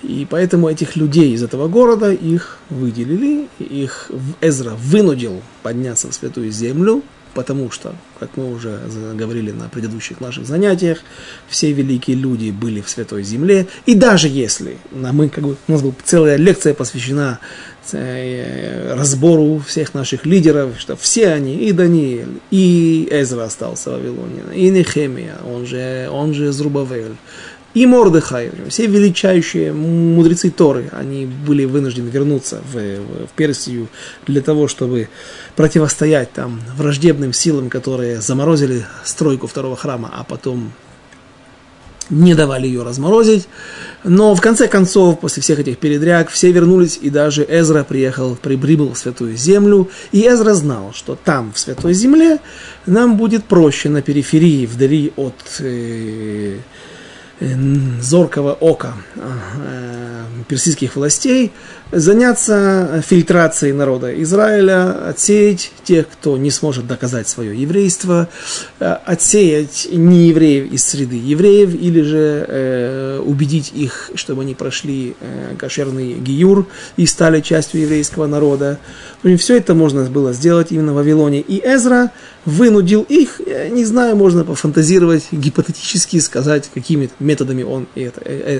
И 0.03 0.28
поэтому 0.30 0.69
этих 0.69 0.95
людей 0.95 1.34
из 1.34 1.43
этого 1.43 1.67
города 1.67 2.11
их 2.13 2.59
выделили, 2.69 3.49
их 3.59 4.11
Эзра 4.39 4.75
вынудил 4.75 5.41
подняться 5.63 6.09
в 6.09 6.13
святую 6.13 6.51
землю, 6.51 7.01
потому 7.38 7.69
что, 7.69 7.93
как 8.19 8.35
мы 8.35 8.51
уже 8.51 8.79
говорили 9.13 9.51
на 9.51 9.69
предыдущих 9.69 10.19
наших 10.21 10.47
занятиях, 10.47 11.03
все 11.47 11.71
великие 11.71 12.17
люди 12.17 12.49
были 12.49 12.81
в 12.81 12.89
Святой 12.89 13.21
Земле, 13.21 13.67
и 13.85 13.93
даже 13.93 14.27
если 14.27 14.77
мы, 14.91 15.29
как 15.29 15.43
бы, 15.43 15.55
у 15.67 15.71
нас 15.71 15.83
была 15.83 15.93
целая 16.03 16.38
лекция 16.38 16.73
посвящена 16.73 17.38
э, 17.91 18.95
разбору 18.95 19.59
всех 19.59 19.93
наших 19.93 20.25
лидеров, 20.25 20.79
что 20.79 20.95
все 20.95 21.27
они, 21.27 21.55
и 21.57 21.71
Даниэль, 21.73 22.39
и 22.49 23.07
Эзра 23.11 23.43
остался 23.43 23.91
в 23.91 23.93
Вавилоне, 23.93 24.41
и 24.55 24.71
Нехемия, 24.71 25.35
он 25.45 25.67
же, 25.67 26.09
он 26.11 26.33
же 26.33 26.51
Зрубавель, 26.51 27.17
и 27.78 27.86
Мордыхай, 27.86 28.49
все 28.69 28.88
величайшие 28.88 29.71
мудрецы 29.71 30.49
Торы, 30.49 30.89
они 30.93 31.28
были 31.28 31.63
вынуждены 31.65 32.09
вернуться 32.09 32.59
в, 32.73 32.75
в 33.28 33.30
Персию 33.36 33.88
для 34.25 34.41
того, 34.41 34.67
чтобы 34.67 35.09
противостоять 35.55 36.34
там 36.34 36.59
враждебным 36.75 37.34
силам, 37.34 37.69
которые 37.69 38.19
заморозили 38.19 38.84
стройку 39.05 39.45
второго 39.45 39.75
храма, 39.75 40.09
а 40.11 40.23
потом 40.23 40.71
не 42.09 42.34
давали 42.34 42.65
ее 42.65 42.82
разморозить. 42.82 43.47
Но 44.03 44.34
в 44.34 44.41
конце 44.41 44.67
концов, 44.67 45.19
после 45.19 45.43
всех 45.43 45.59
этих 45.59 45.78
передряг, 45.78 46.30
все 46.30 46.51
вернулись, 46.51 46.97
и 46.99 47.11
даже 47.11 47.45
Эзра 47.47 47.84
приехал, 47.84 48.36
прибыл 48.36 48.93
в 48.93 48.97
Святую 48.97 49.38
Землю. 49.38 49.88
И 50.11 50.28
Эзра 50.28 50.55
знал, 50.55 50.93
что 50.95 51.15
там, 51.15 51.53
в 51.53 51.59
Святой 51.59 51.93
Земле, 51.93 52.39
нам 52.88 53.17
будет 53.17 53.43
проще 53.43 53.89
на 53.89 54.01
периферии, 54.01 54.65
вдали 54.65 55.13
от 55.15 55.36
э, 55.59 56.57
зоркого 57.39 58.53
ока 58.53 58.93
э, 59.15 60.23
персидских 60.47 60.95
властей, 60.95 61.53
заняться 61.91 63.03
фильтрацией 63.05 63.73
народа 63.73 64.21
Израиля, 64.23 65.09
отсеять 65.09 65.71
тех, 65.83 66.07
кто 66.07 66.38
не 66.38 66.51
сможет 66.51 66.88
доказать 66.88 67.27
свое 67.27 67.59
еврейство, 67.59 68.27
э, 68.79 68.85
отсеять 69.05 69.88
неевреев 69.91 70.71
из 70.71 70.83
среды 70.83 71.15
евреев, 71.15 71.73
или 71.73 72.01
же 72.01 72.45
э, 72.47 73.19
убедить 73.25 73.71
их, 73.73 74.11
чтобы 74.15 74.41
они 74.41 74.55
прошли 74.55 75.15
э, 75.19 75.55
кошерный 75.57 76.13
гиюр 76.15 76.67
и 76.97 77.05
стали 77.05 77.41
частью 77.41 77.81
еврейского 77.81 78.27
народа. 78.27 78.79
Все 79.38 79.57
это 79.57 79.73
можно 79.73 80.03
было 80.03 80.33
сделать 80.33 80.71
именно 80.71 80.93
в 80.93 80.95
Вавилоне. 80.95 81.41
И 81.41 81.61
Эзра 81.65 82.11
вынудил 82.45 83.05
их, 83.09 83.41
не 83.71 83.83
знаю, 83.83 84.15
можно 84.15 84.45
пофантазировать, 84.45 85.25
гипотетически 85.31 86.19
сказать, 86.19 86.69
какими 86.73 87.09
методами 87.19 87.63
он 87.63 87.88
э, 87.95 88.09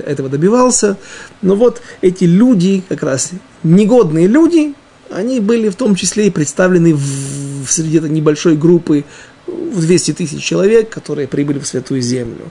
этого 0.06 0.28
добивался. 0.28 0.98
Но 1.40 1.54
вот 1.56 1.80
эти 2.02 2.24
люди 2.24 2.82
как 2.88 3.02
раз 3.02 3.17
негодные 3.62 4.26
люди, 4.26 4.74
они 5.10 5.40
были 5.40 5.68
в 5.68 5.76
том 5.76 5.94
числе 5.94 6.26
и 6.26 6.30
представлены 6.30 6.94
в, 6.94 7.64
в 7.64 7.70
среди 7.70 7.98
этой 7.98 8.10
небольшой 8.10 8.56
группы 8.56 9.04
в 9.46 9.80
200 9.80 10.12
тысяч 10.12 10.42
человек, 10.42 10.90
которые 10.90 11.28
прибыли 11.28 11.58
в 11.58 11.66
Святую 11.66 12.02
Землю. 12.02 12.50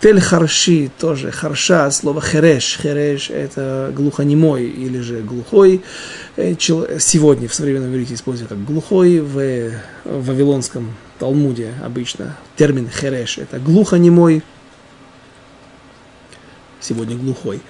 Тель 0.00 0.20
Харши 0.20 0.92
тоже, 0.96 1.32
Харша, 1.32 1.90
слово 1.90 2.20
Хереш. 2.20 2.78
Хереш– 2.80 3.30
это 3.34 3.92
глухонемой 3.96 4.64
или 4.66 5.00
же 5.00 5.22
глухой. 5.22 5.82
Э, 6.36 6.54
сегодня 6.56 7.48
в 7.48 7.54
современном 7.54 7.92
иврите 7.92 8.14
используют 8.14 8.50
как 8.50 8.64
глухой, 8.64 9.18
в 9.18 9.72
вавилонском 10.04 10.94
Талмуде 11.18 11.74
обычно 11.82 12.36
термин 12.54 12.88
Хереш– 12.88 13.38
это 13.38 13.58
глухонемой, 13.58 14.44
сегодня 16.80 17.16
глухой. 17.16 17.60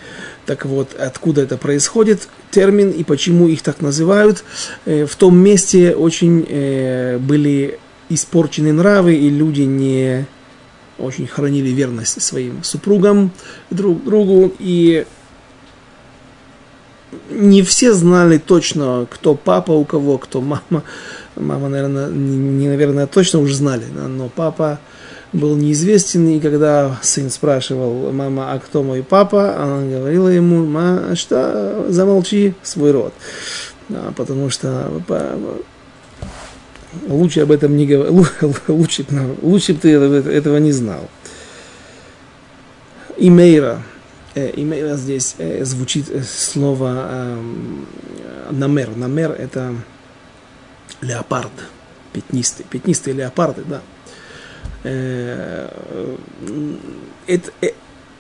Так 0.49 0.65
вот, 0.65 0.95
откуда 0.99 1.43
это 1.43 1.59
происходит, 1.59 2.27
термин 2.51 2.91
и 2.91 3.05
почему 3.05 3.49
их 3.49 3.61
так 3.61 3.83
называют. 3.83 4.45
Э, 4.87 5.05
в 5.05 5.15
том 5.15 5.37
месте 5.37 5.95
очень 5.95 6.47
э, 6.49 7.19
были 7.19 7.79
испорчены 8.09 8.73
нравы, 8.73 9.15
и 9.15 9.29
люди 9.29 9.61
не 9.61 10.25
очень 10.97 11.27
хранили 11.27 11.69
верность 11.69 12.23
своим 12.23 12.65
супругам 12.65 13.31
друг 13.69 14.03
другу, 14.05 14.51
и 14.59 15.05
не 17.29 17.63
все 17.63 17.93
знали 17.93 18.39
точно, 18.39 19.07
кто 19.11 19.35
папа 19.35 19.73
у 19.73 19.85
кого, 19.85 20.17
кто 20.17 20.41
мама. 20.41 20.83
Мама, 21.37 21.69
наверное, 21.69 22.09
не, 22.09 22.69
наверное, 22.69 23.07
точно 23.07 23.41
уже 23.41 23.55
знали, 23.55 23.85
но 23.93 24.31
папа 24.35 24.81
был 25.33 25.57
неизвестен, 25.57 26.29
и 26.29 26.41
когда 26.41 26.99
сын 27.03 27.31
спрашивал, 27.31 28.13
мама, 28.13 28.53
а 28.53 28.59
кто 28.59 28.83
мой 28.83 29.03
папа, 29.03 29.57
она 29.63 29.87
говорила 29.87 30.29
ему, 30.29 30.65
ма, 30.65 31.15
что, 31.15 31.87
замолчи 31.89 32.55
свой 32.63 32.93
род. 32.93 33.13
Да, 33.89 34.13
потому 34.17 34.51
что 34.51 34.91
лучше 37.07 37.41
об 37.41 37.53
этом 37.53 37.77
не 37.77 37.87
говори, 37.87 38.11
лучше, 38.69 39.05
лучше 39.43 39.73
бы 39.75 39.81
ты 39.81 39.91
этого 39.91 40.57
не 40.59 40.73
знал. 40.73 41.09
Имейра. 43.17 43.83
Э, 44.35 44.53
имейра 44.55 44.95
здесь 44.95 45.35
э, 45.39 45.65
звучит 45.65 46.09
э, 46.11 46.23
слово 46.23 47.37
намер. 48.51 48.97
Намер 48.97 49.33
это 49.33 49.75
леопард, 51.01 51.53
пятнистый, 52.13 52.65
пятнистые 52.69 53.15
леопарды, 53.15 53.65
да. 53.67 53.83
Э, 54.85 55.69
э, 57.27 57.39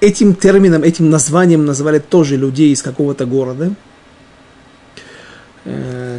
этим 0.00 0.34
термином, 0.34 0.82
этим 0.82 1.10
названием 1.10 1.64
называли 1.64 1.98
тоже 1.98 2.36
людей 2.36 2.72
из 2.72 2.82
какого-то 2.82 3.26
города, 3.26 3.72
э, 5.64 6.18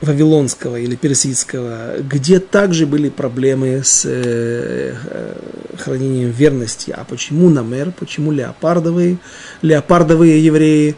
вавилонского 0.00 0.76
или 0.76 0.96
персидского, 0.96 1.98
где 2.00 2.38
также 2.38 2.86
были 2.86 3.08
проблемы 3.08 3.82
с 3.84 4.02
хранением 5.78 6.30
верности. 6.30 6.90
А 6.90 7.04
почему 7.04 7.48
намер, 7.48 7.90
почему 7.98 8.30
леопардовые, 8.30 9.16
леопардовые 9.62 10.44
евреи? 10.44 10.96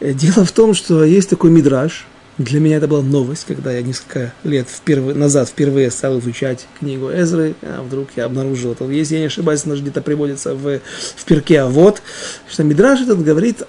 Дело 0.00 0.44
в 0.44 0.52
том, 0.52 0.74
что 0.74 1.04
есть 1.04 1.30
такой 1.30 1.50
мидраж– 1.50 2.06
для 2.38 2.60
меня 2.60 2.78
это 2.78 2.88
была 2.88 3.02
новость, 3.02 3.44
когда 3.46 3.72
я 3.72 3.82
несколько 3.82 4.32
лет 4.42 4.68
впервые, 4.68 5.14
назад 5.14 5.48
впервые 5.48 5.90
стал 5.90 6.18
изучать 6.18 6.66
книгу 6.78 7.10
Эзры, 7.10 7.54
а 7.62 7.82
вдруг 7.82 8.08
я 8.16 8.24
обнаружил 8.24 8.72
это. 8.72 8.84
Если 8.86 9.14
я 9.14 9.20
не 9.20 9.26
ошибаюсь, 9.26 9.64
она 9.64 9.76
где-то 9.76 10.02
приводится 10.02 10.54
в, 10.54 10.80
в 10.80 11.24
перке, 11.24 11.60
а 11.60 11.68
вот, 11.68 12.02
что 12.50 12.64
Мидраж 12.64 13.02
этот 13.02 13.22
говорит, 13.22 13.62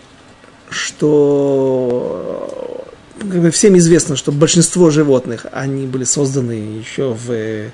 что 0.70 2.86
как 3.20 3.41
бы 3.41 3.51
всем 3.51 3.78
известно, 3.78 4.16
что 4.16 4.32
большинство 4.32 4.89
животных, 4.89 5.45
они 5.51 5.86
были 5.86 6.03
созданы 6.03 6.53
еще 6.53 7.13
в, 7.13 7.32
э, 7.32 7.70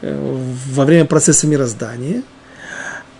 во 0.00 0.84
время 0.84 1.04
процесса 1.04 1.46
мироздания, 1.46 2.22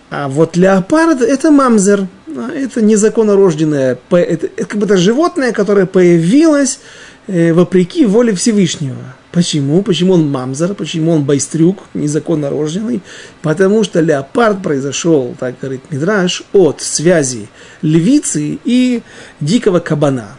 а 0.09 0.27
вот 0.27 0.55
леопард– 0.55 1.21
это 1.23 1.51
мамзер, 1.51 2.07
это 2.41 2.81
незаконнорожденное, 2.81 3.97
это, 4.11 4.47
это 4.47 4.65
как 4.65 4.79
бы 4.79 4.85
это 4.85 4.97
животное, 4.97 5.51
которое 5.51 5.85
появилось 5.85 6.79
э, 7.27 7.53
вопреки 7.53 8.05
воле 8.05 8.33
Всевышнего. 8.33 8.97
Почему? 9.31 9.81
Почему 9.81 10.13
он 10.13 10.29
мамзер, 10.29 10.75
почему 10.75 11.11
он 11.11 11.25
байстрюк, 11.25 11.79
незаконно 11.93 12.49
рожденный? 12.49 13.01
Потому 13.41 13.83
что 13.83 13.99
леопард 13.99 14.63
произошел, 14.63 15.35
так 15.37 15.55
говорит 15.59 15.81
Мидраш, 15.91 16.43
от 16.53 16.81
связи 16.81 17.49
львицы 17.81 18.59
и 18.63 19.03
дикого 19.41 19.79
кабана. 19.79 20.37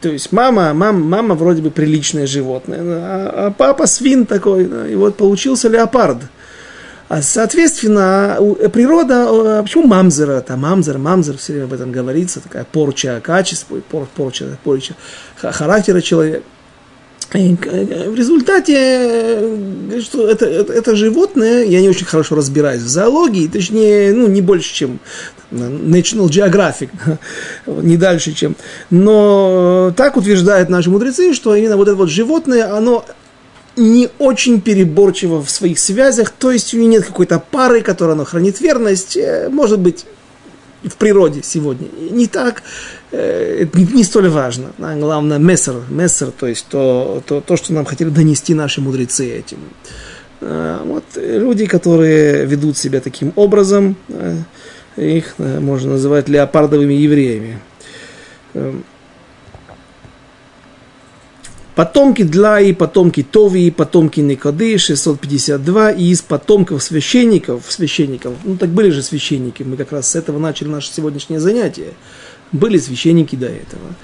То 0.00 0.08
есть 0.08 0.32
мама, 0.32 0.72
мама, 0.72 0.98
мама 0.98 1.34
вроде 1.34 1.60
бы 1.60 1.70
приличное 1.70 2.26
животное, 2.26 2.80
а, 2.82 3.46
а 3.46 3.50
папа 3.50 3.86
свин 3.86 4.24
такой, 4.24 4.92
и 4.92 4.94
вот 4.94 5.16
получился 5.16 5.68
леопард– 5.68 6.18
соответственно, 7.22 8.36
э, 8.38 8.68
природа, 8.68 9.62
почему 9.62 9.86
мамзера, 9.86 10.40
там 10.40 10.60
мамзер, 10.60 10.98
мамзер, 10.98 11.38
все 11.38 11.52
время 11.54 11.66
об 11.66 11.72
этом 11.72 11.92
говорится, 11.92 12.40
такая 12.40 12.64
порча 12.64 13.20
качества, 13.22 13.80
пор, 13.80 14.08
порча, 14.14 14.58
порча 14.62 14.94
характера 15.36 16.00
человека. 16.00 16.42
И 17.34 17.56
э, 17.62 18.10
в 18.10 18.14
результате, 18.14 18.74
э, 18.74 20.00
что 20.00 20.26
это, 20.28 20.46
это, 20.46 20.72
это 20.72 20.96
животное, 20.96 21.64
я 21.64 21.82
не 21.82 21.88
очень 21.90 22.06
хорошо 22.06 22.36
разбираюсь 22.36 22.80
в 22.80 22.88
зоологии, 22.88 23.48
точнее, 23.48 24.14
ну, 24.14 24.28
не 24.28 24.40
больше, 24.40 24.72
чем 24.72 24.98
National 25.50 26.28
Geographic, 26.28 26.88
не 27.66 27.98
дальше, 27.98 28.32
чем. 28.32 28.56
Но 28.88 29.92
так 29.94 30.16
утверждают 30.16 30.70
наши 30.70 30.88
мудрецы, 30.88 31.34
что 31.34 31.54
именно 31.54 31.76
вот 31.76 31.88
это 31.88 31.96
вот 31.96 32.08
животное, 32.08 32.74
оно 32.74 33.04
не 33.78 34.10
очень 34.18 34.60
переборчиво 34.60 35.42
в 35.42 35.50
своих 35.50 35.78
связях, 35.78 36.30
то 36.30 36.50
есть 36.50 36.74
у 36.74 36.76
нее 36.76 36.88
нет 36.88 37.04
какой-то 37.04 37.38
пары, 37.38 37.80
которая 37.80 38.14
она 38.14 38.24
хранит 38.24 38.60
верность, 38.60 39.16
э, 39.16 39.48
может 39.50 39.80
быть, 39.80 40.04
в 40.84 40.96
природе 40.96 41.40
сегодня. 41.42 41.88
Не 42.10 42.26
так, 42.26 42.62
э, 43.10 43.62
это 43.62 43.80
не, 43.80 44.04
столь 44.04 44.28
важно. 44.28 44.72
Главное, 44.78 45.38
мессер, 45.38 45.76
мессер, 45.88 46.30
то 46.30 46.46
есть 46.46 46.66
то, 46.68 47.22
то, 47.26 47.40
то, 47.40 47.56
что 47.56 47.72
нам 47.72 47.84
хотели 47.84 48.10
донести 48.10 48.54
наши 48.54 48.80
мудрецы 48.80 49.28
этим. 49.28 49.58
Э, 50.40 50.80
вот 50.84 51.04
люди, 51.16 51.66
которые 51.66 52.44
ведут 52.46 52.76
себя 52.76 53.00
таким 53.00 53.32
образом, 53.36 53.96
их 54.96 55.34
можно 55.38 55.92
называть 55.92 56.28
леопардовыми 56.28 56.94
евреями. 56.94 57.60
Потомки 61.78 62.24
Длаи, 62.24 62.72
потомки 62.72 63.22
Тови, 63.22 63.70
потомки 63.70 64.18
Никоды, 64.18 64.78
652, 64.78 65.92
и 65.92 66.06
из 66.06 66.22
потомков 66.22 66.82
священников, 66.82 67.66
священников, 67.68 68.34
ну 68.42 68.56
так 68.56 68.70
были 68.70 68.90
же 68.90 69.00
священники, 69.00 69.62
мы 69.62 69.76
как 69.76 69.92
раз 69.92 70.10
с 70.10 70.16
этого 70.16 70.40
начали 70.40 70.66
наше 70.66 70.92
сегодняшнее 70.92 71.38
занятие, 71.38 71.92
были 72.50 72.78
священники 72.78 73.36
до 73.36 73.46
этого. 73.46 73.94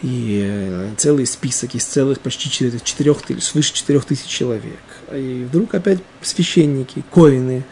И 0.00 0.44
э, 0.46 0.90
целый 0.96 1.26
список 1.26 1.74
из 1.74 1.86
целых 1.86 2.20
почти 2.20 2.48
4, 2.48 2.78
4, 2.84 3.40
свыше 3.40 3.74
4 3.74 3.98
тысяч 3.98 4.28
человек. 4.28 4.78
И 5.12 5.44
вдруг 5.48 5.74
опять 5.74 5.98
священники, 6.22 7.02
коины, 7.10 7.64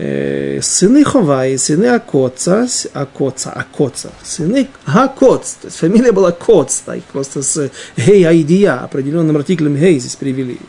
Э, 0.00 0.60
сыны 0.62 1.02
Ховаи, 1.02 1.56
сыны 1.56 1.86
Акоца, 1.86 2.68
Акоца, 2.92 3.50
Акоца, 3.50 4.12
сыны 4.22 4.68
Акоц, 4.86 5.54
то 5.54 5.66
есть 5.66 5.76
фамилия 5.76 6.12
была 6.12 6.30
Коц, 6.30 6.82
так, 6.86 7.02
просто 7.10 7.42
с 7.42 7.68
Гей 7.96 8.22
Айдия, 8.22 8.76
определенным 8.76 9.36
артиклем 9.36 9.74
Гей 9.74 9.98
здесь 9.98 10.14
привели. 10.14 10.60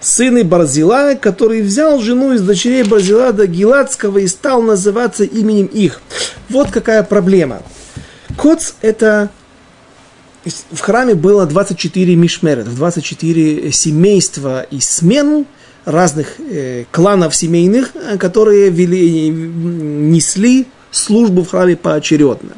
сын 0.00 0.44
Барзилая, 0.44 1.14
который 1.14 1.62
взял 1.62 2.00
жену 2.00 2.32
из 2.32 2.42
дочерей 2.42 2.82
Барзилада 2.82 3.46
Гиладского 3.46 4.18
и 4.18 4.26
стал 4.26 4.62
называться 4.62 5.22
именем 5.22 5.66
их. 5.66 6.00
Вот 6.48 6.72
какая 6.72 7.04
проблема. 7.04 7.62
Коц– 8.36 8.72
это 8.82 9.30
в 10.44 10.80
храме 10.80 11.14
было 11.14 11.46
24 11.46 12.16
мишмерет, 12.16 12.74
24 12.74 13.70
семейства 13.70 14.62
и 14.62 14.80
смен 14.80 15.46
разных 15.84 16.40
э, 16.40 16.84
кланов 16.90 17.34
семейных, 17.34 17.92
которые 18.18 18.70
вели, 18.70 19.28
несли 19.28 20.66
службу 20.90 21.42
в 21.42 21.50
храме 21.50 21.76
поочередно. 21.76 22.50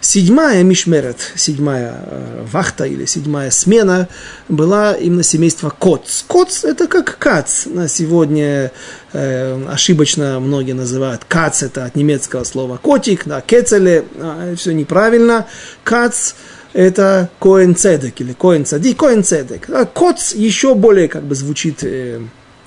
Седьмая 0.00 0.62
мишмерет, 0.62 1.16
седьмая 1.34 1.94
э, 2.06 2.44
вахта 2.52 2.84
или 2.84 3.06
седьмая 3.06 3.50
смена 3.50 4.08
была 4.48 4.94
именно 4.94 5.24
семейство 5.24 5.70
Коц. 5.70 6.22
Коц 6.28 6.64
это 6.64 6.86
как 6.86 7.18
Кац. 7.18 7.66
На 7.66 7.88
сегодня 7.88 8.70
э, 9.12 9.66
ошибочно 9.68 10.38
многие 10.38 10.74
называют 10.74 11.24
Кац, 11.24 11.64
это 11.64 11.86
от 11.86 11.96
немецкого 11.96 12.44
слова 12.44 12.76
котик, 12.76 13.26
на 13.26 13.40
Кецеле, 13.40 14.04
э, 14.14 14.54
все 14.56 14.72
неправильно. 14.72 15.46
Кац 15.82 16.34
это 16.72 17.30
Коэн 17.40 17.74
Цедек 17.74 18.20
или 18.20 18.32
Коэн 18.32 18.64
Цади, 18.64 18.94
Коэн 18.94 19.24
Цедек. 19.24 19.68
А 19.70 19.86
Коц 19.86 20.34
еще 20.34 20.74
более 20.74 21.08
как 21.08 21.24
бы 21.24 21.34
звучит, 21.34 21.82
э, 21.82 22.20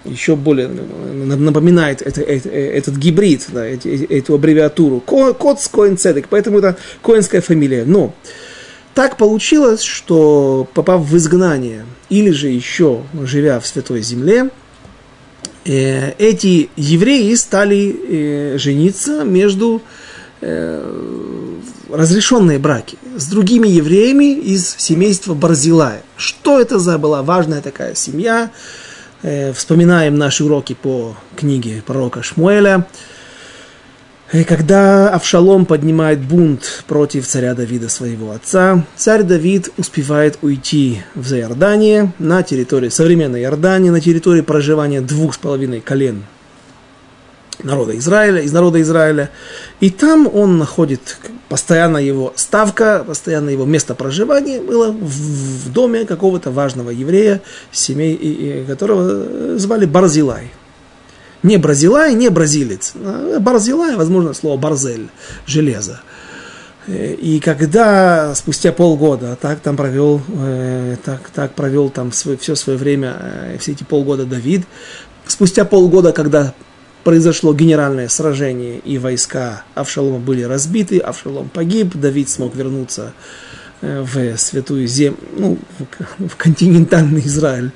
еще 0.05 0.35
более 0.35 0.67
напоминает 0.67 2.01
это, 2.01 2.21
это, 2.21 2.49
этот 2.49 2.95
гибрид, 2.95 3.47
да, 3.49 3.65
эту 3.65 4.35
аббревиатуру. 4.35 5.01
Коц 5.01 5.67
Коэн 5.67 5.97
Цедек, 5.97 6.27
поэтому 6.29 6.59
это 6.59 6.77
коэнская 7.01 7.41
фамилия. 7.41 7.83
Но 7.85 8.13
так 8.93 9.17
получилось, 9.17 9.81
что 9.81 10.67
попав 10.73 11.01
в 11.01 11.17
изгнание 11.17 11.85
или 12.09 12.31
же 12.31 12.47
еще 12.47 13.03
живя 13.21 13.59
в 13.59 13.67
Святой 13.67 14.01
Земле, 14.01 14.49
э, 15.65 16.13
эти 16.17 16.69
евреи 16.75 17.33
стали 17.35 17.95
э, 18.53 18.57
жениться 18.57 19.23
между 19.23 19.81
разрешенные 21.91 22.59
браки 22.59 22.97
с 23.17 23.27
другими 23.27 23.67
евреями 23.67 24.39
из 24.39 24.73
семейства 24.77 25.33
Барзилая. 25.33 26.01
Что 26.15 26.61
это 26.61 26.79
за 26.79 26.97
была 26.97 27.23
важная 27.23 27.61
такая 27.61 27.93
семья? 27.93 28.49
Э, 29.21 29.51
вспоминаем 29.51 30.15
наши 30.15 30.45
уроки 30.45 30.77
по 30.81 31.15
книге 31.35 31.83
пророка 31.85 32.23
Шмуэля. 32.23 32.87
Э, 34.31 34.45
когда 34.45 35.09
Авшалом 35.09 35.65
поднимает 35.65 36.19
бунт 36.19 36.83
против 36.87 37.27
царя 37.27 37.53
Давида, 37.53 37.89
своего 37.89 38.31
отца, 38.31 38.85
царь 38.95 39.23
Давид 39.23 39.69
успевает 39.77 40.37
уйти 40.41 41.01
в 41.15 41.33
Иордание, 41.33 42.13
на 42.17 42.43
территории 42.43 42.89
современной 42.89 43.41
Иордании, 43.41 43.89
на 43.89 43.99
территории 43.99 44.41
проживания 44.41 45.01
двух 45.01 45.33
с 45.33 45.37
половиной 45.37 45.81
колен 45.81 46.23
народа 47.63 47.97
Израиля, 47.97 48.41
из 48.41 48.51
народа 48.51 48.81
Израиля. 48.81 49.29
И 49.79 49.89
там 49.89 50.29
он 50.33 50.57
находит, 50.57 51.17
постоянно 51.49 51.97
его 51.97 52.33
ставка, 52.35 53.03
постоянно 53.05 53.49
его 53.49 53.65
место 53.65 53.95
проживания 53.95 54.61
было 54.61 54.91
в, 54.91 55.71
доме 55.71 56.05
какого-то 56.05 56.51
важного 56.51 56.89
еврея, 56.89 57.41
семей, 57.71 58.65
которого 58.67 59.57
звали 59.57 59.85
Барзилай. 59.85 60.51
Не 61.41 61.57
Бразилай, 61.57 62.13
не 62.15 62.29
бразилец. 62.29 62.93
А 62.95 63.39
Барзилай, 63.39 63.95
возможно, 63.95 64.33
слово 64.33 64.57
барзель, 64.57 65.09
железо. 65.45 66.01
И 66.87 67.39
когда 67.43 68.33
спустя 68.35 68.71
полгода, 68.71 69.37
так 69.39 69.59
там 69.59 69.77
провел, 69.77 70.21
э, 70.27 70.97
так, 71.05 71.29
так 71.29 71.53
провел 71.53 71.89
там 71.89 72.09
все 72.09 72.55
свое 72.55 72.79
время, 72.79 73.15
э, 73.19 73.57
все 73.59 73.73
эти 73.73 73.83
полгода 73.83 74.25
Давид, 74.25 74.65
спустя 75.27 75.65
полгода, 75.65 76.13
когда 76.13 76.53
произошло 77.03 77.53
генеральное 77.53 78.07
сражение, 78.09 78.79
и 78.79 78.97
войска 78.97 79.63
Авшалома 79.75 80.19
были 80.19 80.43
разбиты, 80.43 80.99
Авшалом 80.99 81.49
погиб, 81.49 81.95
Давид 81.95 82.29
смог 82.29 82.55
вернуться 82.55 83.13
э, 83.81 84.01
в 84.01 84.37
святую 84.37 84.87
землю, 84.87 85.17
ну, 85.37 85.57
в, 86.19 86.35
континентальный 86.35 87.21
Израиль, 87.21 87.71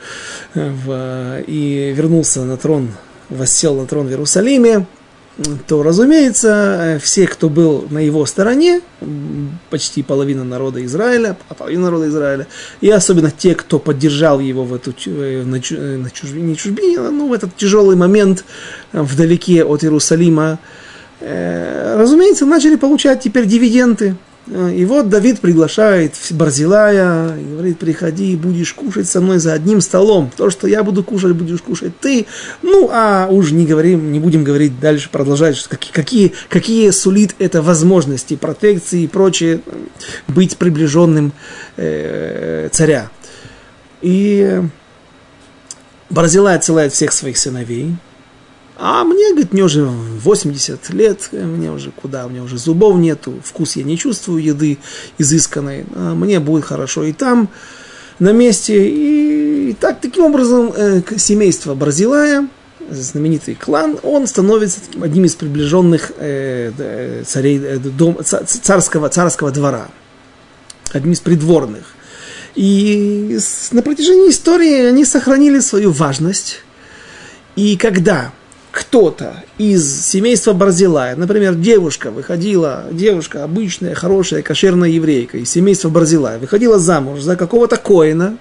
э, 0.54 0.70
в, 0.70 1.44
и 1.48 1.94
вернулся 1.96 2.44
на 2.44 2.58
трон, 2.58 2.92
воссел 3.30 3.76
на 3.76 3.86
трон 3.86 4.08
в 4.08 4.10
Иерусалиме, 4.10 4.86
то, 5.68 5.82
разумеется, 5.82 6.78
э, 6.80 7.00
все, 7.00 7.26
кто 7.26 7.50
был 7.50 7.88
на 7.90 7.98
его 8.00 8.26
стороне, 8.26 8.82
почти 9.70 10.04
половина 10.04 10.44
народа 10.44 10.86
Израиля, 10.86 11.36
а 11.50 11.56
половина 11.56 11.86
народа 11.86 12.08
Израиля, 12.08 12.48
и 12.82 12.90
особенно 12.90 13.32
те, 13.32 13.56
кто 13.56 13.80
поддержал 13.80 14.40
его 14.40 14.64
в 14.64 14.76
эту, 14.76 14.94
э, 15.08 15.44
на, 15.44 15.56
э, 15.56 16.10
чужбине, 16.14 16.50
не 16.50 16.56
чужбине, 16.56 17.00
ну, 17.00 17.30
в 17.30 17.34
этот 17.34 17.56
тяжелый 17.56 17.96
момент 17.96 18.46
вдалеке 18.92 19.64
от 19.64 19.84
Иерусалима, 19.84 20.60
разумеется, 21.20 22.46
начали 22.46 22.76
получать 22.76 23.22
теперь 23.22 23.46
дивиденды 23.46 24.18
и 24.48 24.84
вот 24.84 25.08
Давид 25.08 25.40
приглашает 25.40 26.16
Барзилая 26.32 27.38
и 27.38 27.44
говорит, 27.46 27.80
приходи, 27.80 28.36
будешь 28.36 28.74
кушать 28.74 29.08
со 29.08 29.22
мной 29.22 29.40
за 29.40 29.54
одним 29.54 29.80
столом. 29.80 30.32
То, 30.36 30.50
что 30.50 30.68
я 30.68 30.84
буду 30.84 31.02
кушать, 31.04 31.32
будешь 31.34 31.62
кушать 31.62 31.98
ты. 32.00 32.26
Ну, 32.62 32.90
а 32.92 33.28
уж 33.30 33.52
не 33.52 33.66
говорим, 33.66 34.12
не 34.12 34.20
будем 34.20 34.44
говорить 34.44 34.80
дальше, 34.82 35.10
продолжать, 35.10 35.56
что 35.56 35.70
какие, 35.70 35.94
какие, 35.94 36.34
какие 36.50 36.90
сулит 36.90 37.36
это 37.40 37.62
возможности, 37.62 38.36
протекции 38.36 39.04
и 39.04 39.08
прочее, 39.08 39.62
быть 40.28 40.58
приближенным 40.58 41.32
э, 41.78 42.68
царя. 42.72 43.10
И 44.02 44.62
Барзилай 46.10 46.58
отсылает 46.58 46.92
всех 46.92 47.14
своих 47.14 47.38
сыновей, 47.38 47.96
а 48.86 49.06
мне, 49.06 49.30
говорит, 49.30 49.54
мне 49.54 49.64
уже 49.64 49.86
80 49.86 50.90
лет, 50.90 51.30
мне 51.32 51.72
уже 51.72 51.92
куда, 51.92 52.28
меня 52.28 52.44
уже 52.44 52.58
зубов 52.58 52.98
нету, 52.98 53.34
вкус 53.42 53.78
я 53.78 53.84
не 53.84 53.98
чувствую 53.98 54.44
еды 54.44 54.78
изысканной, 55.18 55.86
а 55.96 56.14
мне 56.14 56.42
будет 56.42 56.66
хорошо 56.66 57.06
и 57.06 57.14
там, 57.14 57.48
на 58.20 58.34
месте. 58.34 58.90
И, 58.90 59.70
и 59.70 59.74
так, 59.74 60.02
таким 60.02 60.26
образом, 60.26 60.74
э, 60.76 61.02
семейство 61.16 61.76
Барзилая, 61.76 62.50
знаменитый 62.90 63.56
клан, 63.56 63.98
он 64.04 64.28
становится 64.28 64.82
одним 65.02 65.24
из 65.24 65.36
приближенных 65.36 66.12
э, 66.18 67.24
царей, 67.26 67.60
э, 67.60 67.78
дом, 67.78 68.18
царского, 68.22 69.08
царского 69.08 69.52
двора, 69.52 69.88
одним 70.92 71.14
из 71.14 71.22
придворных. 71.22 71.86
И 72.56 73.40
на 73.72 73.82
протяжении 73.82 74.30
истории 74.30 74.88
они 74.88 75.06
сохранили 75.06 75.62
свою 75.62 75.92
важность. 75.92 76.60
И 77.56 77.78
когда 77.78 78.34
кто-то 78.74 79.36
из 79.60 80.04
семейства 80.04 80.54
Барзилая, 80.54 81.16
например, 81.16 81.54
девушка 81.54 82.10
выходила, 82.10 82.86
девушка 82.92 83.44
обычная, 83.44 83.94
хорошая, 83.94 84.42
кошерная 84.42 84.90
еврейка 84.90 85.38
из 85.38 85.52
семейства 85.52 85.90
Барзилая, 85.90 86.40
выходила 86.40 86.80
замуж 86.80 87.22
за 87.22 87.36
какого-то 87.36 87.78
коина, 87.78 88.40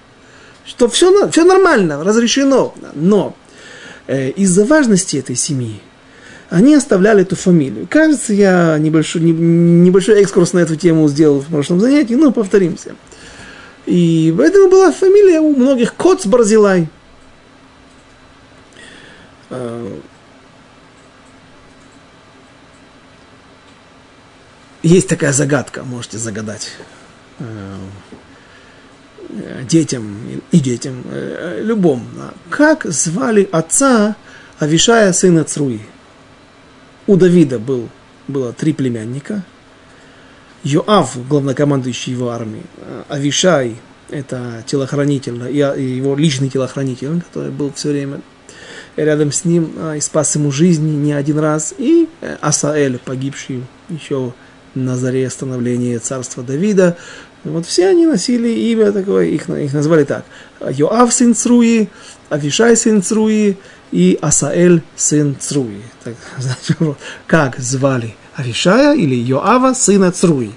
что 0.65 0.89
все, 0.89 1.29
все 1.29 1.43
нормально, 1.45 2.03
разрешено, 2.03 2.73
но 2.95 3.35
э, 4.07 4.31
из-за 4.31 4.65
важности 4.65 5.17
этой 5.17 5.35
семьи 5.35 5.79
они 6.49 6.73
оставляли 6.73 7.21
эту 7.21 7.35
фамилию. 7.35 7.85
Кажется, 7.87 8.33
я 8.33 8.79
небольшой, 8.79 9.21
не, 9.21 9.33
небольшой 9.33 10.19
экскурс 10.23 10.53
на 10.53 10.59
эту 10.59 10.75
тему 10.75 11.07
сделал 11.09 11.41
в 11.41 11.45
прошлом 11.45 11.79
занятии, 11.79 12.15
но 12.15 12.31
повторимся. 12.31 12.95
И 13.85 14.33
поэтому 14.35 14.67
была 14.67 14.91
фамилия 14.91 15.41
у 15.41 15.55
многих 15.55 15.93
Коц 15.93 16.25
Барзилай. 16.25 16.89
Э, 19.51 19.99
Есть 24.83 25.07
такая 25.07 25.31
загадка, 25.31 25.83
можете 25.83 26.17
загадать 26.17 26.71
э, 27.39 27.77
детям 29.63 30.41
и 30.51 30.59
детям, 30.59 31.03
э, 31.09 31.61
любом. 31.63 32.05
Как 32.49 32.83
звали 32.83 33.47
отца 33.49 34.17
Авишая, 34.59 35.13
сына 35.13 35.45
Цруи? 35.45 35.79
У 37.07 37.15
Давида 37.15 37.59
был, 37.59 37.87
было 38.27 38.51
три 38.51 38.73
племянника. 38.73 39.43
Йоав, 40.65 41.17
главнокомандующий 41.29 42.11
его 42.11 42.29
армией, 42.29 42.65
Авишай, 43.07 43.77
это 44.09 44.63
телохранитель, 44.65 45.49
его 45.49 46.15
личный 46.15 46.49
телохранитель, 46.49 47.21
который 47.21 47.51
был 47.51 47.71
все 47.73 47.89
время 47.89 48.21
рядом 48.97 49.31
с 49.31 49.45
ним 49.45 49.93
и 49.93 49.99
спас 50.01 50.35
ему 50.35 50.51
жизнь 50.51 50.87
не 50.87 51.13
один 51.13 51.39
раз, 51.39 51.73
и 51.77 52.09
э, 52.21 52.37
Асаэль, 52.41 52.99
погибший 52.99 53.63
еще 53.89 54.33
на 54.75 54.97
заре 54.97 55.29
становления 55.29 55.99
царства 55.99 56.43
Давида. 56.43 56.97
Вот 57.43 57.65
все 57.65 57.87
они 57.87 58.05
носили 58.05 58.49
имя 58.49 58.91
такое, 58.91 59.25
их, 59.25 59.49
их 59.49 59.73
назвали 59.73 60.05
так. 60.05 60.25
Йоав 60.61 61.13
сын 61.13 61.35
Цруи, 61.35 61.89
Авишай 62.29 62.77
сын 62.77 63.03
Цруи 63.03 63.57
и 63.91 64.17
Асаэль 64.21 64.81
сын 64.95 65.35
Цруи. 65.39 65.81
Так, 66.03 66.15
значит, 66.37 66.77
как 67.27 67.59
звали 67.59 68.15
Авишая 68.35 68.95
или 68.95 69.15
Йоава 69.15 69.73
сына 69.73 70.11
Цруи. 70.11 70.51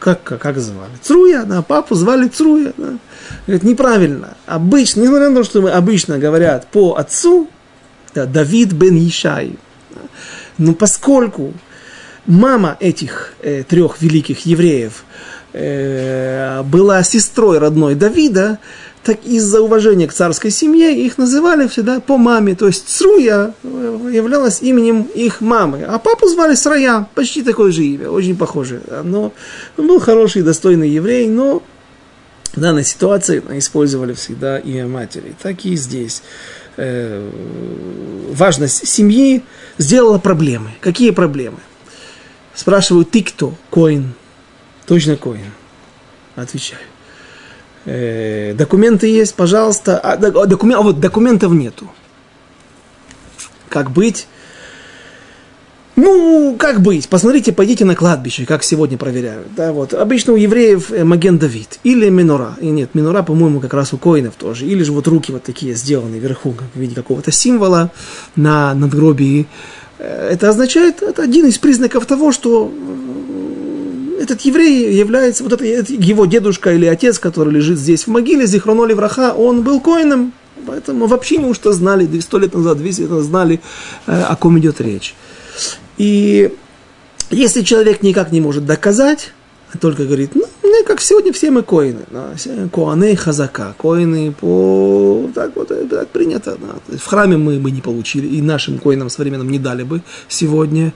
Как, 0.00 0.22
как, 0.22 0.40
как 0.40 0.58
звали? 0.58 0.90
Цруя, 1.00 1.44
да, 1.44 1.62
папу 1.62 1.94
звали 1.94 2.28
Цруя. 2.28 2.72
Да. 2.76 2.98
Говорит, 3.46 3.62
неправильно. 3.62 4.36
Обычно, 4.46 5.02
несмотря 5.02 5.30
на 5.30 5.36
то, 5.36 5.44
что 5.44 5.64
обычно 5.74 6.18
говорят 6.18 6.66
по 6.68 6.96
отцу, 6.96 7.48
да, 8.14 8.26
Давид 8.26 8.72
бен 8.72 8.96
Ишай. 8.96 9.56
Но 10.58 10.74
поскольку 10.74 11.54
мама 12.30 12.76
этих 12.80 13.34
э, 13.42 13.64
трех 13.64 14.00
великих 14.00 14.46
евреев 14.46 15.04
э, 15.52 16.62
была 16.62 17.02
сестрой 17.02 17.58
родной 17.58 17.96
Давида, 17.96 18.58
так 19.02 19.24
из-за 19.24 19.60
уважения 19.60 20.06
к 20.06 20.12
царской 20.12 20.50
семье 20.50 21.04
их 21.04 21.18
называли 21.18 21.66
всегда 21.66 22.00
по 22.00 22.18
маме. 22.18 22.54
То 22.54 22.68
есть 22.68 22.88
Сруя 22.88 23.52
э, 23.62 24.10
являлась 24.12 24.62
именем 24.62 25.02
их 25.02 25.40
мамы, 25.40 25.82
а 25.82 25.98
папу 25.98 26.28
звали 26.28 26.54
Срая, 26.54 27.08
почти 27.14 27.42
такое 27.42 27.72
же 27.72 27.82
имя, 27.82 28.10
очень 28.10 28.36
похоже. 28.36 28.80
Но 29.02 29.32
он 29.76 29.86
был 29.88 29.98
хороший, 29.98 30.42
достойный 30.42 30.88
еврей, 30.88 31.26
но 31.26 31.62
в 32.52 32.60
данной 32.60 32.84
ситуации 32.84 33.42
использовали 33.58 34.12
всегда 34.12 34.58
имя 34.58 34.86
матери. 34.86 35.34
Так 35.42 35.64
и 35.64 35.74
здесь. 35.74 36.22
Э, 36.76 37.28
важность 38.32 38.86
семьи 38.86 39.42
сделала 39.78 40.18
проблемы. 40.18 40.70
Какие 40.80 41.10
проблемы? 41.10 41.58
Спрашиваю, 42.60 43.06
ты 43.06 43.22
кто? 43.22 43.54
Коин. 43.70 44.12
Точно 44.84 45.16
Коин. 45.16 45.50
Отвечаю. 46.36 46.82
Э, 47.86 48.52
документы 48.52 49.06
есть, 49.06 49.34
пожалуйста. 49.34 49.98
А, 49.98 50.18
докумен, 50.18 50.76
а 50.76 50.82
вот 50.82 51.00
документов 51.00 51.52
нету. 51.52 51.90
Как 53.70 53.90
быть? 53.90 54.26
Ну, 55.96 56.54
как 56.58 56.82
быть? 56.82 57.08
Посмотрите, 57.08 57.52
пойдите 57.52 57.86
на 57.86 57.94
кладбище, 57.94 58.44
как 58.44 58.62
сегодня 58.62 58.98
проверяют. 58.98 59.46
Да, 59.56 59.72
вот. 59.72 59.94
Обычно 59.94 60.34
у 60.34 60.36
евреев 60.36 60.92
э, 60.92 61.02
маген 61.02 61.38
Давид 61.38 61.80
или 61.82 62.10
минора. 62.10 62.58
И 62.60 62.66
нет, 62.66 62.94
минора, 62.94 63.22
по-моему, 63.22 63.60
как 63.60 63.72
раз 63.72 63.94
у 63.94 63.96
коинов 63.96 64.34
тоже. 64.34 64.66
Или 64.66 64.82
же 64.82 64.92
вот 64.92 65.08
руки 65.08 65.32
вот 65.32 65.44
такие 65.44 65.74
сделаны 65.74 66.16
вверху, 66.16 66.52
как 66.52 66.68
в 66.74 66.78
виде 66.78 66.94
какого-то 66.94 67.32
символа 67.32 67.90
на 68.36 68.74
надгробии. 68.74 69.46
Это 70.00 70.48
означает, 70.48 71.02
это 71.02 71.22
один 71.22 71.46
из 71.46 71.58
признаков 71.58 72.06
того, 72.06 72.32
что 72.32 72.72
этот 74.18 74.40
еврей 74.42 74.94
является, 74.94 75.44
вот 75.44 75.52
это 75.52 75.64
его 75.64 76.24
дедушка 76.24 76.72
или 76.72 76.86
отец, 76.86 77.18
который 77.18 77.52
лежит 77.52 77.78
здесь 77.78 78.04
в 78.04 78.06
могиле, 78.08 78.46
Зихроноли 78.46 78.94
Враха, 78.94 79.34
он 79.34 79.62
был 79.62 79.80
коином, 79.80 80.32
поэтому 80.66 81.06
вообще 81.06 81.36
неужто 81.36 81.72
знали, 81.72 82.20
сто 82.20 82.38
лет 82.38 82.54
назад, 82.54 82.78
200 82.78 83.00
лет 83.00 83.10
назад 83.10 83.24
знали, 83.26 83.60
э, 84.06 84.22
о 84.22 84.36
ком 84.36 84.58
идет 84.58 84.80
речь. 84.80 85.14
И 85.98 86.50
если 87.30 87.62
человек 87.62 88.02
никак 88.02 88.32
не 88.32 88.40
может 88.40 88.64
доказать, 88.64 89.32
а 89.72 89.78
только 89.78 90.04
говорит, 90.04 90.34
ну, 90.34 90.44
как 90.84 91.00
сегодня 91.00 91.32
все 91.32 91.50
мы 91.50 91.62
коины, 91.62 92.00
да, 92.10 92.34
коаны 92.72 93.16
хазака, 93.16 93.74
коины 93.76 94.32
по, 94.32 95.28
так 95.34 95.56
вот, 95.56 95.68
так 95.68 96.08
принято, 96.08 96.56
да. 96.60 96.96
в 96.96 97.06
храме 97.06 97.36
мы 97.36 97.58
бы 97.58 97.70
не 97.70 97.80
получили, 97.80 98.26
и 98.26 98.42
нашим 98.42 98.78
коинам 98.78 99.10
современным 99.10 99.50
не 99.50 99.58
дали 99.58 99.82
бы 99.82 100.02
сегодня, 100.28 100.92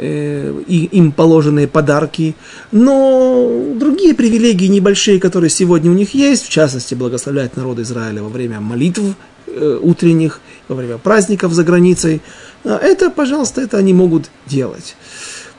Э, 0.00 0.62
и 0.68 0.84
им 0.84 1.10
положенные 1.10 1.66
подарки, 1.66 2.36
но 2.70 3.64
другие 3.74 4.14
привилегии 4.14 4.66
небольшие, 4.66 5.18
которые 5.18 5.50
сегодня 5.50 5.90
у 5.90 5.94
них 5.94 6.14
есть, 6.14 6.46
в 6.46 6.50
частности, 6.50 6.94
благословлять 6.94 7.56
народ 7.56 7.80
Израиля 7.80 8.22
во 8.22 8.28
время 8.28 8.60
молитв 8.60 9.00
э, 9.48 9.78
утренних, 9.82 10.40
во 10.68 10.76
время 10.76 10.98
праздников 10.98 11.52
за 11.52 11.64
границей, 11.64 12.22
это, 12.62 13.10
пожалуйста, 13.10 13.60
это 13.60 13.76
они 13.76 13.92
могут 13.92 14.30
делать. 14.46 14.94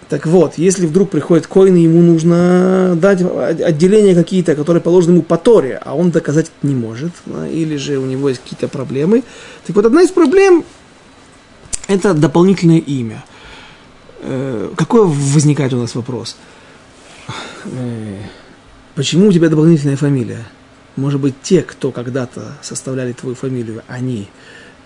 Так 0.10 0.26
вот, 0.26 0.57
если 0.57 0.88
вдруг 0.88 1.12
приходит 1.12 1.45
коин, 1.45 1.76
ему 1.76 2.01
нужно 2.01 2.97
дать 2.99 3.22
отделения 3.22 4.16
какие-то, 4.16 4.55
которые 4.55 4.82
положены 4.82 5.14
ему 5.14 5.22
по 5.22 5.38
Торе, 5.38 5.80
а 5.84 5.95
он 5.95 6.10
доказать 6.10 6.51
не 6.64 6.74
может, 6.74 7.12
или 7.51 7.78
же 7.78 7.97
у 7.99 8.05
него 8.05 8.30
есть 8.30 8.41
какие-то 8.41 8.68
проблемы. 8.68 9.24
Так 9.68 9.76
вот, 9.76 9.86
одна 9.86 10.01
из 10.01 10.10
проблем– 10.10 10.66
это 11.88 12.14
дополнительное 12.14 12.80
имя– 12.80 13.24
Э, 14.22 14.72
какой 14.76 15.05
возникает 15.05 15.74
у 15.74 15.78
нас 15.78 15.95
вопрос? 15.95 16.36
Э, 17.66 18.18
почему 18.95 19.28
у 19.30 19.32
тебя 19.32 19.49
дополнительная 19.49 19.97
фамилия? 19.97 20.45
Может 20.95 21.22
быть, 21.22 21.36
те, 21.41 21.62
кто 21.62 21.91
когда-то 21.91 22.57
составляли 22.62 23.14
твою 23.14 23.36
фамилию, 23.36 23.84
они 23.88 24.28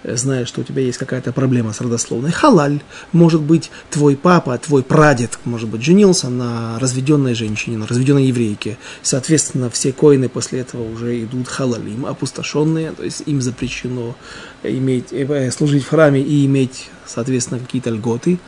э, 0.03 0.15
зная, 0.15 0.45
что 0.45 0.61
у 0.61 0.63
тебя 0.63 0.81
есть 0.81 0.97
какая-то 0.97 1.31
проблема 1.31 1.73
с 1.73 1.81
родословной. 1.81 2.31
Халаль. 2.31 2.81
Может 3.11 3.41
быть, 3.41 3.71
твой 3.89 4.15
папа, 4.15 4.57
твой 4.57 4.83
прадед, 4.83 5.39
может 5.45 5.69
быть, 5.69 5.83
женился 5.83 6.29
на 6.29 6.77
разведенной 6.79 7.33
женщине, 7.33 7.77
на 7.77 7.87
разведенной 7.87 8.25
еврейке. 8.25 8.77
Соответственно, 9.01 9.69
все 9.69 9.91
коины 9.91 10.29
после 10.29 10.59
этого 10.59 10.89
уже 10.89 11.23
идут 11.23 11.47
халалим, 11.47 12.05
опустошенные, 12.05 12.91
то 12.91 13.03
есть 13.03 13.23
им 13.25 13.41
запрещено 13.41 14.15
иметь, 14.63 15.13
служить 15.53 15.83
в 15.83 15.89
храме 15.89 16.21
и 16.21 16.45
иметь, 16.45 16.89
соответственно, 17.05 17.59
какие-то 17.59 17.89
льготы 17.89 18.39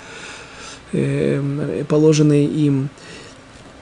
э, 0.92 1.84
положенные 1.88 2.46
им, 2.46 2.90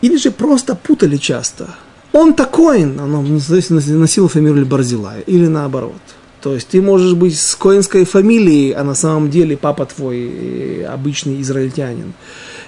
или 0.02 0.18
же 0.18 0.32
просто 0.32 0.76
путали 0.76 1.18
часто. 1.18 1.76
Он 2.12 2.34
такой, 2.34 2.84
он 2.84 3.42
носил 3.70 4.28
фамилию 4.28 4.66
Барзилая, 4.66 5.22
или 5.22 5.48
наоборот. 5.48 6.02
То 6.44 6.56
есть 6.56 6.68
ты 6.68 6.82
можешь 6.82 7.14
быть 7.14 7.39
с 7.39 7.56
коинской 7.56 8.04
фамилией, 8.04 8.74
а 8.74 8.84
на 8.84 8.96
самом 8.96 9.30
деле 9.30 9.56
папа 9.56 9.86
твой 9.86 10.28
э, 10.28 10.84
обычный 10.84 11.41
израильтянин. 11.41 12.14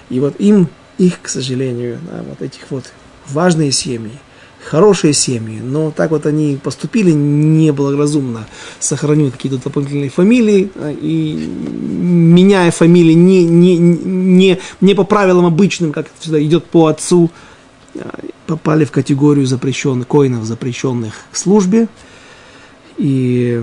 И 0.08 0.18
вот 0.18 0.40
им, 0.40 0.68
их, 0.96 1.20
к 1.20 1.28
сожалению, 1.28 1.98
да, 2.10 2.24
вот 2.26 2.40
этих 2.40 2.62
вот 2.70 2.84
важные 3.28 3.72
семьи, 3.72 4.12
хорошие 4.64 5.12
семьи, 5.12 5.60
но 5.60 5.90
так 5.90 6.10
вот 6.10 6.24
они 6.24 6.58
поступили 6.62 7.10
неблагоразумно, 7.10 8.46
сохранив 8.80 9.32
какие-то 9.32 9.62
дополнительные 9.62 10.08
фамилии 10.08 10.70
а, 10.76 10.90
и 10.90 11.34
меняя 11.34 12.70
фамилии 12.70 13.12
не, 13.12 13.44
не, 13.44 13.76
не, 13.76 14.58
не 14.80 14.94
по 14.94 15.04
правилам 15.04 15.44
обычным, 15.44 15.92
как 15.92 16.06
это 16.06 16.14
всегда 16.18 16.42
идет 16.42 16.64
по 16.64 16.86
отцу, 16.86 17.30
а, 17.94 18.20
попали 18.46 18.86
в 18.86 18.90
категорию 18.90 19.44
запрещенных, 19.44 20.08
коинов, 20.08 20.44
запрещенных 20.44 21.12
к 21.30 21.36
службе. 21.36 21.88
И 22.98 23.62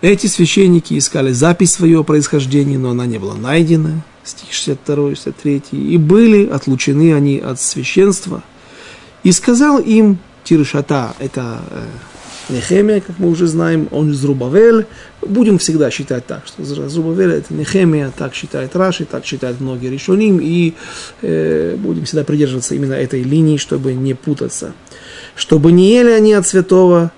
эти 0.00 0.26
священники 0.26 0.96
искали 0.98 1.32
запись 1.32 1.72
своего 1.72 2.04
происхождения, 2.04 2.78
но 2.78 2.90
она 2.90 3.06
не 3.06 3.18
была 3.18 3.34
найдена 3.34 4.04
стих 4.24 4.52
62, 4.52 5.10
63, 5.10 5.62
и 5.72 5.98
были 5.98 6.46
отлучены 6.46 7.14
они 7.14 7.38
от 7.38 7.60
священства. 7.60 8.42
И 9.22 9.32
сказал 9.32 9.78
им 9.78 10.18
Тиршата, 10.44 11.14
это 11.18 11.62
э, 11.70 11.86
Нехемия, 12.50 13.00
как 13.00 13.18
мы 13.18 13.28
уже 13.30 13.46
знаем, 13.46 13.88
он 13.90 14.10
из 14.10 14.22
Рубавель. 14.24 14.86
Будем 15.22 15.56
всегда 15.58 15.90
считать 15.90 16.26
так, 16.26 16.42
что 16.46 16.62
Зрубавель 16.64 17.32
это 17.32 17.54
Нехемия, 17.54 18.12
так 18.16 18.34
считает 18.34 18.76
Раши, 18.76 19.06
так 19.06 19.24
считают 19.24 19.60
многие 19.60 19.88
решоним, 19.88 20.38
и 20.42 20.74
э, 21.22 21.76
будем 21.78 22.04
всегда 22.04 22.24
придерживаться 22.24 22.74
именно 22.74 22.92
этой 22.92 23.22
линии, 23.22 23.56
чтобы 23.56 23.94
не 23.94 24.12
путаться. 24.12 24.74
Чтобы 25.36 25.72
не 25.72 25.90
ели 25.90 26.10
они 26.10 26.32
от 26.32 26.46
святого, 26.46 27.12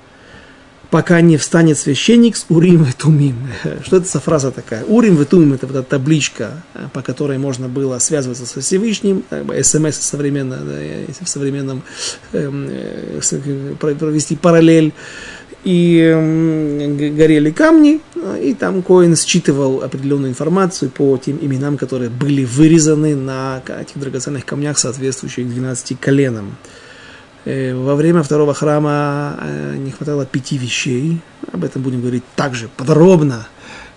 пока 0.91 1.21
не 1.21 1.37
встанет 1.37 1.79
священник 1.79 2.37
с 2.37 2.47
Урим 2.49 2.85
и 2.85 2.93
Тумим. 2.93 3.37
Что 3.85 3.99
это 3.99 4.07
за 4.07 4.21
фраза 4.21 4.51
такая? 4.51 4.85
Урим 4.85 5.21
и 5.21 5.25
Тумим– 5.25 5.53
это 5.55 5.67
вот 5.67 5.77
эта 5.77 5.89
табличка, 5.89 6.63
э, 6.75 6.87
по 6.93 7.03
которой 7.03 7.39
можно 7.39 7.69
было 7.69 7.99
связываться 7.99 8.47
со 8.47 8.61
Всевышним, 8.61 9.25
смс 9.63 9.97
современно, 9.97 10.57
да, 10.57 11.25
в 11.25 11.29
современном 11.29 11.83
эм, 12.33 12.69
э, 12.71 13.75
провести 13.79 14.37
параллель. 14.37 14.93
И 15.65 15.99
э, 15.99 17.11
горели 17.17 17.51
камни, 17.51 18.01
и 18.41 18.55
там 18.55 18.83
Коин 18.83 19.17
считывал 19.17 19.83
определенную 19.83 20.31
информацию 20.31 20.93
по 20.93 21.19
тем 21.19 21.39
именам, 21.43 21.77
которые 21.77 22.09
были 22.09 22.45
вырезаны 22.45 23.17
на 23.17 23.61
этих 23.67 23.99
драгоценных 23.99 24.47
камнях, 24.47 24.79
соответствующих 24.79 25.49
12 25.49 25.99
коленам. 25.99 26.57
Э, 27.47 27.75
во 27.75 27.95
время 27.95 28.25
второго 28.25 28.55
храма 28.55 29.39
э, 29.41 29.77
не 29.79 29.93
хватало 29.93 30.27
пяти 30.27 30.59
вещей. 30.59 31.21
Об 31.53 31.63
этом 31.63 31.81
будем 31.81 32.01
говорить 32.01 32.25
также 32.35 32.69
подробно 32.77 33.47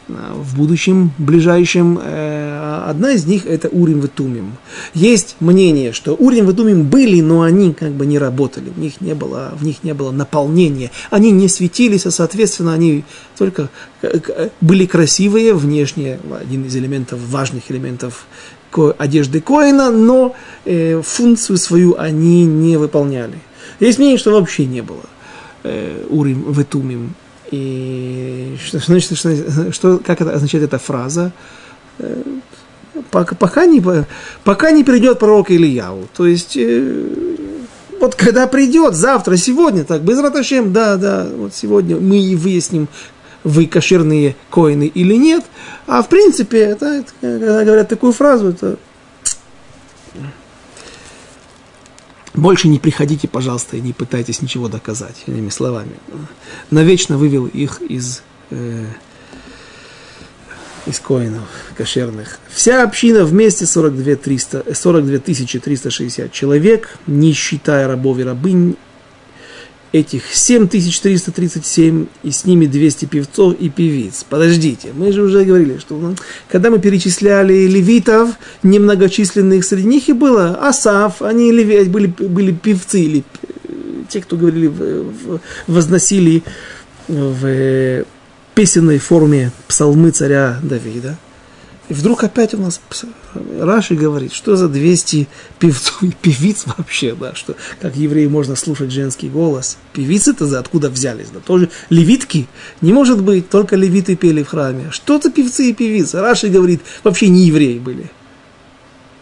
э, 0.08 0.14
в 0.36 0.56
будущем, 0.56 1.12
ближайшем. 1.18 2.00
Одна 2.00 3.12
из 3.12 3.26
них 3.26 3.48
это 3.48 3.68
Урим 3.70 4.02
Ветумим. 4.02 4.54
Есть 4.94 5.36
мнение, 5.40 5.94
что 5.94 6.14
Урим 6.14 6.46
Ветумим 6.46 6.84
были, 6.84 7.22
но 7.22 7.42
они 7.42 7.74
как 7.74 7.92
бы 7.94 8.06
не 8.06 8.20
работали, 8.20 8.70
в 8.70 8.78
них 8.78 9.02
не 9.02 9.16
было, 9.16 9.54
в 9.60 9.66
них 9.66 9.84
не 9.84 9.96
было 9.96 10.12
наполнения. 10.12 10.92
Они 11.10 11.32
не 11.32 11.48
светились, 11.48 12.06
а 12.06 12.12
соответственно 12.12 12.74
они 12.74 13.04
только 13.36 13.70
были 14.62 14.86
красивые 14.86 15.54
внешне, 15.56 16.20
один 16.40 16.66
из 16.66 16.76
элементов, 16.76 17.20
важных 17.20 17.72
элементов 17.72 18.28
одежды 18.98 19.42
Коина, 19.42 19.92
но 19.92 20.36
э, 20.66 21.02
функцию 21.02 21.58
свою 21.58 21.96
они 21.98 22.46
не 22.46 22.78
выполняли. 22.78 23.40
Есть 23.80 23.98
мнение, 23.98 24.18
что 24.18 24.32
вообще 24.32 24.66
не 24.66 24.82
было 24.82 25.04
э, 25.64 26.06
Урим 26.10 26.52
Ветумим. 26.52 27.16
И 27.52 28.58
что, 28.64 28.80
значит, 28.80 29.18
что, 29.18 29.72
что, 29.72 29.98
как 30.00 30.22
это 30.22 30.34
означает 30.34 30.66
эта 30.66 30.78
фраза? 30.78 31.32
Э, 31.98 32.22
пока, 33.12 33.36
пока, 33.36 33.66
не, 33.66 33.84
пока 34.44 34.72
не 34.72 34.84
придет 34.84 35.20
пророк 35.20 35.52
Ильяу. 35.52 36.08
То 36.16 36.28
есть, 36.28 36.56
э, 36.56 37.08
вот 38.00 38.16
когда 38.16 38.48
придет, 38.48 38.96
завтра, 38.96 39.36
сегодня, 39.38 39.84
так, 39.84 40.02
без 40.02 40.20
раташем, 40.20 40.72
да, 40.72 40.96
да, 40.96 41.28
вот 41.36 41.54
сегодня 41.54 41.98
мы 41.98 42.20
и 42.20 42.36
выясним, 42.36 42.88
вы 43.44 43.68
кошерные 43.68 44.36
коины 44.50 44.88
или 44.88 45.16
нет. 45.16 45.46
А 45.88 46.02
в 46.02 46.10
принципе, 46.10 46.60
это, 46.60 47.04
когда 47.22 47.64
говорят 47.64 47.90
такую 47.90 48.14
фразу, 48.14 48.50
это 48.50 48.78
больше 52.34 52.68
не 52.68 52.80
приходите, 52.80 53.28
пожалуйста, 53.28 53.78
и 53.78 53.82
не 53.82 53.94
пытайтесь 53.94 54.42
ничего 54.42 54.68
доказать, 54.68 55.24
иными 55.28 55.50
словами. 55.50 55.94
Навечно 56.72 57.18
вывел 57.18 57.48
их 57.48 57.82
из, 57.82 58.24
э, 58.50 58.86
из 60.86 61.00
коинов 61.00 61.48
кошерных. 61.76 62.40
Вся 62.50 62.84
община 62.84 63.26
вместе 63.26 63.66
42, 63.66 64.16
300, 64.16 64.74
42 64.74 65.20
360 65.20 66.32
человек, 66.32 66.98
не 67.08 67.34
считая 67.34 67.88
рабов 67.88 68.20
и 68.20 68.24
рабынь, 68.24 68.78
этих 69.92 70.24
7337, 70.32 72.08
и 72.24 72.32
с 72.32 72.46
ними 72.46 72.66
200 72.68 73.06
певцов 73.06 73.56
и 73.60 73.70
певиц. 73.70 74.26
Подождите, 74.30 74.90
мы 74.94 75.12
же 75.12 75.24
уже 75.24 75.44
говорили, 75.44 75.78
что 75.78 75.98
ну, 75.98 76.16
когда 76.48 76.70
мы 76.70 76.80
перечисляли 76.80 77.66
левитов, 77.66 78.32
немногочисленных 78.64 79.66
среди 79.66 79.88
них 79.88 80.10
и 80.10 80.14
было 80.14 80.60
Асав, 80.62 81.22
они 81.22 81.52
леви, 81.52 81.84
были, 81.86 82.08
были 82.08 82.52
певцы, 82.52 83.02
или 83.02 83.24
те, 84.10 84.22
кто 84.22 84.38
говорили, 84.38 84.72
возносили 85.68 86.44
в 87.08 88.06
песенной 88.54 89.00
форме 89.00 89.52
псалмы 89.68 90.12
царя 90.12 90.60
Давида– 90.62 91.18
и 91.90 91.94
вдруг 91.94 92.24
опять 92.24 92.54
у 92.54 92.58
нас 92.58 92.80
Раши 93.60 93.96
говорит, 93.96 94.34
что 94.34 94.56
за 94.56 94.68
200 94.68 95.28
певцов 95.60 96.04
и 96.04 96.12
певиц 96.12 96.66
вообще, 96.78 97.14
да, 97.14 97.36
что 97.36 97.56
как 97.80 97.96
евреи 97.96 98.28
можно 98.28 98.56
слушать 98.56 98.92
женский 98.92 99.30
голос. 99.30 99.78
Певицы-то 99.94 100.46
за 100.46 100.60
откуда 100.60 100.90
взялись, 100.90 101.28
да, 101.34 101.40
тоже 101.40 101.70
левитки. 101.90 102.48
Не 102.82 102.94
может 102.94 103.22
быть, 103.22 103.50
только 103.50 103.76
левиты 103.76 104.16
пели 104.16 104.44
в 104.44 104.50
храме. 104.50 104.90
Что 104.92 105.20
за 105.20 105.32
певцы 105.32 105.70
и 105.70 105.74
певицы? 105.74 106.20
Раши 106.20 106.48
говорит, 106.48 106.82
вообще 107.04 107.28
не 107.28 107.46
евреи 107.46 107.80
были. 107.80 108.12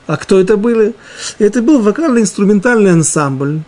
А 0.05 0.15
кто 0.15 0.39
это 0.39 0.55
были? 0.55 0.95
Это 1.37 1.61
был 1.61 1.81
вокально-инструментальный 1.81 2.91
ансамбль, 2.91 3.59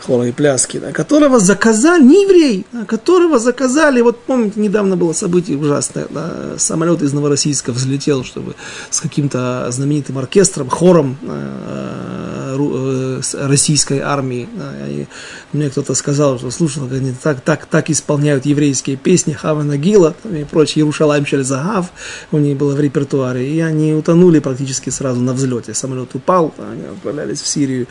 хора 0.00 0.28
и 0.28 0.32
пляски, 0.32 0.78
да, 0.78 0.92
которого 0.92 1.38
заказали, 1.38 2.02
не 2.02 2.22
еврей, 2.22 2.66
а 2.72 2.84
которого 2.84 3.38
заказали, 3.38 4.00
вот 4.00 4.20
помните, 4.20 4.60
недавно 4.60 4.96
было 4.96 5.12
событие 5.12 5.56
ужасное, 5.58 6.06
да, 6.10 6.58
самолет 6.58 7.02
из 7.02 7.12
Новороссийска 7.12 7.72
взлетел, 7.72 8.24
чтобы 8.24 8.54
с 8.90 9.00
каким-то 9.00 9.66
знаменитым 9.70 10.18
оркестром, 10.18 10.68
хором 10.68 11.16
э, 11.22 12.56
э, 12.58 13.46
российской 13.46 14.00
армии, 14.00 14.48
да, 14.54 14.88
и 14.88 15.06
мне 15.52 15.70
кто-то 15.70 15.94
сказал, 15.94 16.38
что 16.38 16.50
слушал, 16.50 16.84
они 16.90 17.14
так, 17.22 17.40
так, 17.40 17.66
так 17.66 17.90
исполняют 17.90 18.44
еврейские 18.44 18.96
песни, 18.96 19.32
Хава 19.32 19.62
Нагила 19.62 20.14
и 20.24 20.44
прочие, 20.44 20.82
Иерушалайм 20.82 21.24
Загав, 21.26 21.90
у 22.32 22.38
них 22.38 22.56
было 22.56 22.74
в 22.74 22.80
репертуаре, 22.80 23.48
и 23.48 23.60
они 23.60 23.94
утонули 23.94 24.40
практически 24.40 24.90
сразу 24.90 25.20
на 25.20 25.32
взлете, 25.32 25.74
самолет 25.74 26.14
упал, 26.14 26.54
они 26.58 26.84
отправлялись 26.84 27.40
в 27.40 27.46
Сирию, 27.46 27.86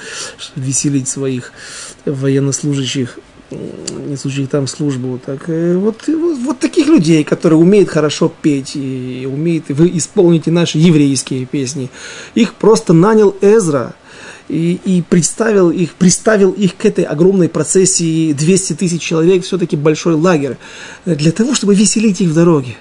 веселить 0.55 1.07
своих 1.07 1.51
военнослужащих, 2.05 3.19
несущих 3.49 4.49
там 4.49 4.67
службу. 4.67 5.19
Так, 5.25 5.49
э, 5.49 5.75
вот, 5.77 6.07
вот, 6.07 6.37
вот 6.37 6.59
таких 6.59 6.87
людей, 6.87 7.23
которые 7.23 7.57
умеют 7.57 7.89
хорошо 7.89 8.31
петь 8.41 8.75
и 8.75 9.27
умеют, 9.31 9.65
вы 9.69 9.89
исполните 9.97 10.51
наши 10.51 10.77
еврейские 10.77 11.45
песни, 11.45 11.89
их 12.35 12.53
просто 12.55 12.93
нанял 12.93 13.35
Эзра 13.41 13.95
и, 14.49 14.79
и 14.83 15.01
представил 15.01 15.71
их, 15.71 15.93
представил 15.95 16.51
их 16.51 16.75
к 16.77 16.85
этой 16.85 17.03
огромной 17.03 17.49
процессии 17.49 18.33
200 18.33 18.73
тысяч 18.73 19.01
человек, 19.01 19.43
все-таки 19.43 19.75
большой 19.75 20.15
лагерь, 20.15 20.57
для 21.05 21.31
того, 21.31 21.53
чтобы 21.53 21.75
веселить 21.75 22.21
их 22.21 22.29
в 22.29 22.33
дороге 22.33 22.77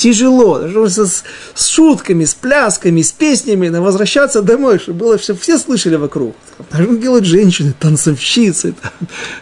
тяжело, 0.00 0.58
с, 0.88 1.24
с 1.54 1.68
шутками, 1.68 2.24
с 2.24 2.32
плясками, 2.32 3.02
с 3.02 3.12
песнями, 3.12 3.68
на 3.68 3.82
возвращаться 3.82 4.40
домой, 4.40 4.78
чтобы 4.78 4.98
было 4.98 5.18
все, 5.18 5.34
все 5.34 5.58
слышали 5.58 5.96
вокруг. 5.96 6.34
Что 6.72 6.96
делают 6.96 7.26
женщины, 7.26 7.74
танцовщицы, 7.78 8.74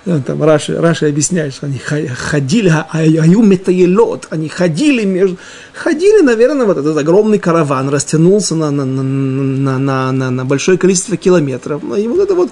там, 0.04 0.22
там 0.22 0.42
Раши, 0.42 0.76
Раши 0.76 1.06
объясняет, 1.06 1.54
что 1.54 1.66
они 1.66 1.78
ходили, 1.78 2.70
а, 2.70 2.88
а 2.92 3.06
метаелот, 3.06 4.26
они 4.30 4.48
ходили 4.48 5.04
между, 5.04 5.38
ходили, 5.78 6.20
наверное, 6.22 6.66
вот 6.66 6.78
этот 6.78 6.96
огромный 6.96 7.38
караван 7.38 7.88
растянулся 7.88 8.54
на, 8.54 8.70
на, 8.70 8.84
на, 8.84 9.78
на, 9.78 10.12
на, 10.12 10.30
на 10.30 10.44
большое 10.44 10.76
количество 10.76 11.16
километров, 11.16 11.82
и 11.96 12.08
вот 12.08 12.20
это 12.20 12.34
вот 12.34 12.50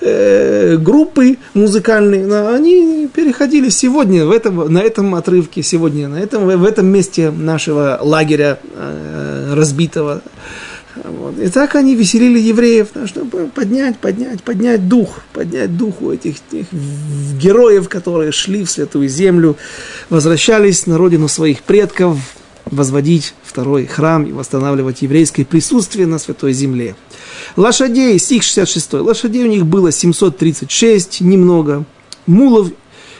э, 0.00 0.76
группы 0.76 1.38
музыкальные, 1.54 2.48
они 2.48 3.08
переходили 3.14 3.68
сегодня 3.68 4.26
в 4.26 4.30
этом, 4.30 4.72
на 4.72 4.80
этом 4.80 5.14
отрывке, 5.14 5.62
сегодня 5.62 6.08
на 6.08 6.16
этом, 6.16 6.46
в 6.46 6.64
этом 6.64 6.86
месте 6.86 7.30
нашего 7.30 7.98
лагеря 8.02 8.58
э, 8.74 9.54
разбитого. 9.54 10.22
Вот. 11.02 11.38
И 11.40 11.48
так 11.48 11.74
они 11.74 11.96
веселили 11.96 12.38
евреев, 12.38 12.88
чтобы 13.06 13.48
поднять, 13.48 13.98
поднять, 13.98 14.42
поднять 14.42 14.88
дух, 14.88 15.22
поднять 15.32 15.76
дух 15.76 16.00
у 16.00 16.12
этих, 16.12 16.36
этих 16.52 16.66
героев, 17.40 17.88
которые 17.88 18.30
шли 18.30 18.64
в 18.64 18.70
святую 18.70 19.08
землю, 19.08 19.56
возвращались 20.08 20.86
на 20.86 20.96
родину 20.96 21.26
своих 21.26 21.62
предков, 21.62 22.18
возводить 22.66 23.34
второй 23.42 23.86
храм 23.86 24.24
и 24.24 24.32
восстанавливать 24.32 25.02
еврейское 25.02 25.44
присутствие 25.44 26.06
на 26.06 26.18
святой 26.18 26.52
земле. 26.52 26.96
Лошадей, 27.56 28.18
стих 28.18 28.42
66, 28.42 28.94
лошадей 28.94 29.44
у 29.44 29.48
них 29.48 29.66
было 29.66 29.92
736, 29.92 31.20
немного, 31.20 31.84
мулов 32.26 32.68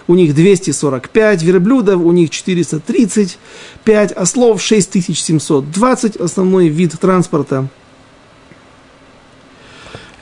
у 0.07 0.15
них 0.15 0.35
245, 0.35 1.43
верблюдов 1.43 2.01
у 2.03 2.13
них 2.13 2.31
435, 2.31 4.13
ослов 4.13 4.63
6720, 4.63 6.17
основной 6.17 6.69
вид 6.69 6.99
транспорта. 7.01 7.69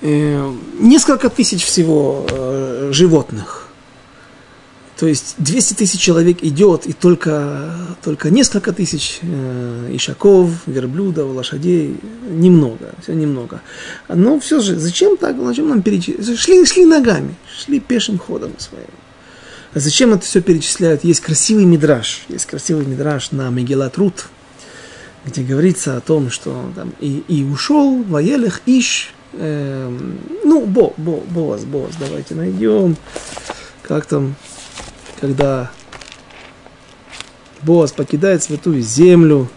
Э, 0.01 0.53
несколько 0.81 1.29
тысяч 1.31 1.65
всего 1.65 2.27
э, 2.29 2.91
животных. 2.93 3.62
То 5.03 5.09
есть 5.09 5.35
200 5.39 5.75
тысяч 5.75 6.01
человек 6.01 6.45
идет, 6.45 6.87
и 6.87 6.93
только, 6.93 7.75
только 8.05 8.31
несколько 8.31 8.73
тысяч 8.73 9.19
э, 9.23 9.91
ишаков, 9.91 10.51
верблюдов, 10.67 11.35
лошадей, 11.35 11.97
немного, 12.31 12.95
все 13.03 13.13
немного. 13.15 13.63
Но 14.07 14.39
все 14.39 14.61
же, 14.61 14.77
зачем 14.77 15.17
так, 15.17 15.35
зачем 15.45 15.71
нам 15.71 15.83
перечислить? 15.83 16.39
Шли, 16.39 16.65
шли 16.65 16.85
ногами, 16.85 17.35
шли 17.53 17.81
пешим 17.81 18.17
ходом 18.17 18.53
своим. 18.59 18.87
А 19.75 19.81
зачем 19.81 20.13
это 20.13 20.25
все 20.25 20.41
перечисляют? 20.41 21.03
Есть 21.03 21.23
красивый 21.23 21.65
мидраж, 21.65 22.23
есть 22.29 22.47
красивый 22.47 22.87
мидраж 22.87 23.33
на 23.33 23.51
Мегелат 23.51 23.99
Рут, 23.99 24.27
где 25.27 25.43
говорится 25.43 25.97
о 25.97 26.01
том, 26.01 26.31
что 26.31 26.71
там 26.77 26.93
и, 27.01 27.25
и 27.27 27.43
ушел 27.43 28.05
Ваелех 28.05 28.63
Иш, 28.67 29.13
э, 29.33 29.99
ну, 30.45 30.65
Бо, 30.65 30.95
Бо, 30.97 31.25
Боаз, 31.29 31.65
Боаз, 31.65 31.95
давайте 31.99 32.37
найдем, 32.37 32.97
как 33.83 34.07
там, 34.07 34.37
когда 35.23 35.71
Боаз 37.63 37.93
покидает 37.93 38.43
святую 38.43 38.83
землю 38.83 39.49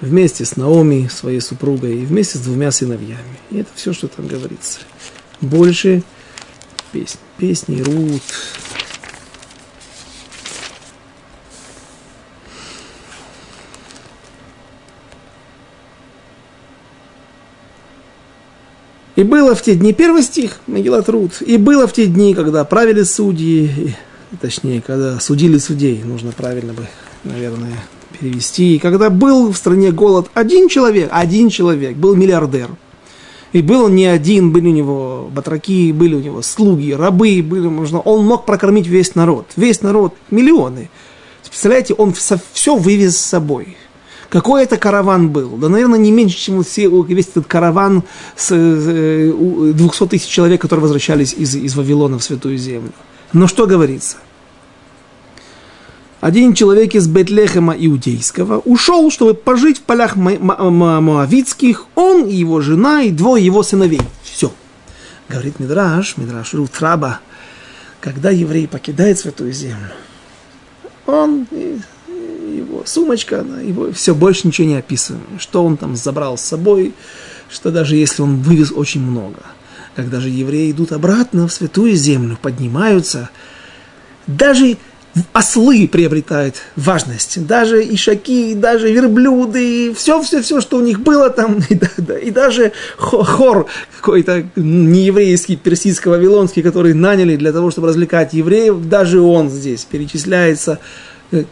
вместе 0.00 0.44
с 0.44 0.56
Наоми, 0.56 1.06
своей 1.06 1.40
супругой, 1.40 2.02
и 2.02 2.04
вместе 2.04 2.38
с 2.38 2.40
двумя 2.40 2.72
сыновьями. 2.72 3.38
И 3.52 3.58
это 3.58 3.70
все, 3.76 3.92
что 3.92 4.08
там 4.08 4.26
говорится. 4.26 4.80
Больше 5.40 6.02
песни. 6.90 7.20
Песни 7.38 7.80
Рут. 7.80 8.22
И 19.16 19.22
было 19.22 19.54
в 19.54 19.62
те 19.62 19.74
дни, 19.74 19.92
первый 19.92 20.22
стих, 20.22 20.60
Магилат 20.66 21.08
Рут, 21.08 21.40
и 21.40 21.56
было 21.56 21.86
в 21.86 21.92
те 21.92 22.06
дни, 22.06 22.34
когда 22.34 22.64
правили 22.64 23.02
судьи, 23.02 23.94
точнее, 24.40 24.82
когда 24.82 25.18
судили 25.20 25.58
судей, 25.58 26.02
нужно 26.04 26.32
правильно 26.32 26.74
бы, 26.74 26.86
наверное, 27.24 27.84
перевести, 28.18 28.76
и 28.76 28.78
когда 28.78 29.10
был 29.10 29.52
в 29.52 29.56
стране 29.56 29.90
голод 29.90 30.30
один 30.34 30.68
человек, 30.68 31.08
один 31.12 31.48
человек, 31.48 31.96
был 31.96 32.14
миллиардер– 32.14 32.68
и 33.56 33.62
был 33.62 33.84
он 33.84 33.94
не 33.94 34.04
один, 34.04 34.52
были 34.52 34.68
у 34.68 34.72
него 34.72 35.30
батраки, 35.32 35.90
были 35.90 36.14
у 36.14 36.20
него 36.20 36.42
слуги, 36.42 36.92
рабы, 36.92 37.42
были, 37.42 37.68
можно, 37.68 38.00
он 38.00 38.26
мог 38.26 38.44
прокормить 38.44 38.86
весь 38.86 39.14
народ. 39.14 39.46
Весь 39.56 39.80
народ, 39.80 40.14
миллионы. 40.30 40.90
Представляете, 41.42 41.94
он 41.94 42.12
все 42.12 42.76
вывез 42.76 43.16
с 43.16 43.24
собой. 43.24 43.78
Какой 44.28 44.64
это 44.64 44.76
караван 44.76 45.30
был? 45.30 45.50
Да, 45.56 45.68
наверное, 45.68 45.98
не 45.98 46.10
меньше, 46.10 46.36
чем 46.36 46.62
все, 46.64 46.88
весь 46.88 47.28
этот 47.28 47.46
караван 47.46 48.02
с 48.36 48.48
200 48.48 49.74
э, 49.76 50.06
тысяч 50.06 50.28
человек, 50.28 50.60
которые 50.60 50.82
возвращались 50.82 51.32
из, 51.32 51.54
из 51.54 51.76
Вавилона 51.76 52.18
в 52.18 52.24
Святую 52.24 52.58
Землю. 52.58 52.92
Но 53.32 53.46
что 53.46 53.66
говорится? 53.66 54.16
один 56.26 56.54
человек 56.54 56.94
из 56.96 57.06
Бетлехема 57.06 57.74
иудейского 57.78 58.58
ушел, 58.58 59.12
чтобы 59.12 59.34
пожить 59.34 59.78
в 59.78 59.82
полях 59.82 60.16
Моавицких, 60.16 61.86
он 61.94 62.26
и 62.26 62.34
его 62.34 62.60
жена, 62.60 63.02
и 63.02 63.10
двое 63.10 63.44
его 63.44 63.62
сыновей. 63.62 64.00
Все. 64.24 64.52
Говорит 65.28 65.60
Мидраш, 65.60 66.16
Мидраш 66.16 66.54
Рутраба, 66.54 67.20
когда 68.00 68.30
еврей 68.30 68.66
покидает 68.66 69.20
святую 69.20 69.52
землю, 69.52 69.92
он, 71.06 71.46
его 72.46 72.82
сумочка, 72.84 73.44
его 73.62 73.92
все 73.92 74.14
больше 74.14 74.46
ничего 74.46 74.68
не 74.68 74.76
описываем. 74.76 75.24
Что 75.38 75.64
он 75.64 75.76
там 75.76 75.96
забрал 75.96 76.38
с 76.38 76.42
собой, 76.42 76.94
что 77.50 77.70
даже 77.70 77.96
если 77.96 78.22
он 78.22 78.36
вывез 78.36 78.72
очень 78.72 79.00
много. 79.00 79.40
Когда 79.94 80.20
же 80.20 80.28
евреи 80.28 80.70
идут 80.70 80.92
обратно 80.92 81.48
в 81.48 81.52
святую 81.52 81.94
землю, 81.94 82.38
поднимаются, 82.40 83.30
даже 84.26 84.76
ослы 85.32 85.88
приобретают 85.88 86.56
важность. 86.76 87.46
Даже 87.46 87.82
ишаки, 87.82 88.54
даже 88.54 88.92
верблюды, 88.92 89.94
все-все-все, 89.94 90.60
что 90.60 90.76
у 90.76 90.80
них 90.80 91.00
было 91.00 91.30
там, 91.30 91.60
и, 91.68 91.74
да, 91.74 92.18
и 92.18 92.30
даже 92.30 92.72
хор 92.96 93.66
какой-то 93.96 94.46
нееврейский, 94.56 95.56
персидский, 95.56 96.10
вавилонский, 96.10 96.62
который 96.62 96.94
наняли 96.94 97.36
для 97.36 97.52
того, 97.52 97.70
чтобы 97.70 97.88
развлекать 97.88 98.34
евреев, 98.34 98.88
даже 98.88 99.20
он 99.20 99.50
здесь 99.50 99.84
перечисляется, 99.84 100.78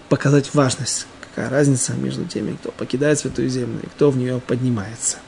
показать 0.08 0.54
важность. 0.54 1.06
Какая 1.20 1.50
разница 1.50 1.94
между 1.94 2.24
теми, 2.24 2.56
кто 2.56 2.70
покидает 2.70 3.18
Святую 3.18 3.48
Землю 3.48 3.80
и 3.82 3.86
кто 3.86 4.10
в 4.10 4.16
нее 4.16 4.40
поднимается. 4.46 5.18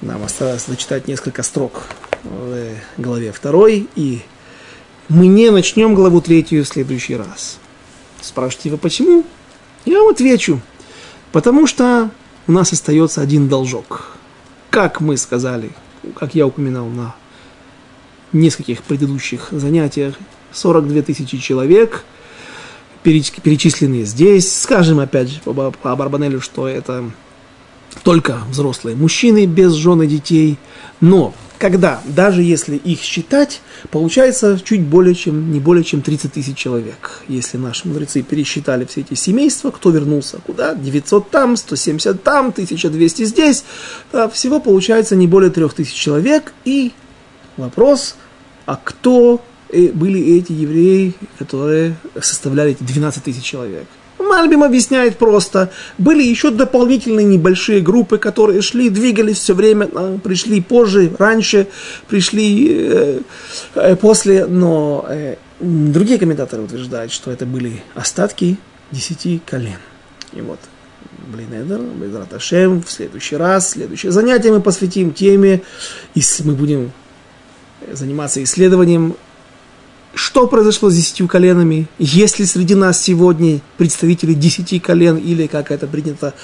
Нам 0.00 0.22
осталось 0.22 0.66
зачитать 0.66 1.08
несколько 1.08 1.42
строк 1.42 1.82
в 2.22 2.74
главе 2.96 3.32
2 3.42 3.68
и 3.96 4.22
мы 5.08 5.26
не 5.26 5.50
начнем 5.50 5.94
главу 5.94 6.20
третью 6.20 6.64
в 6.64 6.68
следующий 6.68 7.16
раз. 7.16 7.58
Спрашиваете 8.20 8.70
вы, 8.70 8.78
почему? 8.78 9.24
Я 9.84 9.98
вам 9.98 10.10
отвечу. 10.10 10.60
Потому 11.32 11.66
что 11.66 12.10
у 12.46 12.52
нас 12.52 12.72
остается 12.72 13.20
один 13.20 13.48
должок. 13.48 14.16
Как 14.70 15.00
мы 15.00 15.16
сказали, 15.16 15.72
как 16.14 16.34
я 16.34 16.46
упоминал 16.46 16.86
на 16.86 17.14
нескольких 18.32 18.82
предыдущих 18.84 19.48
занятиях, 19.50 20.14
42 20.52 21.02
тысячи 21.02 21.38
человек 21.38 22.04
перечислены 23.02 24.04
здесь. 24.04 24.60
Скажем 24.62 25.00
опять 25.00 25.28
же 25.28 25.40
по, 25.40 25.70
по 25.70 25.96
Барбанелю, 25.96 26.40
что 26.40 26.68
это 26.68 27.10
только 28.02 28.38
взрослые 28.48 28.96
мужчины 28.96 29.46
без 29.46 29.72
жены 29.72 30.06
детей. 30.06 30.58
Но 31.00 31.34
когда, 31.58 32.00
даже 32.06 32.42
если 32.42 32.76
их 32.76 33.00
считать, 33.02 33.60
получается 33.90 34.58
чуть 34.64 34.80
более 34.80 35.14
чем, 35.14 35.52
не 35.52 35.60
более 35.60 35.84
чем 35.84 36.00
30 36.00 36.32
тысяч 36.32 36.56
человек. 36.56 37.22
Если 37.28 37.58
наши 37.58 37.86
мудрецы 37.86 38.22
пересчитали 38.22 38.86
все 38.86 39.02
эти 39.02 39.12
семейства, 39.12 39.70
кто 39.70 39.90
вернулся 39.90 40.38
куда, 40.46 40.74
900 40.74 41.30
там, 41.30 41.56
170 41.56 42.22
там, 42.22 42.48
1200 42.48 43.24
здесь, 43.24 43.64
всего 44.32 44.58
получается 44.58 45.16
не 45.16 45.26
более 45.26 45.50
3000 45.50 45.94
человек. 45.94 46.54
И 46.64 46.92
вопрос, 47.58 48.16
а 48.64 48.80
кто 48.82 49.42
были 49.72 50.38
эти 50.38 50.52
евреи, 50.52 51.14
которые 51.38 51.96
составляли 52.20 52.72
эти 52.72 52.82
12 52.82 53.24
тысяч 53.24 53.44
человек? 53.44 53.86
Мальбим 54.20 54.62
объясняет 54.62 55.16
просто. 55.16 55.70
Были 55.98 56.22
еще 56.22 56.50
дополнительные 56.50 57.24
небольшие 57.24 57.80
группы, 57.80 58.18
которые 58.18 58.62
шли, 58.62 58.88
двигались 58.90 59.38
все 59.38 59.54
время, 59.54 59.88
а, 59.94 60.18
пришли 60.18 60.60
позже, 60.60 61.12
раньше, 61.18 61.68
пришли 62.06 62.68
э, 62.70 63.20
э, 63.74 63.96
после, 63.96 64.46
но 64.46 65.06
э, 65.08 65.36
другие 65.60 66.18
комментаторы 66.18 66.62
утверждают, 66.62 67.12
что 67.12 67.30
это 67.30 67.46
были 67.46 67.82
остатки 67.94 68.58
десяти 68.90 69.40
колен. 69.44 69.78
И 70.32 70.40
вот, 70.42 70.60
блин, 71.32 71.48
Эдер, 71.52 71.80
Безрат 71.80 72.32
Ашем, 72.34 72.82
в 72.82 72.90
следующий 72.90 73.36
раз, 73.36 73.70
следующее 73.70 74.12
занятие 74.12 74.52
мы 74.52 74.60
посвятим 74.60 75.12
теме, 75.12 75.62
и 76.14 76.22
мы 76.44 76.54
будем 76.54 76.92
заниматься 77.92 78.42
исследованием 78.42 79.16
что 80.14 80.46
произошло 80.48 80.90
с 80.90 80.94
десятью 80.94 81.28
коленами? 81.28 81.86
Есть 81.98 82.38
ли 82.38 82.46
среди 82.46 82.74
нас 82.74 83.00
сегодня 83.00 83.60
представители 83.76 84.34
десяти 84.34 84.80
колен, 84.80 85.16
или, 85.16 85.46
как 85.46 85.70
это 85.70 85.86
принято 85.86 86.34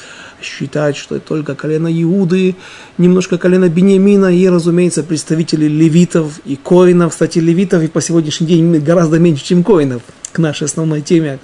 считать, 0.40 0.96
что 0.96 1.16
это 1.16 1.26
только 1.26 1.54
колено 1.54 1.88
Иуды, 2.02 2.56
немножко 2.98 3.38
колено 3.38 3.68
Бениамина, 3.68 4.26
и, 4.26 4.48
разумеется, 4.48 5.02
представители 5.02 5.66
левитов 5.66 6.40
и 6.44 6.56
коинов. 6.56 7.12
Кстати, 7.12 7.38
левитов 7.38 7.82
и 7.82 7.88
по 7.88 8.00
сегодняшний 8.00 8.46
день 8.46 8.78
гораздо 8.78 9.18
меньше, 9.18 9.44
чем 9.44 9.64
коинов, 9.64 10.02
к 10.32 10.38
нашей 10.38 10.64
основной 10.64 11.00
теме, 11.00 11.38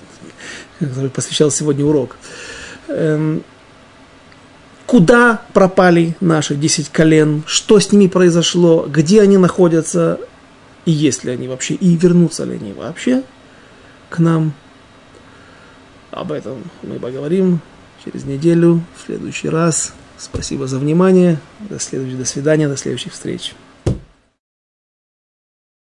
которой 0.79 1.11
посвящал 1.11 1.51
сегодня 1.51 1.85
урок. 1.85 2.17
Эм, 2.89 3.43
куда 4.87 5.43
пропали 5.55 6.17
наши 6.21 6.55
десять 6.55 6.91
колен, 6.91 7.43
что 7.47 7.81
с 7.81 7.91
ними 7.91 8.07
произошло, 8.07 8.87
где 8.89 9.23
они 9.23 9.39
находятся, 9.39 10.21
и 10.85 10.91
есть 10.91 11.25
ли 11.25 11.33
они 11.33 11.49
вообще, 11.49 11.75
и 11.75 11.97
вернутся 11.97 12.45
ли 12.45 12.55
они 12.55 12.73
вообще 12.73 13.23
к 14.09 14.19
нам. 14.19 14.53
Об 16.11 16.33
этом 16.33 16.63
мы 16.83 16.99
поговорим 16.99 17.61
через 18.05 18.25
неделю, 18.25 18.83
в 18.97 19.07
следующий 19.07 19.49
раз. 19.49 19.95
Спасибо 20.19 20.67
за 20.67 20.79
внимание. 20.79 21.39
До, 21.61 21.81
следующего, 21.81 22.19
до 22.19 22.25
свидания, 22.25 22.69
до 22.69 22.77
следующих 22.77 23.13
встреч. 23.13 23.55